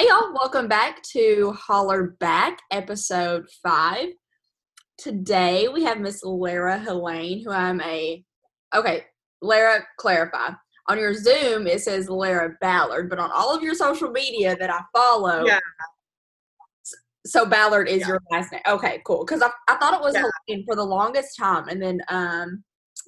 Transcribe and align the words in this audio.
Hey 0.00 0.06
y'all, 0.08 0.32
welcome 0.32 0.66
back 0.66 1.02
to 1.12 1.52
Holler 1.52 2.16
Back, 2.20 2.62
episode 2.70 3.46
five. 3.62 4.06
Today 4.96 5.68
we 5.68 5.84
have 5.84 6.00
Miss 6.00 6.24
Lara 6.24 6.78
Helene, 6.78 7.44
who 7.44 7.50
I'm 7.50 7.82
a 7.82 8.24
okay, 8.74 9.04
Lara, 9.42 9.84
clarify. 9.98 10.52
On 10.88 10.98
your 10.98 11.12
Zoom 11.12 11.66
it 11.66 11.82
says 11.82 12.08
Lara 12.08 12.56
Ballard, 12.62 13.10
but 13.10 13.18
on 13.18 13.30
all 13.30 13.54
of 13.54 13.62
your 13.62 13.74
social 13.74 14.10
media 14.10 14.56
that 14.56 14.70
I 14.70 14.80
follow, 14.96 15.44
Yeah. 15.44 15.58
so 17.26 17.44
Ballard 17.44 17.86
is 17.86 18.00
Yeah. 18.00 18.08
your 18.08 18.22
last 18.30 18.52
name. 18.52 18.62
Okay, 18.66 19.02
cool. 19.04 19.26
Because 19.26 19.42
I, 19.42 19.50
I 19.68 19.76
thought 19.76 19.92
it 19.92 20.00
was 20.00 20.14
Yeah. 20.14 20.24
Helene 20.48 20.64
for 20.64 20.76
the 20.76 20.82
longest 20.82 21.36
time, 21.36 21.68
and 21.68 21.82
then 21.82 22.00
um, 22.08 22.64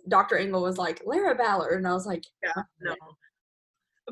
Dr. 0.09 0.37
Engel 0.37 0.61
was 0.61 0.77
like 0.77 1.01
Lara 1.07 1.35
Ballard, 1.37 1.79
and 1.79 1.89
I 1.89 1.95
was 1.95 2.05
like, 2.05 2.25
Yeah, 2.43 2.65
no. 2.83 2.95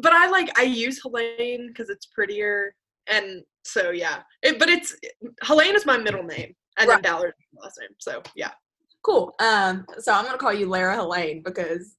But 0.00 0.12
I 0.12 0.28
like 0.28 0.56
I 0.58 0.62
use 0.62 1.00
Helene 1.02 1.68
because 1.68 1.90
it's 1.90 2.06
prettier, 2.06 2.74
and 3.06 3.42
so 3.64 3.90
yeah. 3.90 4.20
It, 4.42 4.58
but 4.58 4.68
it's 4.68 4.94
Helene 5.42 5.76
is 5.76 5.86
my 5.86 5.98
middle 5.98 6.22
name, 6.22 6.54
and 6.78 6.88
Right. 6.88 7.02
then 7.02 7.12
Ballard 7.12 7.34
is 7.38 7.46
my 7.52 7.62
last 7.62 7.78
name. 7.80 7.90
So 7.98 8.22
yeah, 8.34 8.52
cool. 9.02 9.34
Um, 9.40 9.86
so 9.98 10.12
I'm 10.12 10.24
gonna 10.24 10.38
call 10.38 10.52
you 10.52 10.66
Lara 10.66 10.96
Helene 10.96 11.42
because 11.42 11.96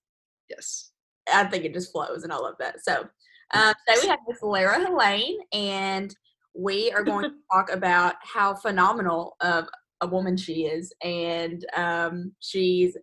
yes. 0.50 0.92
I 1.32 1.46
think 1.46 1.66
it 1.66 1.74
just 1.74 1.92
flows, 1.92 2.24
and 2.24 2.34
I 2.34 2.38
love 2.38 2.56
that. 2.60 2.84
So 2.84 3.08
um, 3.54 3.74
today 3.88 4.00
we 4.04 4.08
have 4.10 4.20
Miss 4.28 4.42
Lara 4.42 4.80
Helene, 4.80 5.40
and 5.54 6.16
we 6.56 6.92
are 6.92 7.04
going 7.04 7.24
to 7.30 7.36
talk 7.54 7.72
about 7.72 8.16
how 8.22 8.56
phenomenal 8.56 9.36
of 9.42 9.68
a 10.02 10.08
woman 10.08 10.36
she 10.36 10.66
is, 10.66 10.94
and 11.04 11.66
um, 11.76 12.34
she's 12.40 12.98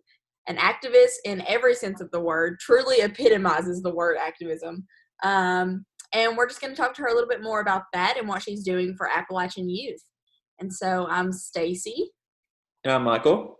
an 0.49 0.57
activist 0.57 1.15
in 1.25 1.41
every 1.47 1.75
sense 1.75 2.01
of 2.01 2.11
the 2.11 2.19
word. 2.19 2.59
Truly 2.59 2.97
epitomizes 3.01 3.81
the 3.81 3.93
word 3.93 4.17
activism. 4.19 4.85
Um, 5.23 5.85
and 6.13 6.35
we're 6.35 6.47
just 6.47 6.59
going 6.59 6.73
to 6.73 6.81
talk 6.81 6.93
to 6.95 7.03
her 7.03 7.07
a 7.07 7.13
little 7.13 7.29
bit 7.29 7.43
more 7.43 7.61
about 7.61 7.83
that 7.93 8.17
and 8.17 8.27
what 8.27 8.41
she's 8.41 8.63
doing 8.63 8.95
for 8.97 9.07
Appalachian 9.07 9.69
youth. 9.69 10.01
And 10.59 10.73
so 10.73 11.05
I'm 11.07 11.31
Stacy, 11.31 12.11
And 12.83 12.91
I'm 12.93 13.03
Michael. 13.03 13.59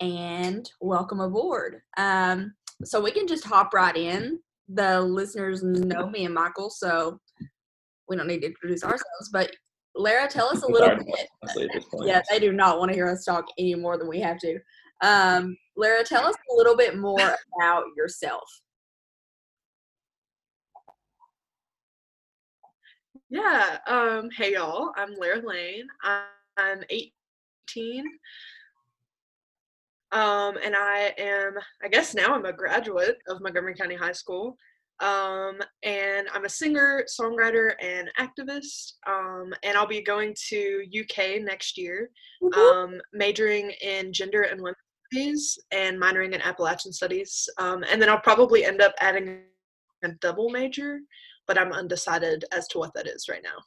and 0.00 0.68
welcome 0.80 1.20
aboard. 1.20 1.82
Um, 1.98 2.54
so 2.82 3.00
we 3.00 3.12
can 3.12 3.26
just 3.28 3.44
hop 3.44 3.74
right 3.74 3.96
in. 3.96 4.40
The 4.68 5.00
listeners 5.02 5.62
know 5.62 6.08
me 6.08 6.24
and 6.24 6.34
Michael, 6.34 6.70
so 6.70 7.18
we 8.08 8.16
don't 8.16 8.26
need 8.26 8.40
to 8.40 8.46
introduce 8.46 8.82
ourselves. 8.82 9.28
But 9.32 9.52
Lara, 9.94 10.26
tell 10.28 10.46
us 10.48 10.62
a 10.62 10.66
little 10.66 10.88
Sorry, 10.88 11.04
bit. 11.04 11.28
honestly, 11.42 11.64
at 11.64 11.70
this 11.74 11.84
point. 11.84 12.08
Yeah, 12.08 12.22
they 12.30 12.38
do 12.40 12.52
not 12.52 12.78
want 12.78 12.90
to 12.90 12.96
hear 12.96 13.08
us 13.10 13.24
talk 13.24 13.44
any 13.58 13.74
more 13.74 13.98
than 13.98 14.08
we 14.08 14.18
have 14.20 14.38
to. 14.38 14.58
Um, 15.02 15.56
Lara, 15.76 16.04
tell 16.04 16.26
us 16.26 16.34
a 16.50 16.54
little 16.54 16.76
bit 16.76 16.98
more 16.98 17.18
about 17.60 17.84
yourself. 17.96 18.48
Yeah. 23.30 23.78
Um. 23.86 24.28
Hey 24.36 24.52
y'all, 24.52 24.90
I'm 24.96 25.14
Lara 25.14 25.40
Lane. 25.40 25.86
I'm, 26.02 26.24
I'm 26.58 26.82
18. 26.90 28.04
Um, 30.12 30.58
and 30.62 30.76
I 30.76 31.14
am, 31.16 31.54
I 31.82 31.88
guess 31.88 32.14
now 32.14 32.34
I'm 32.34 32.44
a 32.44 32.52
graduate 32.52 33.16
of 33.28 33.40
Montgomery 33.40 33.74
County 33.74 33.94
High 33.94 34.12
School. 34.12 34.58
Um, 35.00 35.58
and 35.82 36.28
I'm 36.34 36.44
a 36.44 36.50
singer, 36.50 37.04
songwriter, 37.08 37.72
and 37.80 38.10
activist. 38.20 38.92
Um, 39.06 39.54
and 39.62 39.76
I'll 39.76 39.86
be 39.86 40.02
going 40.02 40.34
to 40.48 40.84
UK 40.94 41.42
next 41.42 41.78
year, 41.78 42.10
um, 42.56 43.00
majoring 43.14 43.72
in 43.80 44.12
gender 44.12 44.42
and 44.42 44.60
women's 44.60 44.76
studies 45.12 45.58
and 45.70 46.00
minoring 46.00 46.32
in 46.32 46.40
Appalachian 46.42 46.92
studies. 46.92 47.48
Um, 47.58 47.84
and 47.90 48.00
then 48.00 48.08
I'll 48.08 48.20
probably 48.20 48.64
end 48.64 48.80
up 48.80 48.94
adding 48.98 49.42
a 50.04 50.08
double 50.20 50.48
major, 50.48 51.00
but 51.46 51.58
I'm 51.58 51.72
undecided 51.72 52.44
as 52.52 52.66
to 52.68 52.78
what 52.78 52.94
that 52.94 53.06
is 53.06 53.28
right 53.28 53.42
now. 53.42 53.62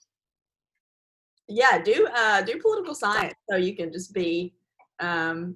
Yeah, 1.48 1.82
do 1.82 2.08
uh, 2.16 2.42
do 2.42 2.60
political 2.60 2.96
science 2.96 3.36
so 3.50 3.56
you 3.56 3.76
can 3.76 3.92
just 3.92 4.14
be 4.14 4.56
um, 5.00 5.56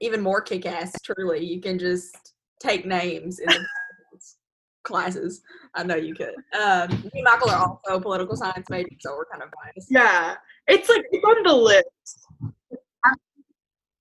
even 0.00 0.20
more 0.20 0.40
kick 0.40 0.66
ass. 0.66 0.92
Truly, 1.04 1.44
you 1.44 1.60
can 1.60 1.78
just 1.78 2.34
take 2.60 2.84
names 2.84 3.38
in 3.38 3.46
the 3.46 3.66
classes. 4.82 5.42
I 5.76 5.84
know 5.84 5.94
you 5.94 6.12
could. 6.12 6.34
Um, 6.60 6.90
me 6.90 7.10
and 7.14 7.24
Michael 7.24 7.50
are 7.50 7.68
also 7.68 8.00
political 8.00 8.36
science 8.36 8.68
majors, 8.68 8.98
so 8.98 9.14
we're 9.16 9.26
kind 9.26 9.44
of 9.44 9.50
biased. 9.62 9.86
Yeah, 9.88 10.34
it's 10.66 10.88
like 10.88 11.04
it's 11.12 11.24
on 11.24 11.42
the 11.44 11.54
list. 11.54 12.26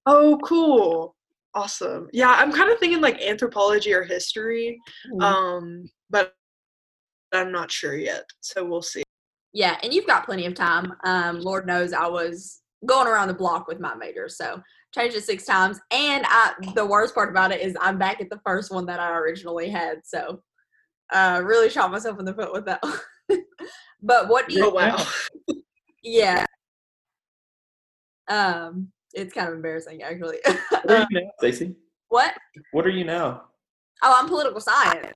Oh, 0.05 0.37
cool. 0.43 1.15
Awesome. 1.53 2.09
Yeah, 2.11 2.31
I'm 2.37 2.51
kind 2.51 2.71
of 2.71 2.79
thinking 2.79 3.01
like 3.01 3.21
anthropology 3.21 3.93
or 3.93 4.03
history. 4.03 4.79
Mhm. 5.11 5.21
Um, 5.21 5.89
but 6.09 6.35
I'm 7.33 7.51
not 7.51 7.71
sure 7.71 7.95
yet. 7.95 8.25
So 8.41 8.63
we'll 8.65 8.81
see. 8.81 9.03
Yeah, 9.53 9.77
and 9.83 9.93
you've 9.93 10.07
got 10.07 10.25
plenty 10.25 10.45
of 10.45 10.53
time. 10.53 10.93
Um, 11.05 11.39
Lord 11.39 11.65
knows 11.65 11.93
I 11.93 12.07
was 12.07 12.61
going 12.85 13.07
around 13.07 13.29
the 13.29 13.33
block 13.33 13.67
with 13.67 13.79
my 13.79 13.95
major, 13.95 14.27
so 14.27 14.61
changed 14.93 15.15
it 15.15 15.23
six 15.23 15.45
times. 15.45 15.79
And 15.91 16.25
I, 16.27 16.53
the 16.75 16.85
worst 16.85 17.15
part 17.15 17.29
about 17.29 17.51
it 17.51 17.61
is 17.61 17.75
I'm 17.79 17.97
back 17.97 18.19
at 18.21 18.29
the 18.29 18.39
first 18.45 18.71
one 18.71 18.85
that 18.87 18.99
I 18.99 19.11
originally 19.17 19.69
had. 19.69 20.01
So, 20.03 20.41
uh, 21.13 21.41
really 21.43 21.69
shot 21.69 21.91
myself 21.91 22.19
in 22.19 22.25
the 22.25 22.33
foot 22.33 22.51
with 22.51 22.65
that. 22.65 22.81
but 24.01 24.27
what 24.27 24.49
do 24.49 24.55
you? 24.55 24.65
Oh 24.65 24.69
wow. 24.71 24.97
Yeah. 26.07 26.45
Um, 28.27 28.91
it's 29.15 29.33
kind 29.33 29.47
of 29.47 29.55
embarrassing 29.55 30.03
actually. 30.03 30.37
What 30.69 30.91
are 30.91 31.07
you 31.09 31.21
now, 31.21 31.31
Stacey? 31.39 31.75
what? 32.09 32.33
What 32.71 32.85
are 32.85 32.89
you 32.91 33.03
now? 33.03 33.43
Oh, 34.03 34.15
I'm 34.17 34.27
political 34.27 34.59
science. 34.61 35.13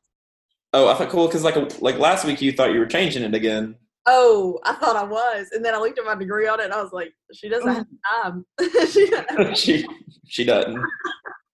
Oh, 0.74 0.88
I 0.88 0.94
thought 0.96 1.10
cool 1.10 1.28
because 1.28 1.44
like 1.44 1.56
like 1.82 1.98
last 2.00 2.26
week 2.26 2.42
you 2.42 2.52
thought 2.52 2.74
you 2.74 2.80
were 2.80 2.86
changing 2.86 3.24
it 3.24 3.34
again. 3.34 3.76
Oh, 4.06 4.60
I 4.66 4.74
thought 4.74 4.96
I 4.96 5.04
was, 5.04 5.48
and 5.52 5.64
then 5.64 5.76
I 5.76 5.78
looked 5.78 6.00
at 6.00 6.06
my 6.06 6.16
degree 6.16 6.48
on 6.48 6.60
it, 6.60 6.66
and 6.66 6.74
I 6.74 6.82
was 6.82 6.92
like, 6.94 7.12
she 7.34 7.48
doesn't 7.50 7.68
have 7.68 7.86
time. 8.24 8.46
she 8.92 9.10
doesn't 9.10 9.58
she 9.64 9.86
she 10.28 10.44
doesn't. 10.46 10.81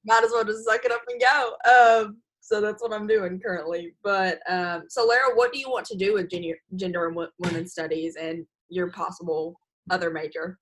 might 0.06 0.24
as 0.24 0.32
well 0.32 0.44
just 0.46 0.64
suck 0.66 0.86
it 0.86 0.92
up 0.92 1.02
and 1.10 1.20
go. 1.22 2.06
Um, 2.06 2.18
so 2.42 2.62
that's 2.62 2.82
what 2.84 2.94
I'm 2.94 3.08
doing 3.08 3.40
currently. 3.44 3.96
But 4.04 4.40
um, 4.50 4.84
so 4.90 5.04
Lara, 5.06 5.34
what 5.36 5.52
do 5.52 5.60
you 5.60 5.70
want 5.70 5.86
to 5.88 5.98
do 5.98 6.14
with 6.14 6.30
gender, 6.30 6.56
gender 6.76 7.08
and 7.08 7.16
wo- 7.16 7.28
women's 7.40 7.72
studies 7.72 8.16
and 8.16 8.46
your 8.70 8.92
possible 8.92 9.60
other 9.90 10.12
major? 10.12 10.60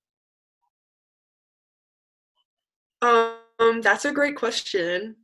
Um, 3.04 3.80
that's 3.82 4.04
a 4.06 4.12
great 4.12 4.36
question. 4.36 5.16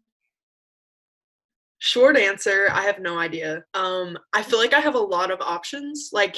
Short 1.78 2.18
answer, 2.18 2.68
I 2.70 2.82
have 2.82 3.00
no 3.00 3.18
idea. 3.18 3.64
Um, 3.72 4.18
I 4.34 4.42
feel 4.42 4.58
like 4.58 4.74
I 4.74 4.80
have 4.80 4.96
a 4.96 4.98
lot 4.98 5.30
of 5.30 5.40
options. 5.40 6.10
Like, 6.12 6.36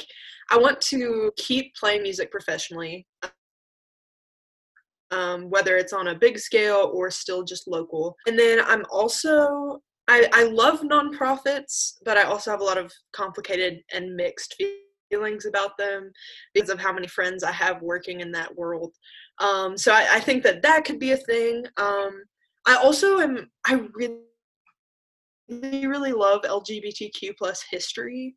I 0.49 0.57
want 0.57 0.79
to 0.81 1.31
keep 1.35 1.75
playing 1.75 2.03
music 2.03 2.31
professionally, 2.31 3.05
um, 5.11 5.49
whether 5.49 5.75
it's 5.75 5.91
on 5.91 6.07
a 6.07 6.15
big 6.15 6.39
scale 6.39 6.91
or 6.93 7.11
still 7.11 7.43
just 7.43 7.67
local. 7.67 8.15
And 8.25 8.39
then 8.39 8.61
I'm 8.61 8.85
also, 8.89 9.81
I, 10.07 10.29
I 10.31 10.43
love 10.45 10.79
nonprofits, 10.81 11.95
but 12.05 12.17
I 12.17 12.23
also 12.23 12.51
have 12.51 12.61
a 12.61 12.65
lot 12.65 12.77
of 12.77 12.89
complicated 13.11 13.81
and 13.91 14.15
mixed 14.15 14.55
feelings 15.11 15.45
about 15.45 15.77
them 15.77 16.09
because 16.53 16.69
of 16.69 16.79
how 16.79 16.93
many 16.93 17.07
friends 17.07 17.43
I 17.43 17.51
have 17.51 17.81
working 17.81 18.21
in 18.21 18.31
that 18.31 18.55
world. 18.55 18.93
Um, 19.39 19.77
so 19.77 19.91
I, 19.93 20.07
I 20.13 20.19
think 20.19 20.43
that 20.43 20.61
that 20.61 20.85
could 20.85 20.99
be 20.99 21.11
a 21.11 21.17
thing. 21.17 21.65
Um, 21.77 22.23
I 22.65 22.75
also 22.75 23.19
am, 23.19 23.49
I 23.67 23.81
really, 23.93 24.17
really, 25.87 26.13
love 26.13 26.41
LGBTQ 26.43 27.35
plus 27.37 27.63
history. 27.69 28.35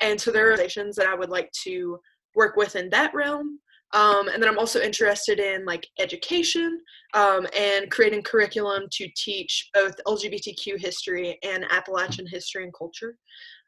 And 0.00 0.20
so 0.20 0.30
there 0.30 0.46
are 0.46 0.50
organizations 0.50 0.96
that 0.96 1.06
I 1.06 1.14
would 1.14 1.30
like 1.30 1.50
to 1.64 1.98
work 2.34 2.56
with 2.56 2.76
in 2.76 2.90
that 2.90 3.14
realm. 3.14 3.58
Um, 3.92 4.28
and 4.28 4.42
then 4.42 4.50
I'm 4.50 4.58
also 4.58 4.80
interested 4.80 5.38
in 5.38 5.64
like 5.64 5.86
education 6.00 6.80
um, 7.14 7.46
and 7.56 7.90
creating 7.90 8.22
curriculum 8.22 8.84
to 8.90 9.08
teach 9.16 9.70
both 9.72 9.94
LGBTQ 10.06 10.80
history 10.80 11.38
and 11.44 11.64
Appalachian 11.70 12.26
history 12.28 12.64
and 12.64 12.74
culture. 12.76 13.16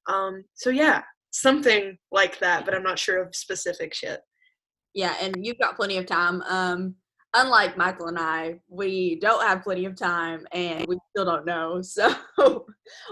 Um, 0.08 0.44
so 0.54 0.70
yeah, 0.70 1.02
something 1.30 1.96
like 2.10 2.40
that, 2.40 2.64
but 2.64 2.74
I'm 2.74 2.82
not 2.82 2.98
sure 2.98 3.22
of 3.22 3.36
specifics 3.36 4.02
yet. 4.02 4.22
Yeah, 4.96 5.14
and 5.20 5.44
you've 5.44 5.58
got 5.58 5.76
plenty 5.76 5.98
of 5.98 6.06
time. 6.06 6.40
Um, 6.48 6.94
unlike 7.34 7.76
Michael 7.76 8.06
and 8.06 8.18
I, 8.18 8.60
we 8.66 9.16
don't 9.20 9.46
have 9.46 9.62
plenty 9.62 9.84
of 9.84 9.94
time, 9.94 10.46
and 10.52 10.86
we 10.88 10.96
still 11.10 11.26
don't 11.26 11.44
know. 11.44 11.82
So 12.38 12.66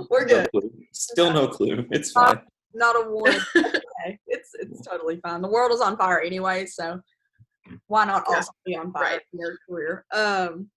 we're 0.08 0.24
No 0.24 0.26
good. 0.26 0.50
clue. 0.50 0.72
Still 0.92 1.30
no 1.32 1.46
clue. 1.46 1.86
It's 1.90 2.10
fine. 2.10 2.40
Not 2.72 2.96
a 2.96 3.00
okay. 3.56 4.18
It's 4.26 4.52
it's 4.58 4.80
totally 4.80 5.20
fine. 5.20 5.42
The 5.42 5.48
world 5.48 5.72
is 5.72 5.82
on 5.82 5.98
fire 5.98 6.22
anyway, 6.22 6.64
so 6.64 7.00
why 7.88 8.06
not 8.06 8.24
Yeah, 8.30 8.36
also 8.36 8.52
be 8.64 8.76
on 8.76 8.90
fire 8.90 9.02
right. 9.02 9.20
in 9.34 9.38
your 9.40 9.58
career? 9.68 10.06
Um, 10.10 10.70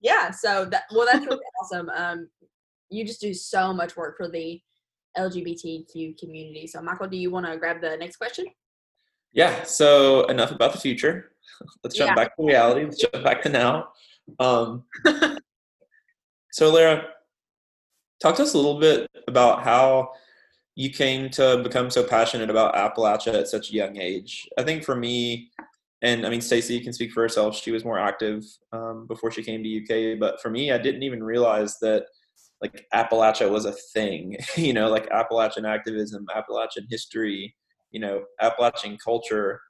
yeah. 0.00 0.30
So 0.30 0.66
that 0.66 0.84
well, 0.94 1.08
that's 1.10 1.26
really 1.26 1.40
awesome. 1.62 1.90
Um, 1.90 2.28
you 2.90 3.04
just 3.04 3.20
do 3.20 3.34
so 3.34 3.72
much 3.72 3.96
work 3.96 4.16
for 4.16 4.28
the 4.28 4.60
LGBTQ 5.18 6.16
community. 6.16 6.68
So, 6.68 6.80
Michael, 6.80 7.08
do 7.08 7.16
you 7.16 7.32
want 7.32 7.46
to 7.46 7.56
grab 7.56 7.80
the 7.80 7.96
next 7.96 8.18
question? 8.18 8.46
Yeah. 9.36 9.62
So 9.64 10.24
enough 10.24 10.50
about 10.50 10.72
the 10.72 10.80
future. 10.80 11.30
Let's 11.84 11.94
jump 11.94 12.08
Yeah. 12.08 12.14
back 12.14 12.36
to 12.36 12.44
reality. 12.44 12.84
Let's 12.84 13.00
jump 13.00 13.22
back 13.22 13.42
to 13.42 13.50
now. 13.50 13.88
Um, 14.40 14.84
so 16.52 16.72
Lara, 16.72 17.04
talk 18.20 18.34
to 18.36 18.42
us 18.42 18.54
a 18.54 18.56
little 18.56 18.80
bit 18.80 19.08
about 19.28 19.62
how 19.62 20.10
you 20.74 20.90
came 20.90 21.28
to 21.30 21.60
become 21.62 21.90
so 21.90 22.02
passionate 22.02 22.50
about 22.50 22.74
Appalachia 22.74 23.34
at 23.34 23.48
such 23.48 23.70
a 23.70 23.74
young 23.74 23.98
age. 23.98 24.48
I 24.58 24.62
think 24.62 24.84
for 24.84 24.96
me, 24.96 25.50
and 26.02 26.26
I 26.26 26.30
mean, 26.30 26.40
Stacy 26.40 26.80
can 26.80 26.92
speak 26.92 27.12
for 27.12 27.22
herself. 27.22 27.56
She 27.56 27.70
was 27.70 27.84
more 27.84 27.98
active 27.98 28.42
um, 28.72 29.06
before 29.06 29.30
she 29.30 29.42
came 29.42 29.62
to 29.62 29.82
UK, 30.14 30.18
but 30.18 30.40
for 30.40 30.50
me, 30.50 30.72
I 30.72 30.78
didn't 30.78 31.02
even 31.02 31.22
realize 31.22 31.78
that 31.80 32.06
like 32.62 32.86
Appalachia 32.94 33.50
was 33.50 33.66
a 33.66 33.72
thing. 33.92 34.36
you 34.56 34.72
know, 34.72 34.88
like 34.88 35.08
Appalachian 35.10 35.66
activism, 35.66 36.26
Appalachian 36.34 36.86
history, 36.90 37.54
you 37.90 38.00
know, 38.00 38.24
Appalachian 38.40 38.98
culture 39.02 39.60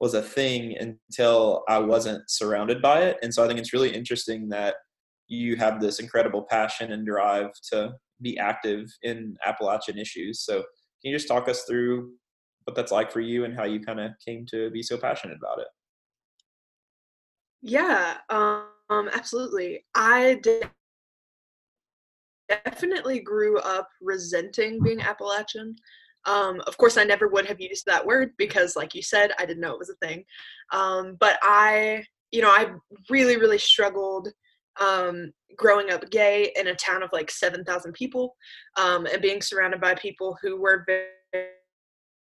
was 0.00 0.14
a 0.14 0.22
thing 0.22 0.76
until 0.78 1.62
I 1.68 1.78
wasn't 1.78 2.28
surrounded 2.28 2.82
by 2.82 3.02
it. 3.02 3.18
And 3.22 3.32
so 3.32 3.44
I 3.44 3.46
think 3.46 3.60
it's 3.60 3.72
really 3.72 3.94
interesting 3.94 4.48
that 4.48 4.74
you 5.28 5.56
have 5.56 5.80
this 5.80 6.00
incredible 6.00 6.42
passion 6.42 6.92
and 6.92 7.06
drive 7.06 7.50
to 7.70 7.92
be 8.20 8.38
active 8.38 8.86
in 9.02 9.36
Appalachian 9.46 9.98
issues. 9.98 10.40
So 10.40 10.54
can 10.54 11.10
you 11.10 11.16
just 11.16 11.28
talk 11.28 11.48
us 11.48 11.64
through 11.64 12.12
what 12.64 12.76
that's 12.76 12.92
like 12.92 13.10
for 13.10 13.20
you 13.20 13.44
and 13.44 13.54
how 13.54 13.64
you 13.64 13.80
kind 13.80 14.00
of 14.00 14.12
came 14.24 14.46
to 14.50 14.70
be 14.70 14.82
so 14.82 14.96
passionate 14.96 15.36
about 15.36 15.60
it? 15.60 15.68
Yeah, 17.62 18.18
um, 18.28 19.08
absolutely. 19.12 19.84
I 19.94 20.40
did 20.42 20.68
definitely 22.48 23.20
grew 23.20 23.58
up 23.60 23.88
resenting 24.00 24.82
being 24.82 25.00
Appalachian. 25.00 25.76
Um, 26.26 26.60
of 26.66 26.76
course, 26.76 26.96
I 26.96 27.04
never 27.04 27.28
would 27.28 27.46
have 27.46 27.60
used 27.60 27.86
that 27.86 28.06
word 28.06 28.32
because, 28.38 28.76
like 28.76 28.94
you 28.94 29.02
said, 29.02 29.32
I 29.38 29.46
didn't 29.46 29.60
know 29.60 29.72
it 29.72 29.78
was 29.78 29.90
a 29.90 30.06
thing. 30.06 30.24
Um, 30.72 31.16
but 31.18 31.38
I, 31.42 32.04
you 32.30 32.42
know, 32.42 32.50
I 32.50 32.72
really, 33.10 33.36
really 33.36 33.58
struggled 33.58 34.28
um, 34.80 35.32
growing 35.56 35.90
up 35.90 36.08
gay 36.10 36.52
in 36.56 36.68
a 36.68 36.74
town 36.74 37.02
of 37.02 37.10
like 37.12 37.30
7,000 37.30 37.92
people 37.92 38.34
um, 38.76 39.06
and 39.06 39.20
being 39.20 39.42
surrounded 39.42 39.80
by 39.80 39.94
people 39.94 40.36
who 40.40 40.60
were 40.60 40.84
very, 40.86 41.48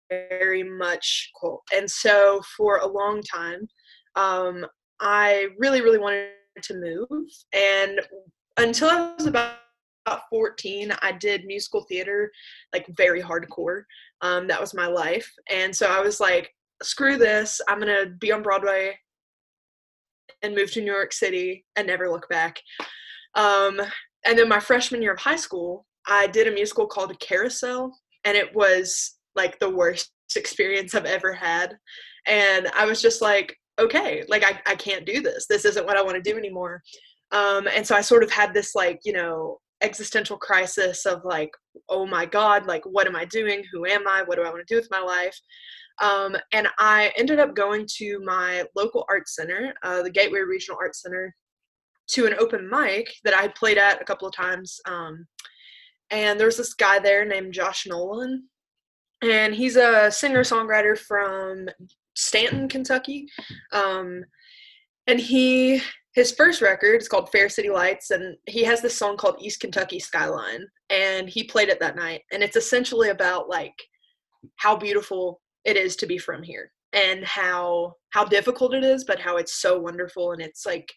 very 0.09 0.63
much 0.63 1.31
cool. 1.39 1.63
And 1.73 1.89
so 1.89 2.41
for 2.57 2.79
a 2.79 2.87
long 2.87 3.21
time, 3.21 3.67
um, 4.15 4.65
I 4.99 5.47
really, 5.57 5.81
really 5.81 5.97
wanted 5.97 6.29
to 6.63 6.73
move. 6.73 7.29
And 7.53 8.01
until 8.57 8.89
I 8.89 9.13
was 9.17 9.27
about 9.27 9.51
about 9.55 9.64
14 10.29 10.93
i 11.01 11.11
did 11.11 11.45
musical 11.45 11.83
theater 11.83 12.31
like 12.73 12.85
very 12.95 13.21
hardcore 13.21 13.83
um, 14.21 14.47
that 14.47 14.61
was 14.61 14.73
my 14.73 14.87
life 14.87 15.31
and 15.49 15.75
so 15.75 15.87
i 15.87 15.99
was 15.99 16.19
like 16.19 16.51
screw 16.83 17.17
this 17.17 17.61
i'm 17.67 17.79
gonna 17.79 18.07
be 18.19 18.31
on 18.31 18.43
broadway 18.43 18.97
and 20.41 20.55
move 20.55 20.71
to 20.71 20.81
new 20.81 20.91
york 20.91 21.13
city 21.13 21.65
and 21.75 21.87
never 21.87 22.09
look 22.09 22.27
back. 22.29 22.59
Um, 23.35 23.81
and 24.25 24.37
then 24.37 24.47
my 24.47 24.59
freshman 24.59 25.01
year 25.01 25.13
of 25.13 25.19
high 25.19 25.35
school 25.35 25.85
i 26.07 26.27
did 26.27 26.47
a 26.47 26.51
musical 26.51 26.87
called 26.87 27.17
carousel 27.19 27.91
and 28.23 28.37
it 28.37 28.53
was 28.55 29.17
like 29.35 29.59
the 29.59 29.69
worst 29.69 30.11
experience 30.35 30.95
i've 30.95 31.05
ever 31.05 31.33
had 31.33 31.77
and 32.27 32.67
i 32.75 32.85
was 32.85 33.01
just 33.01 33.21
like 33.21 33.55
okay 33.79 34.23
like 34.27 34.43
i, 34.43 34.59
I 34.65 34.75
can't 34.75 35.05
do 35.05 35.21
this 35.21 35.45
this 35.47 35.65
isn't 35.65 35.85
what 35.85 35.97
i 35.97 36.01
want 36.01 36.15
to 36.15 36.31
do 36.31 36.37
anymore. 36.37 36.81
Um, 37.31 37.67
and 37.67 37.85
so 37.85 37.95
i 37.95 38.01
sort 38.01 38.23
of 38.23 38.31
had 38.31 38.53
this 38.53 38.75
like 38.75 38.99
you 39.03 39.13
know 39.13 39.59
existential 39.85 40.37
crisis 40.37 41.05
of 41.05 41.23
like 41.23 41.51
oh 41.89 42.05
my 42.05 42.25
god 42.25 42.65
like 42.65 42.83
what 42.85 43.07
am 43.07 43.15
i 43.15 43.25
doing? 43.25 43.63
Who 43.71 43.85
am 43.85 44.07
i? 44.07 44.23
What 44.23 44.35
do 44.35 44.43
i 44.43 44.49
want 44.49 44.65
to 44.65 44.73
do 44.73 44.79
with 44.79 44.89
my 44.91 44.99
life? 44.99 45.37
Um, 46.01 46.35
and 46.51 46.67
i 46.77 47.13
ended 47.15 47.39
up 47.39 47.55
going 47.55 47.87
to 47.97 48.19
my 48.25 48.65
local 48.75 49.05
art 49.09 49.29
center 49.29 49.73
uh, 49.81 50.01
the 50.03 50.09
gateway 50.09 50.41
regional 50.41 50.77
art 50.81 50.93
center 50.93 51.33
to 52.07 52.25
an 52.25 52.35
open 52.37 52.69
mic 52.69 53.13
that 53.23 53.33
i 53.33 53.47
played 53.47 53.77
at 53.77 54.01
a 54.01 54.05
couple 54.05 54.27
of 54.27 54.35
times 54.35 54.79
um, 54.87 55.25
and 56.11 56.37
there 56.37 56.47
was 56.47 56.57
this 56.57 56.73
guy 56.73 56.99
there 56.99 57.23
named 57.23 57.53
josh 57.53 57.85
nolan 57.87 58.43
and 59.21 59.55
he's 59.55 59.77
a 59.77 60.11
singer 60.11 60.41
songwriter 60.41 60.97
from 60.97 61.69
stanton 62.13 62.67
kentucky 62.67 63.25
um, 63.71 64.21
and 65.07 65.19
he 65.19 65.81
his 66.15 66.31
first 66.31 66.61
record 66.61 67.01
is 67.01 67.09
called 67.09 67.29
Fair 67.29 67.49
City 67.49 67.69
Lights, 67.69 68.11
and 68.11 68.37
he 68.47 68.63
has 68.63 68.81
this 68.81 68.97
song 68.97 69.17
called 69.17 69.35
East 69.41 69.59
Kentucky 69.59 69.99
Skyline, 69.99 70.65
and 70.89 71.29
he 71.29 71.43
played 71.43 71.67
it 71.67 71.79
that 71.81 71.97
night. 71.97 72.21
And 72.31 72.41
it's 72.41 72.55
essentially 72.55 73.09
about 73.09 73.49
like 73.49 73.75
how 74.55 74.77
beautiful 74.77 75.41
it 75.65 75.75
is 75.75 75.97
to 75.97 76.07
be 76.07 76.17
from 76.17 76.41
here 76.41 76.71
and 76.93 77.23
how 77.25 77.95
how 78.11 78.23
difficult 78.23 78.73
it 78.73 78.83
is, 78.83 79.03
but 79.03 79.19
how 79.19 79.35
it's 79.35 79.61
so 79.61 79.77
wonderful. 79.77 80.31
And 80.31 80.41
it's 80.41 80.65
like 80.65 80.89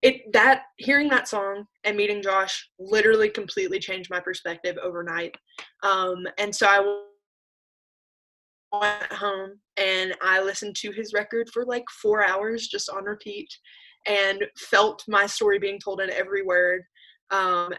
it 0.00 0.22
that 0.32 0.62
hearing 0.78 1.08
that 1.10 1.28
song 1.28 1.66
and 1.84 1.94
meeting 1.94 2.22
Josh 2.22 2.66
literally 2.78 3.28
completely 3.28 3.78
changed 3.78 4.08
my 4.08 4.20
perspective 4.20 4.78
overnight. 4.82 5.34
Um, 5.82 6.26
and 6.38 6.54
so 6.54 6.66
I 6.66 7.00
went 8.72 9.12
home 9.12 9.60
and 9.76 10.14
I 10.22 10.40
listened 10.40 10.76
to 10.76 10.92
his 10.92 11.12
record 11.12 11.50
for 11.52 11.66
like 11.66 11.84
four 12.00 12.24
hours 12.24 12.68
just 12.68 12.88
on 12.88 13.04
repeat 13.04 13.48
and 14.06 14.44
felt 14.56 15.02
my 15.08 15.26
story 15.26 15.58
being 15.58 15.80
told 15.82 16.00
in 16.00 16.10
every 16.10 16.42
word. 16.42 16.82
Um, 17.30 17.72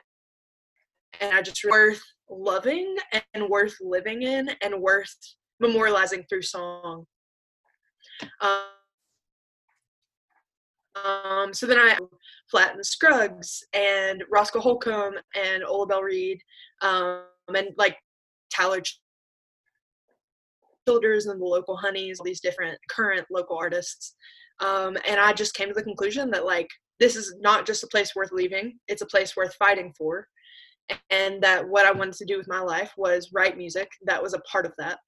and 1.21 1.35
I 1.35 1.41
just 1.41 1.65
worth 1.67 2.01
loving 2.29 2.97
and 3.33 3.49
worth 3.49 3.75
living 3.81 4.23
in 4.23 4.49
and 4.61 4.81
worth 4.81 5.15
memorializing 5.63 6.25
through 6.29 6.43
song. 6.43 7.05
Um, 8.41 8.61
so 11.53 11.65
then 11.65 11.79
I 11.79 11.97
Flatt 12.49 12.75
and 12.75 12.85
Scruggs 12.85 13.63
and 13.73 14.23
Roscoe 14.31 14.59
Holcomb 14.59 15.15
and 15.35 15.63
Ola 15.63 15.87
Belle 15.87 16.01
Reed 16.01 16.39
um, 16.81 17.23
and 17.53 17.69
like 17.77 17.97
Tyler 18.53 18.81
Childers 20.87 21.25
and 21.25 21.41
the 21.41 21.45
local 21.45 21.75
Honeys, 21.75 22.19
all 22.19 22.25
these 22.25 22.41
different 22.41 22.77
current 22.89 23.25
local 23.29 23.57
artists. 23.57 24.15
Um, 24.59 24.97
and 25.07 25.19
I 25.19 25.33
just 25.33 25.53
came 25.53 25.67
to 25.67 25.73
the 25.73 25.83
conclusion 25.83 26.31
that 26.31 26.45
like 26.45 26.69
this 26.99 27.15
is 27.15 27.35
not 27.39 27.65
just 27.65 27.83
a 27.83 27.87
place 27.87 28.15
worth 28.15 28.31
leaving; 28.31 28.77
it's 28.87 29.01
a 29.01 29.07
place 29.07 29.35
worth 29.35 29.55
fighting 29.55 29.93
for. 29.97 30.27
And 31.09 31.43
that 31.43 31.67
what 31.67 31.85
I 31.85 31.91
wanted 31.91 32.15
to 32.15 32.25
do 32.25 32.37
with 32.37 32.47
my 32.47 32.61
life 32.61 32.93
was 32.97 33.31
write 33.33 33.57
music. 33.57 33.89
That 34.05 34.23
was 34.23 34.33
a 34.33 34.39
part 34.41 34.65
of 34.65 34.73
that. 34.77 34.99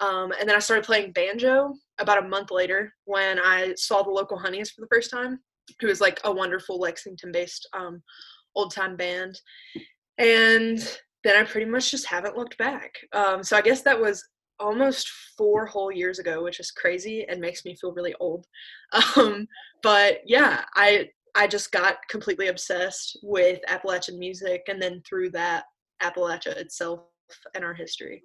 Um, 0.00 0.32
and 0.38 0.48
then 0.48 0.56
I 0.56 0.60
started 0.60 0.84
playing 0.84 1.12
banjo 1.12 1.74
about 1.98 2.24
a 2.24 2.28
month 2.28 2.50
later 2.50 2.92
when 3.04 3.38
I 3.38 3.74
saw 3.76 4.02
the 4.02 4.10
local 4.10 4.38
Honeys 4.38 4.70
for 4.70 4.80
the 4.80 4.88
first 4.90 5.10
time, 5.10 5.38
who 5.80 5.88
was 5.88 6.00
like 6.00 6.20
a 6.24 6.32
wonderful 6.32 6.78
Lexington-based 6.78 7.68
um, 7.72 8.02
old-time 8.54 8.96
band. 8.96 9.40
And 10.18 10.78
then 11.24 11.36
I 11.36 11.44
pretty 11.44 11.68
much 11.70 11.90
just 11.90 12.06
haven't 12.06 12.36
looked 12.36 12.58
back. 12.58 12.94
Um, 13.12 13.42
so 13.42 13.56
I 13.56 13.60
guess 13.60 13.82
that 13.82 14.00
was 14.00 14.24
almost 14.60 15.08
four 15.36 15.66
whole 15.66 15.90
years 15.92 16.18
ago, 16.18 16.42
which 16.42 16.60
is 16.60 16.70
crazy 16.70 17.26
and 17.28 17.40
makes 17.40 17.64
me 17.64 17.76
feel 17.76 17.92
really 17.92 18.14
old. 18.20 18.46
Um, 19.16 19.46
but 19.82 20.20
yeah, 20.24 20.64
I 20.74 21.10
I 21.34 21.46
just 21.46 21.70
got 21.72 21.96
completely 22.08 22.48
obsessed 22.48 23.18
with 23.22 23.60
Appalachian 23.68 24.18
music, 24.18 24.62
and 24.68 24.80
then 24.80 25.02
through 25.06 25.30
that, 25.30 25.64
Appalachia 26.02 26.56
itself 26.56 27.00
and 27.54 27.64
our 27.64 27.74
history. 27.74 28.22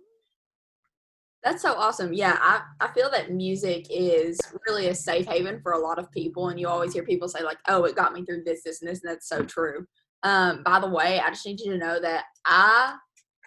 That's 1.44 1.62
so 1.62 1.74
awesome. 1.74 2.14
Yeah, 2.14 2.38
I, 2.40 2.62
I 2.80 2.92
feel 2.94 3.12
that 3.12 3.32
music 3.32 3.88
is 3.90 4.40
really 4.66 4.88
a 4.88 4.96
safe 4.96 5.26
haven 5.26 5.60
for 5.62 5.74
a 5.74 5.80
lot 5.80 6.00
of 6.00 6.10
people. 6.12 6.50
And 6.50 6.60
you 6.60 6.70
always 6.70 6.94
hear 6.94 7.04
people 7.04 7.28
say, 7.28 7.44
like, 7.44 7.58
oh, 7.68 7.84
it 7.84 7.98
got 7.98 8.14
me 8.14 8.24
through 8.24 8.44
this, 8.46 8.64
this, 8.64 8.82
and 8.82 8.90
this. 8.90 9.02
And 9.04 9.12
that's 9.12 9.28
so 9.28 9.44
true. 9.44 9.86
Um, 10.24 10.64
by 10.64 10.80
the 10.80 10.88
way, 10.88 11.20
I 11.20 11.30
just 11.30 11.46
need 11.46 11.60
you 11.60 11.74
to 11.74 11.78
know 11.78 12.00
that 12.00 12.24
I 12.46 12.96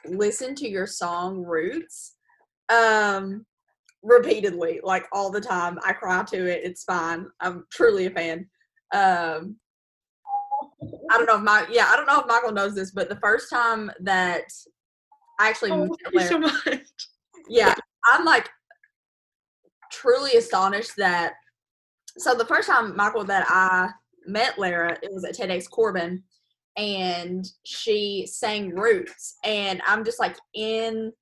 listen 0.04 0.54
to 0.56 0.68
your 0.68 0.86
song 0.86 1.42
Roots 1.42 2.15
um 2.68 3.46
repeatedly 4.02 4.80
like 4.82 5.06
all 5.12 5.30
the 5.30 5.40
time. 5.40 5.78
I 5.84 5.92
cry 5.92 6.24
to 6.24 6.46
it. 6.46 6.62
It's 6.64 6.84
fine. 6.84 7.26
I'm 7.40 7.64
truly 7.72 8.06
a 8.06 8.10
fan. 8.10 8.48
Um 8.92 9.56
i 11.10 11.16
don't 11.16 11.26
know 11.26 11.36
if 11.36 11.42
my 11.42 11.66
yeah 11.70 11.86
i 11.88 11.96
don't 11.96 12.06
know 12.06 12.20
if 12.20 12.26
michael 12.26 12.52
knows 12.52 12.74
this 12.74 12.90
but 12.90 13.08
the 13.08 13.16
first 13.16 13.50
time 13.50 13.90
that 14.00 14.44
i 15.38 15.48
actually 15.48 15.70
oh, 15.70 15.88
thank 16.04 16.14
you 16.14 16.20
so 16.20 16.38
much. 16.38 16.80
yeah 17.48 17.74
i'm 18.06 18.24
like 18.24 18.48
truly 19.92 20.32
astonished 20.36 20.92
that 20.96 21.34
so 22.18 22.34
the 22.34 22.44
first 22.44 22.68
time 22.68 22.96
michael 22.96 23.24
that 23.24 23.46
i 23.48 23.88
met 24.26 24.58
lara 24.58 24.96
it 25.02 25.10
was 25.12 25.24
at 25.24 25.36
tedx 25.36 25.68
corbin 25.68 26.22
and 26.76 27.46
she 27.64 28.26
sang 28.30 28.70
roots 28.70 29.36
and 29.44 29.80
i'm 29.86 30.04
just 30.04 30.20
like 30.20 30.36
in 30.54 31.12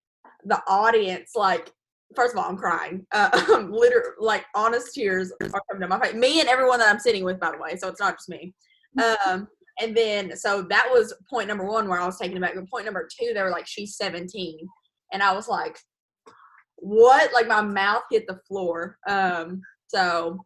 the 0.44 0.60
audience 0.68 1.32
like 1.34 1.72
first 2.14 2.34
of 2.34 2.38
all 2.38 2.48
i'm 2.48 2.56
crying. 2.56 3.06
Uh, 3.12 3.30
literally 3.70 4.10
like 4.20 4.44
honest 4.54 4.94
tears 4.94 5.32
are 5.40 5.62
coming 5.70 5.80
to 5.80 5.88
my 5.88 6.00
face. 6.00 6.14
Me 6.14 6.40
and 6.40 6.48
everyone 6.48 6.78
that 6.78 6.90
i'm 6.90 6.98
sitting 6.98 7.24
with 7.24 7.40
by 7.40 7.50
the 7.50 7.58
way 7.58 7.76
so 7.76 7.88
it's 7.88 8.00
not 8.00 8.16
just 8.16 8.28
me. 8.28 8.54
Um 8.98 9.48
and 9.80 9.96
then 9.96 10.36
so 10.36 10.62
that 10.62 10.88
was 10.92 11.12
point 11.28 11.48
number 11.48 11.64
one 11.64 11.88
where 11.88 12.00
i 12.00 12.06
was 12.06 12.18
taken 12.18 12.36
aback. 12.36 12.54
But 12.54 12.70
point 12.70 12.84
number 12.84 13.08
two 13.08 13.32
they 13.34 13.42
were 13.42 13.50
like 13.50 13.66
she's 13.66 13.96
17 13.96 14.58
and 15.12 15.22
i 15.22 15.32
was 15.32 15.48
like 15.48 15.78
what? 16.76 17.32
Like 17.32 17.46
my 17.48 17.62
mouth 17.62 18.02
hit 18.10 18.26
the 18.26 18.40
floor. 18.46 18.98
Um 19.08 19.62
so 19.88 20.38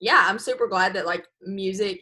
yeah 0.00 0.26
i'm 0.28 0.38
super 0.38 0.66
glad 0.66 0.92
that 0.94 1.06
like 1.06 1.24
music 1.42 2.00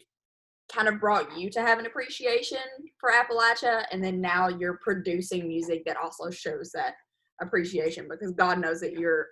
kind 0.72 0.88
of 0.88 1.00
brought 1.00 1.36
you 1.36 1.50
to 1.50 1.60
have 1.60 1.78
an 1.78 1.86
appreciation 1.86 2.58
for 2.98 3.10
appalachia. 3.10 3.84
And 3.92 4.02
then 4.02 4.20
now 4.20 4.48
you're 4.48 4.78
producing 4.82 5.46
music 5.46 5.84
that 5.86 5.96
also 5.96 6.30
shows 6.30 6.70
that 6.72 6.94
appreciation 7.40 8.08
because 8.08 8.32
God 8.32 8.60
knows 8.60 8.80
that 8.80 8.92
you're 8.92 9.28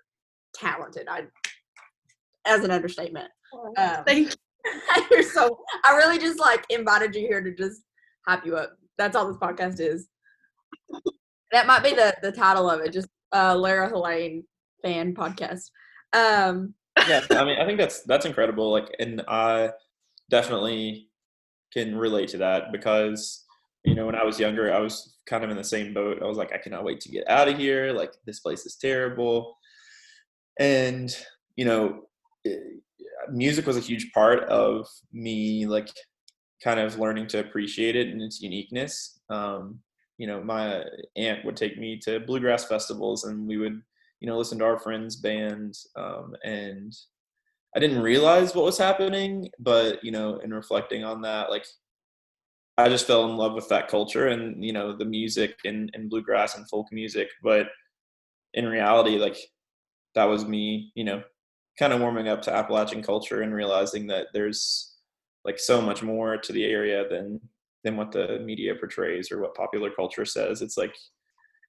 talented. 0.54 1.07
I, 1.09 1.25
as 2.47 2.64
an 2.64 2.71
understatement. 2.71 3.28
Um, 3.76 4.04
Thank 4.07 4.35
you. 4.97 5.02
you're 5.11 5.23
so. 5.23 5.61
I 5.85 5.97
really 5.97 6.19
just 6.19 6.38
like 6.38 6.64
invited 6.71 7.14
you 7.14 7.23
here 7.23 7.42
to 7.42 7.54
just 7.54 7.83
hype 8.26 8.45
you 8.45 8.57
up. 8.57 8.76
That's 8.99 9.16
all 9.16 9.26
this 9.26 9.38
podcast 9.38 9.80
is. 9.80 10.09
That 11.52 11.66
might 11.66 11.83
be 11.83 11.95
the 11.95 12.14
the 12.23 12.33
title 12.33 12.71
of 12.71 12.80
it. 12.80 12.92
Just 12.92 13.09
uh, 13.33 13.57
Lara 13.57 13.88
Helene 13.88 14.45
fan 14.83 15.14
podcast. 15.14 15.71
Um, 16.12 16.75
yeah, 17.09 17.25
I 17.30 17.45
mean, 17.45 17.59
I 17.59 17.66
think 17.66 17.78
that's 17.78 18.02
that's 18.02 18.26
incredible. 18.26 18.71
Like, 18.71 18.95
and 18.99 19.23
I 19.28 19.71
definitely 20.28 21.09
can 21.73 21.97
relate 21.97 22.28
to 22.30 22.38
that 22.38 22.73
because 22.73 23.45
you 23.84 23.94
know 23.94 24.06
when 24.06 24.14
I 24.14 24.25
was 24.25 24.38
younger, 24.38 24.72
I 24.72 24.80
was 24.80 25.16
kind 25.26 25.44
of 25.44 25.50
in 25.50 25.56
the 25.56 25.64
same 25.64 25.94
boat. 25.94 26.22
I 26.22 26.26
was 26.26 26.38
like, 26.38 26.52
I 26.52 26.58
cannot 26.58 26.84
wait 26.84 27.00
to 27.02 27.10
get 27.10 27.28
out 27.28 27.49
of 27.49 27.58
here. 27.58 27.92
Like, 27.92 28.12
this 28.26 28.40
place 28.40 28.66
is 28.66 28.76
terrible. 28.76 29.56
And 30.58 31.14
you 31.56 31.64
know, 31.64 32.02
it, 32.44 32.82
music 33.30 33.66
was 33.66 33.76
a 33.76 33.80
huge 33.80 34.12
part 34.12 34.44
of 34.44 34.87
me, 35.12 35.66
like, 35.66 35.90
kind 36.62 36.80
of 36.80 36.99
learning 36.99 37.26
to 37.28 37.40
appreciate 37.40 37.96
it 37.96 38.08
and 38.08 38.22
its 38.22 38.40
uniqueness. 38.40 39.20
Um, 39.30 39.80
you 40.18 40.26
know, 40.26 40.42
my 40.42 40.84
aunt 41.16 41.44
would 41.44 41.56
take 41.56 41.78
me 41.78 41.99
to 42.04 42.20
bluegrass 42.20 42.66
festivals, 42.66 43.25
and 43.25 43.46
we 43.46 43.56
would 43.56 43.80
you 44.20 44.28
know 44.28 44.37
listen 44.37 44.58
to 44.58 44.64
our 44.64 44.78
friends 44.78 45.16
band 45.16 45.75
um, 45.96 46.34
and 46.44 46.94
i 47.75 47.80
didn't 47.80 48.02
realize 48.02 48.54
what 48.54 48.64
was 48.64 48.78
happening 48.78 49.49
but 49.58 50.02
you 50.04 50.12
know 50.12 50.38
in 50.38 50.52
reflecting 50.52 51.04
on 51.04 51.22
that 51.22 51.50
like 51.50 51.66
i 52.82 52.88
just 52.88 53.06
fell 53.06 53.28
in 53.30 53.37
love 53.37 53.54
with 53.54 53.68
that 53.68 53.88
culture 53.88 54.28
and 54.28 54.64
you 54.64 54.72
know 54.72 54.96
the 54.96 55.04
music 55.04 55.56
and, 55.64 55.90
and 55.94 56.10
bluegrass 56.10 56.56
and 56.56 56.68
folk 56.68 56.87
music 56.92 57.28
but 57.42 57.68
in 58.54 58.66
reality 58.66 59.18
like 59.18 59.37
that 60.14 60.25
was 60.25 60.44
me 60.44 60.90
you 60.94 61.04
know 61.04 61.22
kind 61.78 61.92
of 61.92 62.00
warming 62.00 62.28
up 62.28 62.42
to 62.42 62.54
appalachian 62.54 63.02
culture 63.02 63.42
and 63.42 63.54
realizing 63.54 64.06
that 64.06 64.26
there's 64.32 64.90
like 65.44 65.58
so 65.58 65.80
much 65.80 66.02
more 66.02 66.37
to 66.37 66.52
the 66.52 66.64
area 66.64 67.08
than 67.08 67.40
than 67.84 67.96
what 67.96 68.12
the 68.12 68.38
media 68.40 68.75
portrays 68.75 69.32
or 69.32 69.40
what 69.40 69.54
popular 69.54 69.90
culture 69.90 70.25
says. 70.25 70.62
It's 70.62 70.76
like 70.76 70.94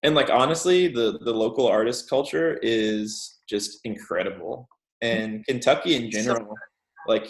and 0.04 0.16
like 0.16 0.30
honestly 0.30 0.88
the 0.88 1.20
the 1.24 1.34
local 1.34 1.68
artist 1.68 2.10
culture 2.10 2.60
is 2.62 3.40
just 3.48 3.80
incredible. 3.84 4.68
And 5.04 5.44
kentucky 5.48 5.96
in 5.96 6.12
general 6.12 6.56
like 7.08 7.28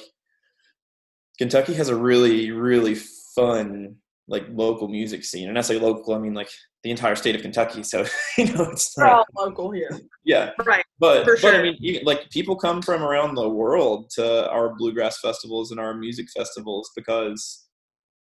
kentucky 1.38 1.74
has 1.74 1.88
a 1.88 1.96
really 1.96 2.52
really 2.52 2.96
fun 3.36 3.96
like 4.28 4.46
local 4.52 4.88
music 4.88 5.24
scene. 5.26 5.50
And 5.50 5.58
i 5.58 5.62
say 5.62 5.78
local 5.80 6.14
i 6.14 6.20
mean 6.20 6.34
like 6.34 6.50
the 6.84 6.92
entire 6.92 7.16
state 7.16 7.36
of 7.36 7.42
kentucky 7.42 7.84
so 7.84 8.06
you 8.38 8.46
know 8.54 8.64
it's 8.72 8.96
we're 8.98 9.08
all 9.08 9.26
local 9.36 9.72
here. 9.72 9.90
yeah. 10.24 10.52
Right. 10.66 10.86
but 11.00 11.26
For 11.26 11.38
but 11.42 11.56
I 11.56 11.62
mean, 11.62 11.76
you, 11.80 12.02
like 12.04 12.30
people 12.30 12.56
come 12.56 12.82
from 12.82 13.04
around 13.04 13.36
the 13.36 13.50
world 13.50 14.10
to 14.16 14.50
our 14.50 14.76
bluegrass 14.76 15.20
festivals 15.20 15.72
and 15.72 15.80
our 15.80 15.94
music 15.94 16.28
festivals 16.36 16.90
because 16.96 17.68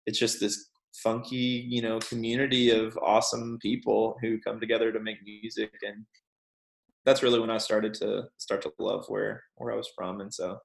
it's 0.05 0.19
just 0.19 0.39
this 0.39 0.69
funky, 0.95 1.65
you 1.69 1.81
know, 1.81 1.99
community 1.99 2.69
of 2.71 2.97
awesome 3.01 3.57
people 3.61 4.17
who 4.21 4.39
come 4.41 4.59
together 4.59 4.91
to 4.91 4.99
make 4.99 5.17
music, 5.23 5.71
and 5.83 6.05
that's 7.05 7.23
really 7.23 7.39
when 7.39 7.49
I 7.49 7.57
started 7.57 7.93
to 7.95 8.23
start 8.37 8.61
to 8.63 8.71
love 8.79 9.05
where 9.07 9.43
where 9.55 9.73
I 9.73 9.77
was 9.77 9.89
from, 9.95 10.21
and 10.21 10.33
so 10.33 10.57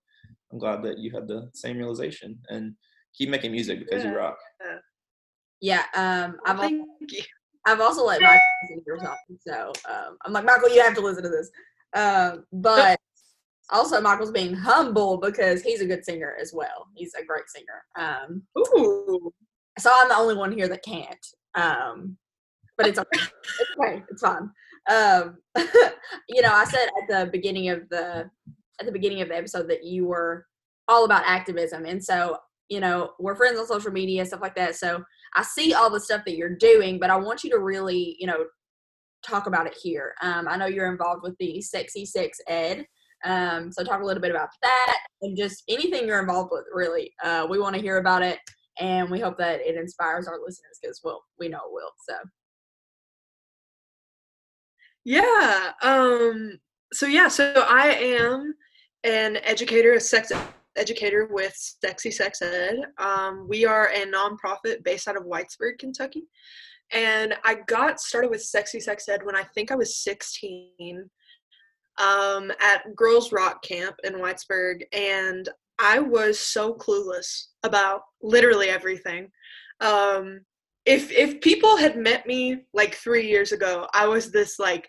I'm 0.52 0.58
glad 0.58 0.82
that 0.82 0.98
you 0.98 1.10
had 1.12 1.28
the 1.28 1.50
same 1.54 1.78
realization. 1.78 2.38
And 2.48 2.74
keep 3.16 3.28
making 3.28 3.52
music 3.52 3.78
because 3.80 4.04
you 4.04 4.14
rock. 4.14 4.38
Yeah. 5.60 5.84
Um, 5.94 6.36
I've 6.44 6.58
al- 6.58 6.68
Thank 6.68 7.12
you. 7.12 7.22
I've 7.66 7.80
also 7.80 8.04
let 8.04 8.20
Michael 8.20 8.40
listen 8.62 8.78
to 8.78 8.84
your 8.86 9.16
so 9.40 9.72
um, 9.90 10.16
I'm 10.24 10.32
like 10.32 10.44
Michael, 10.44 10.70
you 10.70 10.80
have 10.82 10.94
to 10.94 11.00
listen 11.00 11.24
to 11.24 11.28
this. 11.28 11.50
Um, 11.94 12.44
but 12.52 12.98
also 13.70 14.00
Michael's 14.00 14.30
being 14.30 14.54
humble 14.54 15.16
because 15.18 15.62
he's 15.62 15.80
a 15.80 15.86
good 15.86 16.04
singer 16.04 16.36
as 16.40 16.52
well. 16.54 16.86
He's 16.94 17.14
a 17.14 17.24
great 17.24 17.48
singer. 17.48 17.84
Um, 17.96 18.42
Ooh. 18.58 19.32
so 19.78 19.90
I'm 19.92 20.08
the 20.08 20.16
only 20.16 20.36
one 20.36 20.52
here 20.52 20.68
that 20.68 20.84
can't. 20.84 21.26
Um, 21.54 22.16
but 22.76 22.86
it's 22.86 22.98
okay. 22.98 23.08
it's 23.60 23.70
okay. 23.80 24.02
It's 24.10 24.22
fine. 24.22 24.50
Um, 24.88 25.38
you 26.28 26.42
know, 26.42 26.52
I 26.52 26.64
said 26.64 26.88
at 27.02 27.08
the 27.08 27.30
beginning 27.30 27.70
of 27.70 27.88
the 27.88 28.30
at 28.78 28.86
the 28.86 28.92
beginning 28.92 29.22
of 29.22 29.28
the 29.28 29.36
episode 29.36 29.68
that 29.70 29.84
you 29.84 30.06
were 30.06 30.46
all 30.86 31.04
about 31.04 31.24
activism, 31.26 31.86
and 31.86 32.02
so 32.02 32.38
you 32.68 32.80
know 32.80 33.12
we're 33.18 33.36
friends 33.36 33.58
on 33.58 33.66
social 33.66 33.92
media 33.92 34.24
stuff 34.24 34.40
like 34.40 34.56
that. 34.56 34.76
So 34.76 35.02
I 35.34 35.42
see 35.42 35.74
all 35.74 35.90
the 35.90 36.00
stuff 36.00 36.22
that 36.26 36.36
you're 36.36 36.56
doing, 36.56 36.98
but 36.98 37.10
I 37.10 37.16
want 37.16 37.44
you 37.44 37.50
to 37.50 37.58
really, 37.58 38.16
you 38.18 38.26
know, 38.26 38.44
talk 39.26 39.46
about 39.46 39.66
it 39.66 39.76
here. 39.80 40.14
Um, 40.22 40.46
I 40.48 40.56
know 40.56 40.66
you're 40.66 40.90
involved 40.90 41.22
with 41.22 41.36
the 41.38 41.60
Sexy 41.60 42.06
Sex 42.06 42.38
Ed. 42.48 42.86
Um, 43.24 43.72
so 43.72 43.82
talk 43.82 44.02
a 44.02 44.04
little 44.04 44.22
bit 44.22 44.30
about 44.30 44.50
that 44.62 44.98
and 45.22 45.36
just 45.36 45.62
anything 45.68 46.06
you're 46.06 46.20
involved 46.20 46.50
with. 46.52 46.64
Really, 46.72 47.12
uh, 47.24 47.46
we 47.48 47.58
want 47.58 47.74
to 47.74 47.82
hear 47.82 47.98
about 47.98 48.22
it 48.22 48.38
and 48.78 49.10
we 49.10 49.20
hope 49.20 49.38
that 49.38 49.60
it 49.60 49.76
inspires 49.76 50.28
our 50.28 50.38
listeners 50.38 50.78
because 50.82 51.00
well 51.02 51.24
we 51.38 51.48
know 51.48 51.56
it 51.56 51.72
will 51.72 51.92
so 52.06 52.14
Yeah. 55.06 55.70
Um, 55.82 56.58
so 56.92 57.06
yeah, 57.06 57.28
so 57.28 57.64
I 57.68 57.92
am 57.92 58.54
an 59.04 59.36
educator, 59.44 59.94
a 59.94 60.00
sex 60.00 60.32
educator 60.76 61.28
with 61.30 61.54
Sexy 61.56 62.10
Sex 62.10 62.42
Ed. 62.42 62.76
Um, 62.98 63.46
we 63.48 63.64
are 63.64 63.88
a 63.88 64.06
nonprofit 64.06 64.84
based 64.84 65.08
out 65.08 65.16
of 65.16 65.24
Whitesburg, 65.24 65.78
Kentucky. 65.78 66.24
And 66.92 67.34
I 67.44 67.56
got 67.66 68.00
started 68.00 68.30
with 68.30 68.42
Sexy 68.42 68.80
Sex 68.80 69.08
Ed 69.08 69.24
when 69.24 69.36
I 69.36 69.42
think 69.54 69.70
I 69.70 69.76
was 69.76 69.96
16 70.02 71.08
um, 71.98 72.52
at 72.60 72.94
Girls 72.94 73.32
Rock 73.32 73.62
Camp 73.62 73.96
in 74.04 74.14
Whitesburg. 74.14 74.82
And 74.92 75.48
I 75.78 75.98
was 75.98 76.38
so 76.38 76.74
clueless 76.74 77.46
about 77.62 78.02
literally 78.22 78.68
everything. 78.68 79.30
Um, 79.80 80.40
if 80.86 81.10
if 81.10 81.40
people 81.40 81.76
had 81.76 81.96
met 81.96 82.26
me 82.26 82.64
like 82.72 82.94
three 82.94 83.26
years 83.26 83.52
ago, 83.52 83.88
I 83.92 84.06
was 84.06 84.30
this 84.30 84.58
like 84.58 84.88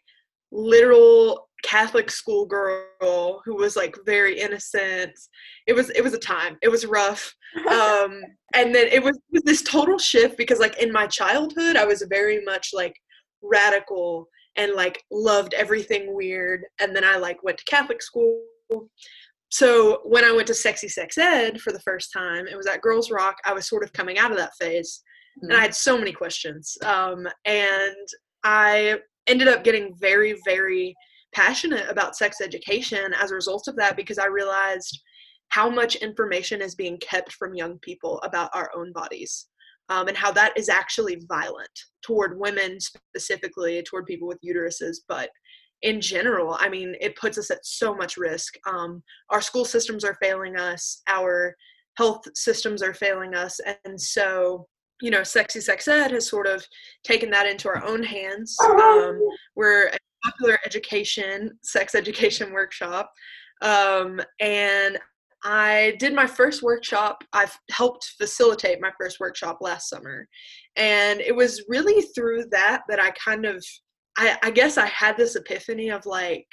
literal 0.52 1.47
Catholic 1.64 2.12
school 2.12 2.46
girl 2.46 3.42
who 3.46 3.56
was 3.56 3.76
like 3.76 3.96
very 4.06 4.40
innocent. 4.40 5.18
It 5.66 5.74
was 5.74 5.90
it 5.92 6.04
was 6.04 6.14
a 6.14 6.20
time. 6.20 6.58
It 6.62 6.70
was 6.70 6.86
rough. 6.86 7.34
Um, 7.72 8.22
and 8.54 8.76
then 8.76 8.88
it 8.92 9.02
was, 9.02 9.16
it 9.16 9.24
was 9.32 9.44
this 9.44 9.64
total 9.64 9.98
shift 9.98 10.38
because 10.38 10.60
like 10.60 10.78
in 10.82 10.92
my 10.92 11.08
childhood, 11.08 11.76
I 11.76 11.86
was 11.86 12.06
very 12.08 12.44
much 12.44 12.70
like 12.72 12.94
radical 13.42 14.28
and 14.58 14.74
like 14.74 15.02
loved 15.12 15.54
everything 15.54 16.14
weird. 16.14 16.66
And 16.80 16.96
then 16.96 17.04
I 17.04 17.16
like 17.18 17.42
went 17.44 17.58
to 17.58 17.64
Catholic 17.66 18.04
school. 18.04 18.44
So 19.50 20.02
when 20.04 20.24
I 20.24 20.34
went 20.34 20.48
to 20.48 20.54
Sexy 20.54 20.88
Sex 20.88 21.18
Ed 21.18 21.62
for 21.62 21.72
the 21.72 21.80
first 21.80 22.12
time, 22.14 22.48
it 22.48 22.58
was 22.58 22.68
at 22.68 22.82
Girls 22.82 23.10
Rock. 23.10 23.38
I 23.46 23.54
was 23.54 23.68
sort 23.68 23.84
of 23.84 23.94
coming 23.94 24.18
out 24.20 24.32
of 24.32 24.38
that 24.38 24.56
phase 24.60 25.02
and 25.42 25.54
I 25.54 25.62
had 25.62 25.76
so 25.76 25.98
many 25.98 26.12
questions. 26.12 26.78
Um, 26.84 27.28
and 27.46 28.08
I 28.44 29.00
ended 29.28 29.48
up 29.48 29.64
getting 29.64 29.96
very, 30.00 30.38
very 30.46 30.96
passionate 31.38 31.88
about 31.88 32.16
sex 32.16 32.42
education 32.42 33.14
as 33.22 33.30
a 33.30 33.36
result 33.36 33.68
of 33.68 33.76
that 33.76 33.96
because 33.96 34.18
I 34.18 34.26
realized 34.26 35.00
how 35.50 35.70
much 35.70 35.96
information 35.98 36.64
is 36.64 36.74
being 36.74 36.98
kept 36.98 37.32
from 37.34 37.54
young 37.54 37.78
people 37.80 38.20
about 38.24 38.50
our 38.56 38.72
own 38.76 38.92
bodies 38.92 39.46
um, 39.90 40.08
and 40.08 40.18
how 40.18 40.32
that 40.32 40.58
is 40.58 40.68
actually 40.68 41.22
violent 41.30 41.70
toward 42.02 42.40
women 42.40 42.80
specifically, 42.80 43.84
toward 43.84 44.08
people 44.08 44.28
with 44.28 44.40
uteruses, 44.44 44.98
but 45.08 45.30
in 45.84 46.02
general, 46.02 46.58
I 46.60 46.70
mean, 46.70 46.96
it 47.00 47.16
puts 47.16 47.38
us 47.38 47.52
at 47.52 47.64
so 47.64 47.94
much 47.94 48.18
risk. 48.18 48.56
Um, 48.66 49.04
our 49.30 49.42
school 49.42 49.64
systems 49.64 50.04
are 50.04 50.18
failing 50.20 50.58
us, 50.58 51.04
our 51.08 51.56
health 51.98 52.24
systems 52.34 52.82
are 52.82 52.96
failing 52.96 53.36
us, 53.36 53.60
and 53.86 54.02
so 54.02 54.68
you 55.00 55.12
know, 55.12 55.22
Sexy 55.22 55.62
Sex 55.62 55.88
Ed 55.88 56.10
has 56.10 56.28
sort 56.28 56.48
of 56.48 56.66
taken 57.04 57.30
that 57.30 57.46
into 57.46 57.68
our 57.68 57.86
own 57.86 58.02
hands. 58.02 58.58
Um, 58.68 59.20
we're 59.56 59.90
a 59.90 59.98
popular 60.28 60.60
education, 60.66 61.58
sex 61.64 61.96
education 61.96 62.54
workshop. 62.54 63.12
Um, 63.62 64.22
and 64.40 64.98
I 65.44 65.96
did 66.00 66.14
my 66.14 66.28
first 66.28 66.64
workshop. 66.64 67.24
I've 67.34 67.58
helped 67.72 68.14
facilitate 68.18 68.82
my 68.82 68.92
first 69.00 69.20
workshop 69.20 69.60
last 69.62 69.90
summer. 69.90 70.28
And 70.76 71.22
it 71.22 71.36
was 71.36 71.64
really 71.68 72.02
through 72.16 72.46
that 72.52 72.84
that 72.90 73.02
I 73.02 73.12
kind 73.12 73.46
of, 73.46 73.64
I, 74.18 74.38
I 74.44 74.52
guess 74.52 74.78
I 74.78 74.88
had 74.88 75.16
this 75.16 75.36
epiphany 75.36 75.90
of 75.90 76.06
like, 76.06 76.48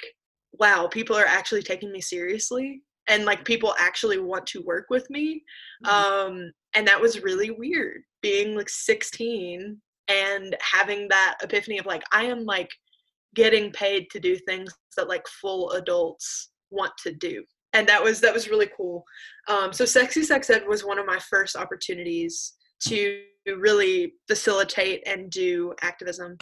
wow, 0.53 0.87
people 0.87 1.15
are 1.15 1.25
actually 1.25 1.63
taking 1.63 1.91
me 1.91 2.01
seriously. 2.01 2.81
And 3.07 3.25
like 3.25 3.45
people 3.45 3.75
actually 3.77 4.19
want 4.19 4.47
to 4.47 4.63
work 4.63 4.85
with 4.89 5.07
me. 5.09 5.43
Um, 5.87 6.51
and 6.75 6.87
that 6.87 6.99
was 6.99 7.21
really 7.21 7.51
weird 7.51 8.01
being 8.21 8.55
like 8.55 8.69
16 8.69 9.79
and 10.07 10.55
having 10.61 11.07
that 11.07 11.37
epiphany 11.41 11.77
of 11.79 11.85
like 11.85 12.03
i 12.11 12.23
am 12.23 12.45
like 12.45 12.69
getting 13.35 13.71
paid 13.71 14.07
to 14.11 14.19
do 14.19 14.37
things 14.47 14.73
that 14.97 15.07
like 15.07 15.27
full 15.27 15.71
adults 15.71 16.51
want 16.71 16.91
to 17.03 17.13
do 17.13 17.43
and 17.73 17.87
that 17.87 18.03
was 18.03 18.19
that 18.19 18.33
was 18.33 18.49
really 18.49 18.69
cool 18.75 19.03
um, 19.47 19.71
so 19.71 19.85
sexy 19.85 20.23
sex 20.23 20.49
ed 20.49 20.63
was 20.67 20.83
one 20.83 20.97
of 20.97 21.05
my 21.05 21.19
first 21.29 21.55
opportunities 21.55 22.53
to 22.79 23.21
really 23.57 24.13
facilitate 24.27 25.03
and 25.05 25.29
do 25.29 25.73
activism 25.81 26.35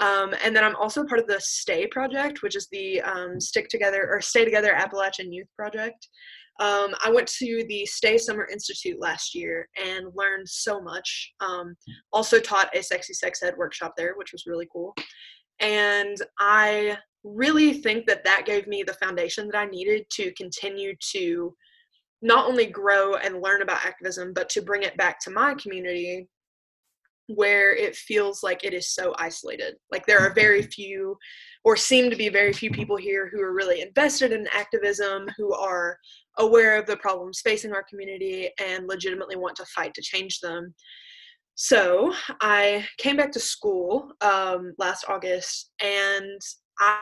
Um, 0.00 0.34
and 0.42 0.56
then 0.56 0.64
I'm 0.64 0.76
also 0.76 1.04
part 1.04 1.20
of 1.20 1.26
the 1.26 1.40
Stay 1.40 1.86
Project, 1.86 2.42
which 2.42 2.56
is 2.56 2.68
the 2.72 3.00
um, 3.02 3.38
Stick 3.38 3.68
Together 3.68 4.08
or 4.10 4.20
Stay 4.20 4.44
Together 4.44 4.72
Appalachian 4.72 5.32
Youth 5.32 5.48
Project. 5.54 6.08
Um, 6.58 6.94
I 7.04 7.10
went 7.10 7.26
to 7.38 7.64
the 7.68 7.86
Stay 7.86 8.18
Summer 8.18 8.46
Institute 8.50 9.00
last 9.00 9.34
year 9.34 9.68
and 9.82 10.06
learned 10.14 10.48
so 10.48 10.80
much. 10.80 11.32
Um, 11.40 11.74
also 12.12 12.38
taught 12.40 12.74
a 12.74 12.82
sexy 12.82 13.14
sex 13.14 13.42
ed 13.42 13.54
workshop 13.56 13.92
there, 13.96 14.14
which 14.16 14.32
was 14.32 14.44
really 14.46 14.68
cool. 14.72 14.94
And 15.60 16.16
I 16.38 16.98
really 17.22 17.74
think 17.74 18.06
that 18.06 18.24
that 18.24 18.46
gave 18.46 18.66
me 18.66 18.82
the 18.82 18.94
foundation 18.94 19.46
that 19.48 19.58
I 19.58 19.66
needed 19.66 20.06
to 20.12 20.32
continue 20.32 20.94
to 21.12 21.54
not 22.22 22.46
only 22.46 22.66
grow 22.66 23.14
and 23.14 23.42
learn 23.42 23.62
about 23.62 23.84
activism, 23.84 24.32
but 24.34 24.48
to 24.50 24.62
bring 24.62 24.82
it 24.82 24.96
back 24.96 25.20
to 25.20 25.30
my 25.30 25.54
community 25.54 26.28
where 27.34 27.74
it 27.74 27.94
feels 27.94 28.42
like 28.42 28.64
it 28.64 28.74
is 28.74 28.88
so 28.88 29.14
isolated. 29.18 29.74
Like 29.92 30.04
there 30.06 30.18
are 30.18 30.34
very 30.34 30.62
few, 30.62 31.16
or 31.64 31.76
seem 31.76 32.10
to 32.10 32.16
be 32.16 32.28
very 32.28 32.52
few 32.52 32.70
people 32.70 32.96
here 32.96 33.30
who 33.32 33.40
are 33.40 33.54
really 33.54 33.82
invested 33.82 34.32
in 34.32 34.48
activism, 34.52 35.28
who 35.36 35.54
are 35.54 35.96
aware 36.38 36.76
of 36.76 36.86
the 36.86 36.96
problems 36.96 37.40
facing 37.40 37.72
our 37.72 37.84
community 37.88 38.50
and 38.58 38.88
legitimately 38.88 39.36
want 39.36 39.56
to 39.56 39.64
fight 39.66 39.94
to 39.94 40.02
change 40.02 40.40
them. 40.40 40.74
So 41.62 42.14
I 42.40 42.86
came 42.96 43.18
back 43.18 43.30
to 43.32 43.38
school 43.38 44.12
um, 44.22 44.72
last 44.78 45.04
August 45.06 45.70
and 45.82 46.40
I 46.78 47.00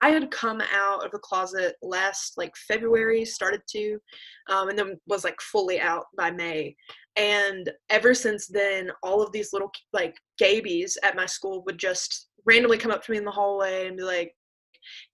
I 0.00 0.10
had 0.10 0.30
come 0.30 0.62
out 0.72 1.04
of 1.04 1.10
the 1.10 1.18
closet 1.18 1.74
last 1.82 2.34
like 2.36 2.52
February, 2.68 3.24
started 3.24 3.62
to, 3.70 3.98
um, 4.48 4.68
and 4.68 4.78
then 4.78 4.96
was 5.08 5.24
like 5.24 5.40
fully 5.40 5.80
out 5.80 6.04
by 6.16 6.30
May. 6.30 6.76
And 7.16 7.68
ever 7.90 8.14
since 8.14 8.46
then, 8.46 8.92
all 9.02 9.20
of 9.20 9.32
these 9.32 9.52
little 9.52 9.72
like 9.92 10.14
gaybies 10.40 10.92
at 11.02 11.16
my 11.16 11.26
school 11.26 11.64
would 11.66 11.78
just 11.78 12.28
randomly 12.46 12.78
come 12.78 12.92
up 12.92 13.02
to 13.02 13.10
me 13.10 13.18
in 13.18 13.24
the 13.24 13.32
hallway 13.32 13.88
and 13.88 13.96
be 13.96 14.04
like, 14.04 14.32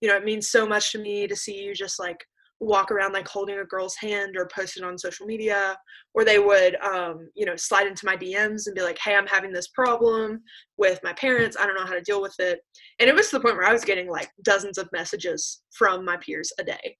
you 0.01 0.07
know, 0.07 0.17
it 0.17 0.23
means 0.23 0.49
so 0.49 0.67
much 0.67 0.91
to 0.91 0.99
me 0.99 1.25
to 1.25 1.35
see 1.35 1.63
you 1.63 1.73
just 1.73 1.97
like 1.97 2.23
walk 2.65 2.91
around 2.91 3.13
like 3.13 3.27
holding 3.27 3.59
a 3.59 3.65
girl's 3.65 3.95
hand 3.95 4.35
or 4.37 4.49
post 4.53 4.77
it 4.77 4.83
on 4.83 4.97
social 4.97 5.25
media 5.25 5.77
or 6.13 6.25
they 6.25 6.39
would 6.39 6.75
um, 6.81 7.29
you 7.35 7.45
know 7.45 7.55
slide 7.55 7.87
into 7.87 8.05
my 8.05 8.17
dms 8.17 8.65
and 8.65 8.75
be 8.75 8.81
like 8.81 8.97
hey 8.99 9.15
i'm 9.15 9.27
having 9.27 9.51
this 9.51 9.67
problem 9.69 10.41
with 10.77 10.99
my 11.03 11.13
parents. 11.13 11.55
I 11.59 11.65
don't 11.65 11.75
know 11.75 11.85
how 11.85 11.93
to 11.93 12.01
deal 12.01 12.21
with 12.21 12.35
it. 12.39 12.59
And 12.99 13.09
it 13.09 13.15
was 13.15 13.29
to 13.29 13.37
the 13.37 13.39
point 13.41 13.55
where 13.55 13.67
i 13.67 13.73
was 13.73 13.85
getting 13.85 14.09
like 14.09 14.29
dozens 14.43 14.77
of 14.77 14.89
messages 14.91 15.61
from 15.77 16.03
my 16.03 16.17
peers 16.17 16.51
a 16.59 16.63
day. 16.63 16.97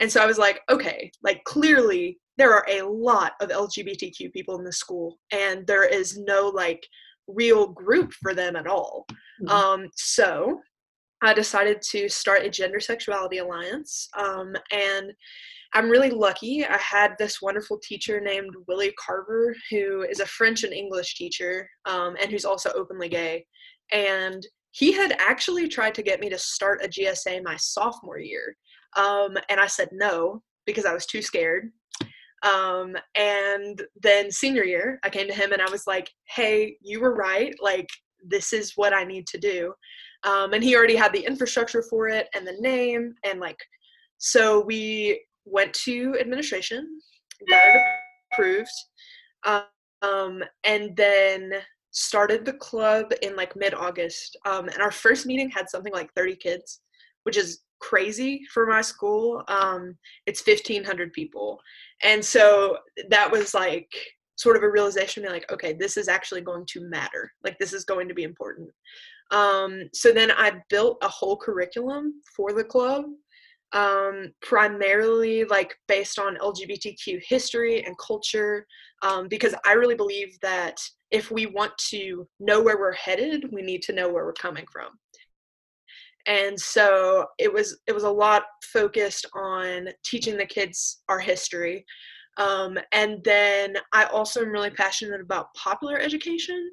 And 0.00 0.10
so 0.10 0.22
i 0.22 0.26
was 0.26 0.38
like 0.38 0.60
okay 0.70 1.10
like 1.22 1.42
clearly 1.44 2.18
there 2.36 2.54
are 2.54 2.66
a 2.70 2.82
lot 2.82 3.32
of 3.40 3.48
lgbtq 3.48 4.32
people 4.32 4.56
in 4.56 4.64
this 4.64 4.78
school 4.78 5.18
and 5.32 5.66
there 5.66 5.84
is 5.84 6.18
no 6.18 6.52
like 6.54 6.86
real 7.26 7.68
group 7.68 8.12
for 8.12 8.34
them 8.34 8.56
at 8.56 8.66
all. 8.66 9.06
Mm-hmm. 9.42 9.48
um, 9.48 9.88
so 9.94 10.60
I 11.22 11.34
decided 11.34 11.82
to 11.90 12.08
start 12.08 12.44
a 12.44 12.50
gender 12.50 12.80
sexuality 12.80 13.38
alliance. 13.38 14.08
Um, 14.16 14.54
and 14.70 15.12
I'm 15.74 15.90
really 15.90 16.10
lucky. 16.10 16.64
I 16.64 16.78
had 16.78 17.14
this 17.18 17.42
wonderful 17.42 17.78
teacher 17.82 18.20
named 18.20 18.54
Willie 18.66 18.94
Carver, 19.04 19.54
who 19.70 20.02
is 20.02 20.20
a 20.20 20.26
French 20.26 20.64
and 20.64 20.72
English 20.72 21.16
teacher 21.16 21.68
um, 21.84 22.16
and 22.20 22.30
who's 22.30 22.44
also 22.44 22.70
openly 22.74 23.08
gay. 23.08 23.44
And 23.92 24.46
he 24.70 24.92
had 24.92 25.16
actually 25.18 25.68
tried 25.68 25.94
to 25.94 26.02
get 26.02 26.20
me 26.20 26.28
to 26.30 26.38
start 26.38 26.84
a 26.84 26.88
GSA 26.88 27.42
my 27.42 27.56
sophomore 27.56 28.18
year. 28.18 28.56
Um, 28.96 29.36
and 29.50 29.60
I 29.60 29.66
said 29.66 29.88
no 29.92 30.42
because 30.66 30.84
I 30.84 30.94
was 30.94 31.06
too 31.06 31.22
scared. 31.22 31.70
Um, 32.44 32.96
and 33.16 33.82
then 34.00 34.30
senior 34.30 34.64
year, 34.64 35.00
I 35.02 35.10
came 35.10 35.26
to 35.26 35.34
him 35.34 35.52
and 35.52 35.60
I 35.60 35.70
was 35.70 35.86
like, 35.86 36.08
hey, 36.28 36.76
you 36.80 37.00
were 37.00 37.14
right. 37.14 37.54
Like, 37.60 37.88
this 38.24 38.52
is 38.52 38.72
what 38.76 38.92
I 38.92 39.04
need 39.04 39.26
to 39.28 39.38
do. 39.38 39.72
Um, 40.24 40.52
and 40.52 40.62
he 40.62 40.76
already 40.76 40.96
had 40.96 41.12
the 41.12 41.24
infrastructure 41.24 41.82
for 41.82 42.08
it 42.08 42.28
and 42.34 42.46
the 42.46 42.56
name 42.60 43.14
and 43.24 43.38
like 43.40 43.58
so 44.18 44.60
we 44.60 45.24
went 45.44 45.72
to 45.72 46.16
administration 46.20 47.00
got 47.48 47.68
it 47.68 47.80
approved 48.32 48.70
um, 50.02 50.42
and 50.64 50.96
then 50.96 51.52
started 51.92 52.44
the 52.44 52.52
club 52.54 53.12
in 53.22 53.34
like 53.34 53.56
mid-august. 53.56 54.36
Um, 54.44 54.68
and 54.68 54.82
our 54.82 54.90
first 54.90 55.24
meeting 55.24 55.50
had 55.50 55.70
something 55.70 55.92
like 55.92 56.12
30 56.14 56.36
kids 56.36 56.80
which 57.28 57.36
is 57.36 57.60
crazy 57.80 58.40
for 58.54 58.66
my 58.66 58.80
school. 58.80 59.44
Um, 59.48 59.98
it's 60.24 60.44
1500 60.46 61.12
people. 61.12 61.60
And 62.02 62.24
so 62.24 62.78
that 63.10 63.30
was 63.30 63.52
like 63.52 63.92
sort 64.36 64.56
of 64.56 64.62
a 64.62 64.70
realization 64.70 65.24
me 65.24 65.28
like 65.28 65.50
okay 65.52 65.72
this 65.72 65.96
is 65.96 66.08
actually 66.08 66.40
going 66.40 66.64
to 66.70 66.88
matter. 66.88 67.30
Like 67.44 67.58
this 67.58 67.74
is 67.74 67.84
going 67.84 68.08
to 68.08 68.14
be 68.14 68.22
important 68.22 68.70
um, 69.30 69.82
so 69.92 70.12
then 70.12 70.30
I 70.30 70.52
built 70.70 70.98
a 71.02 71.08
whole 71.08 71.36
curriculum 71.36 72.22
for 72.34 72.52
the 72.52 72.64
club, 72.64 73.04
um, 73.72 74.32
primarily 74.40 75.44
like 75.44 75.76
based 75.86 76.18
on 76.18 76.36
LGBTQ 76.36 77.20
history 77.26 77.84
and 77.84 77.96
culture, 77.98 78.66
um, 79.02 79.28
because 79.28 79.54
I 79.66 79.72
really 79.72 79.94
believe 79.94 80.38
that 80.40 80.80
if 81.10 81.30
we 81.30 81.46
want 81.46 81.76
to 81.90 82.26
know 82.40 82.62
where 82.62 82.78
we're 82.78 82.92
headed, 82.92 83.52
we 83.52 83.62
need 83.62 83.82
to 83.82 83.92
know 83.92 84.10
where 84.10 84.24
we're 84.24 84.32
coming 84.32 84.64
from. 84.72 84.88
And 86.26 86.58
so 86.58 87.26
it 87.38 87.52
was 87.52 87.80
it 87.86 87.92
was 87.92 88.04
a 88.04 88.10
lot 88.10 88.44
focused 88.62 89.26
on 89.34 89.88
teaching 90.04 90.36
the 90.36 90.46
kids 90.46 91.02
our 91.08 91.20
history. 91.20 91.84
Um, 92.36 92.78
and 92.92 93.22
then 93.24 93.76
I 93.92 94.04
also 94.04 94.42
am 94.42 94.50
really 94.50 94.70
passionate 94.70 95.20
about 95.20 95.52
popular 95.54 95.98
education 95.98 96.70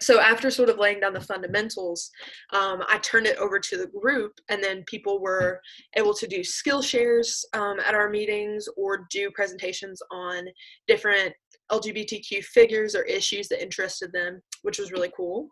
so 0.00 0.20
after 0.20 0.50
sort 0.50 0.68
of 0.68 0.78
laying 0.78 1.00
down 1.00 1.12
the 1.12 1.20
fundamentals 1.20 2.10
um, 2.52 2.82
i 2.88 2.98
turned 2.98 3.26
it 3.26 3.36
over 3.38 3.58
to 3.58 3.76
the 3.76 3.88
group 3.88 4.32
and 4.48 4.62
then 4.62 4.84
people 4.86 5.20
were 5.20 5.60
able 5.96 6.14
to 6.14 6.26
do 6.26 6.42
skill 6.42 6.82
shares 6.82 7.44
um, 7.52 7.78
at 7.80 7.94
our 7.94 8.08
meetings 8.08 8.68
or 8.76 9.06
do 9.10 9.30
presentations 9.32 10.00
on 10.10 10.46
different 10.86 11.32
lgbtq 11.72 12.42
figures 12.44 12.94
or 12.94 13.02
issues 13.02 13.48
that 13.48 13.62
interested 13.62 14.12
them 14.12 14.40
which 14.62 14.78
was 14.78 14.92
really 14.92 15.12
cool. 15.16 15.48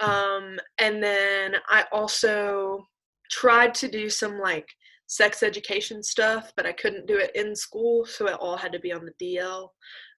Um, 0.00 0.58
and 0.78 1.02
then 1.02 1.56
i 1.68 1.84
also 1.92 2.86
tried 3.30 3.74
to 3.74 3.88
do 3.88 4.08
some 4.08 4.38
like 4.38 4.68
sex 5.06 5.42
education 5.42 6.02
stuff 6.02 6.52
but 6.56 6.66
i 6.66 6.72
couldn't 6.72 7.06
do 7.06 7.18
it 7.18 7.30
in 7.34 7.56
school 7.56 8.04
so 8.04 8.26
it 8.26 8.34
all 8.34 8.56
had 8.56 8.72
to 8.72 8.78
be 8.78 8.92
on 8.92 9.06
the 9.06 9.36
dl 9.38 9.68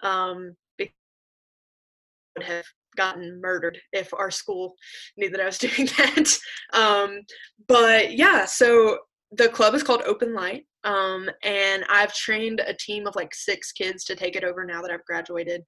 um, 0.02 0.54
would 2.36 2.46
have 2.46 2.64
gotten 3.00 3.40
murdered 3.40 3.78
if 3.92 4.12
our 4.12 4.30
school 4.30 4.74
knew 5.16 5.30
that 5.30 5.40
I 5.40 5.46
was 5.46 5.58
doing 5.66 5.88
that. 5.96 6.36
Um, 6.74 7.20
but 7.66 8.12
yeah, 8.12 8.44
so 8.44 8.98
the 9.32 9.48
club 9.48 9.74
is 9.74 9.82
called 9.82 10.02
Open 10.06 10.34
Light. 10.34 10.64
Um, 10.84 11.30
and 11.42 11.84
I've 11.88 12.14
trained 12.14 12.60
a 12.60 12.74
team 12.74 13.06
of 13.06 13.16
like 13.16 13.34
six 13.34 13.72
kids 13.72 14.04
to 14.04 14.16
take 14.16 14.36
it 14.36 14.44
over 14.44 14.64
now 14.64 14.82
that 14.82 14.90
I've 14.90 15.04
graduated. 15.04 15.62